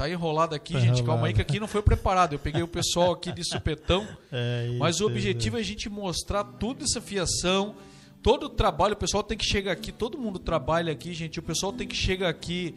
Tá 0.00 0.08
enrolado 0.08 0.54
aqui, 0.54 0.72
Tá 0.72 0.80
gente. 0.80 1.02
Calma 1.02 1.26
aí 1.26 1.32
enrolado. 1.32 1.34
que 1.34 1.42
aqui 1.42 1.60
não 1.60 1.68
foi 1.68 1.82
preparado. 1.82 2.32
Eu 2.32 2.38
peguei 2.38 2.62
o 2.62 2.68
pessoal 2.68 3.12
aqui 3.12 3.30
de 3.30 3.44
supetão. 3.44 4.08
É 4.32 4.74
Mas 4.78 4.94
isso, 4.94 5.04
o 5.04 5.06
objetivo 5.06 5.58
é 5.58 5.60
a 5.60 5.62
gente 5.62 5.90
mostrar 5.90 6.42
toda 6.42 6.84
essa 6.84 7.02
fiação, 7.02 7.74
todo 8.22 8.44
o 8.44 8.48
trabalho. 8.48 8.94
O 8.94 8.96
pessoal 8.96 9.22
tem 9.22 9.36
que 9.36 9.44
chegar 9.44 9.72
aqui, 9.72 9.92
todo 9.92 10.16
mundo 10.16 10.38
trabalha 10.38 10.90
aqui, 10.90 11.12
gente. 11.12 11.38
O 11.38 11.42
pessoal 11.42 11.70
tem 11.70 11.86
que 11.86 11.94
chegar 11.94 12.30
aqui 12.30 12.74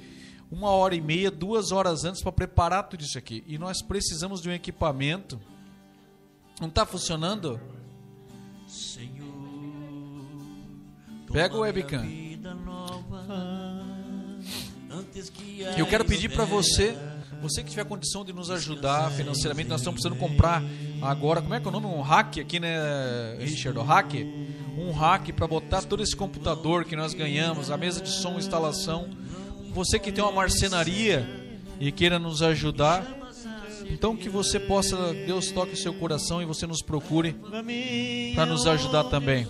uma 0.52 0.72
hora 0.72 0.96
e 0.96 1.00
meia, 1.00 1.32
duas 1.32 1.72
horas 1.72 2.04
antes 2.04 2.22
para 2.22 2.34
preparar 2.34 2.90
tudo 2.90 3.02
isso 3.02 3.18
aqui. 3.18 3.42
E 3.48 3.58
nós 3.58 3.82
precisamos 3.82 4.42
de 4.42 4.50
um 4.50 4.52
equipamento. 4.52 5.40
Não 6.60 6.68
está 6.68 6.86
funcionando? 6.86 7.58
Senhor, 8.68 9.32
Pega 11.32 11.56
o 11.56 11.62
webcam. 11.62 12.04
minha 12.04 12.30
vida 12.30 12.54
nova, 12.54 13.26
antes 14.92 15.30
que 15.30 15.66
a 15.66 15.78
E 15.78 15.80
eu 15.80 15.88
quero 15.88 16.04
pedir 16.04 16.28
para 16.30 16.44
espera 16.44 16.62
você, 16.62 17.13
você 17.44 17.62
que 17.62 17.70
tiver 17.70 17.84
condição 17.84 18.24
de 18.24 18.32
nos 18.32 18.50
ajudar 18.50 19.12
financeiramente, 19.12 19.68
nós 19.68 19.82
estamos 19.82 20.00
precisando 20.00 20.18
comprar 20.18 20.64
agora, 21.02 21.42
como 21.42 21.54
é 21.54 21.60
que 21.60 21.66
é 21.68 21.70
o 21.70 21.72
nome? 21.74 21.88
Um 21.88 22.00
hack 22.02 22.38
aqui, 22.40 22.58
né, 22.58 23.36
Richard? 23.38 23.78
O 23.78 23.84
hack? 23.84 24.14
Um 24.78 24.92
hack 24.92 25.34
para 25.34 25.46
botar 25.46 25.82
todo 25.82 26.02
esse 26.02 26.16
computador 26.16 26.86
que 26.86 26.96
nós 26.96 27.14
ganhamos, 27.14 27.70
a 27.70 27.76
mesa 27.76 28.00
de 28.02 28.10
som, 28.10 28.38
instalação. 28.40 29.10
Você 29.74 30.00
que 30.00 30.10
tem 30.12 30.24
uma 30.24 30.32
marcenaria 30.32 31.28
e 31.82 31.92
queira 31.92 32.18
nos 32.18 32.42
ajudar, 32.42 33.06
então 33.90 34.16
que 34.16 34.30
você 34.30 34.58
possa, 34.58 35.14
Deus 35.14 35.52
toque 35.52 35.74
o 35.74 35.78
seu 35.78 35.94
coração 35.94 36.42
e 36.42 36.46
você 36.46 36.66
nos 36.66 36.82
procure. 36.82 37.36
para 38.36 38.46
nos 38.46 38.66
ajudar 38.66 39.04
também. 39.06 39.46